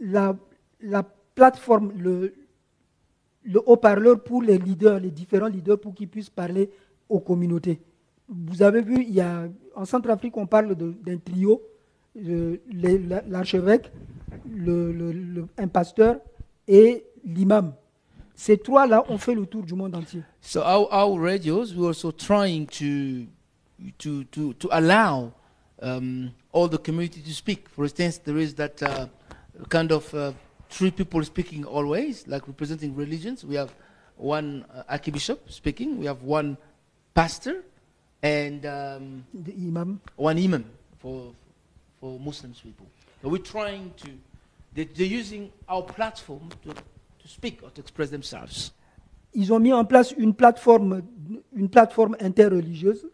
la, 0.00 0.34
la 0.80 1.02
plateforme, 1.34 1.92
le, 1.98 2.32
le 3.44 3.60
haut-parleur 3.66 4.22
pour 4.22 4.42
les 4.42 4.58
leaders, 4.58 5.00
les 5.00 5.10
différents 5.10 5.48
leaders 5.48 5.78
pour 5.80 5.94
qu'ils 5.94 6.08
puissent 6.08 6.30
parler 6.30 6.70
aux 7.08 7.20
communautés. 7.20 7.80
Vous 8.28 8.62
avez 8.62 8.80
vu, 8.82 9.02
il 9.02 9.14
y 9.14 9.20
a, 9.20 9.48
en 9.74 9.84
Centrafrique, 9.84 10.36
on 10.36 10.46
parle 10.46 10.74
d'un 10.76 11.16
trio, 11.18 11.60
euh, 12.16 12.56
l'archevêque, 13.28 13.90
le- 14.48 14.92
le- 14.92 15.46
un 15.58 15.68
pasteur 15.68 16.20
et 16.68 17.04
l'imam. 17.24 17.74
Ces 18.34 18.56
trois-là 18.58 19.04
ont 19.08 19.18
fait 19.18 19.34
le 19.34 19.44
tour 19.46 19.62
du 19.62 19.74
monde 19.74 19.94
entier. 19.94 20.22
So 20.40 20.60
our, 20.60 20.88
our 20.90 21.20
radios, 21.20 21.74
we're 21.74 21.88
also 21.88 22.10
trying 22.12 22.66
to, 22.66 23.26
to, 23.98 24.24
to, 24.24 24.54
to 24.54 24.68
allow 24.70 25.32
um, 25.82 26.30
all 26.52 26.68
the 26.68 26.78
community 26.78 27.20
to 27.20 27.30
speak. 27.32 27.68
For 27.68 27.84
instance, 27.84 28.18
there 28.24 28.38
is 28.38 28.54
that 28.54 28.82
uh, 28.82 29.06
kind 29.68 29.92
of 29.92 30.12
uh, 30.14 30.32
three 30.72 30.90
people 30.90 31.22
speaking 31.24 31.64
always, 31.64 32.26
like 32.26 32.46
representing 32.48 32.94
religions. 32.96 33.44
We 33.44 33.56
have 33.56 33.70
one 34.16 34.64
uh, 34.74 34.82
archbishop 34.88 35.50
speaking, 35.50 35.98
we 35.98 36.06
have 36.06 36.22
one 36.22 36.56
pastor, 37.14 37.62
and 38.22 38.64
um, 38.66 39.24
des 39.34 39.52
imams. 39.68 39.98
one 40.16 40.38
imam 40.38 40.64
for, 40.98 41.32
for 42.00 42.18
Muslim 42.18 42.52
people. 42.52 42.86
So 43.22 43.28
we're 43.28 43.42
trying 43.42 43.92
to, 43.98 44.08
they, 44.74 44.84
they're 44.84 45.06
using 45.20 45.50
our 45.68 45.82
platform 45.82 46.48
to, 46.64 46.72
to 46.72 47.28
speak 47.28 47.60
or 47.62 47.70
to 47.70 47.80
express 47.80 48.10
themselves. 48.10 48.72
ils 49.34 49.50
ont 49.52 49.58
mis 49.60 49.72
en 49.72 49.84
place 49.86 50.12
une 50.18 50.34
plateforme, 50.34 51.02
une 51.54 51.68
plateforme 51.70 52.16
interreligieuse 52.20 53.06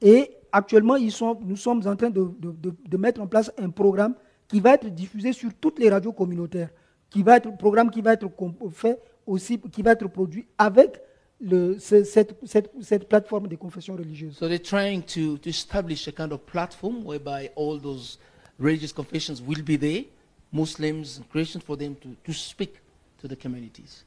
et 0.00 0.30
actuellement 0.52 0.94
ils 0.96 1.10
sont, 1.12 1.36
nous 1.42 1.56
sommes 1.56 1.82
en 1.86 1.96
train 1.96 2.10
de, 2.10 2.22
de- 2.38 2.52
de- 2.52 2.74
de 2.88 2.96
mettre 2.96 3.20
en 3.20 3.26
place 3.26 3.50
un 3.58 3.70
programme 3.70 4.14
qui 4.46 4.60
va 4.60 4.74
être 4.74 4.86
diffusé 4.88 5.32
sur 5.32 5.50
toutes 5.60 5.80
les 5.80 5.90
radios 5.90 6.12
communautaires, 6.12 6.70
qui 7.10 7.22
va 7.22 7.36
être 7.36 7.56
programme 7.56 7.90
qui 7.90 8.00
va 8.02 8.12
être 8.14 8.28
fait 8.72 9.00
aussi, 9.26 9.58
qui 9.58 9.82
va 9.82 9.92
être 9.92 10.06
produit 10.08 10.46
avec 10.58 11.00
le- 11.40 11.78
ce- 11.78 12.04
cette, 12.04 12.34
cette- 12.46 12.70
cette 12.82 13.08
plateforme 13.08 13.46
des 13.48 13.56
confessions 13.56 13.94
religieuses. 13.96 14.36
So 14.36 14.48
they're 14.48 14.60
trying 14.62 15.02
to, 15.02 15.38
to 15.38 15.48
establish 15.48 16.08
a 16.08 16.12
kind 16.12 16.32
of 16.32 16.40
platform 16.46 17.04
whereby 17.04 17.50
all 17.56 17.78
those 17.80 18.18
religious 18.58 18.92
confessions 18.92 19.40
will 19.42 19.62
be 19.62 19.76
there, 19.78 20.04
Muslims 20.52 21.18
and 21.18 21.24
Christians, 21.30 21.62
for 21.64 21.76
them 21.76 21.94
to, 21.96 22.08
to 22.24 22.32
speak 22.32 22.80
to 23.20 23.28
the 23.28 23.36
communities. 23.36 24.04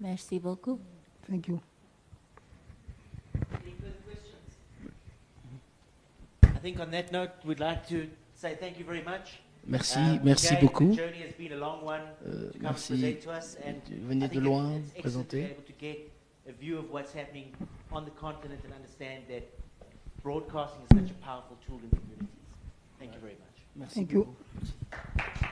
Merci 0.00 0.38
beaucoup. 0.38 0.78
Thank 1.28 1.48
you. 1.48 1.60
I 6.42 6.58
think 6.62 6.80
on 6.80 6.90
that 6.90 7.12
note, 7.12 7.30
we'd 7.44 7.60
like 7.60 7.86
to 7.88 8.08
say 8.34 8.56
thank 8.58 8.78
you 8.78 8.84
very 8.84 9.02
much. 9.02 9.40
Merci, 9.66 9.98
merci 10.22 10.54
beaucoup. 10.60 10.94
Euh, 12.26 12.50
merci 12.60 13.16
and 13.66 13.90
de 13.90 14.06
venir 14.06 14.30
de 14.30 14.40
loin 14.40 14.80
présenter. 14.98 15.56
Thank 22.98 23.14
you 23.14 23.20
very 23.20 23.34
much. 23.34 23.66
Merci 23.76 23.94
Thank 24.00 24.12
you. 24.12 24.24
beaucoup. 24.24 25.43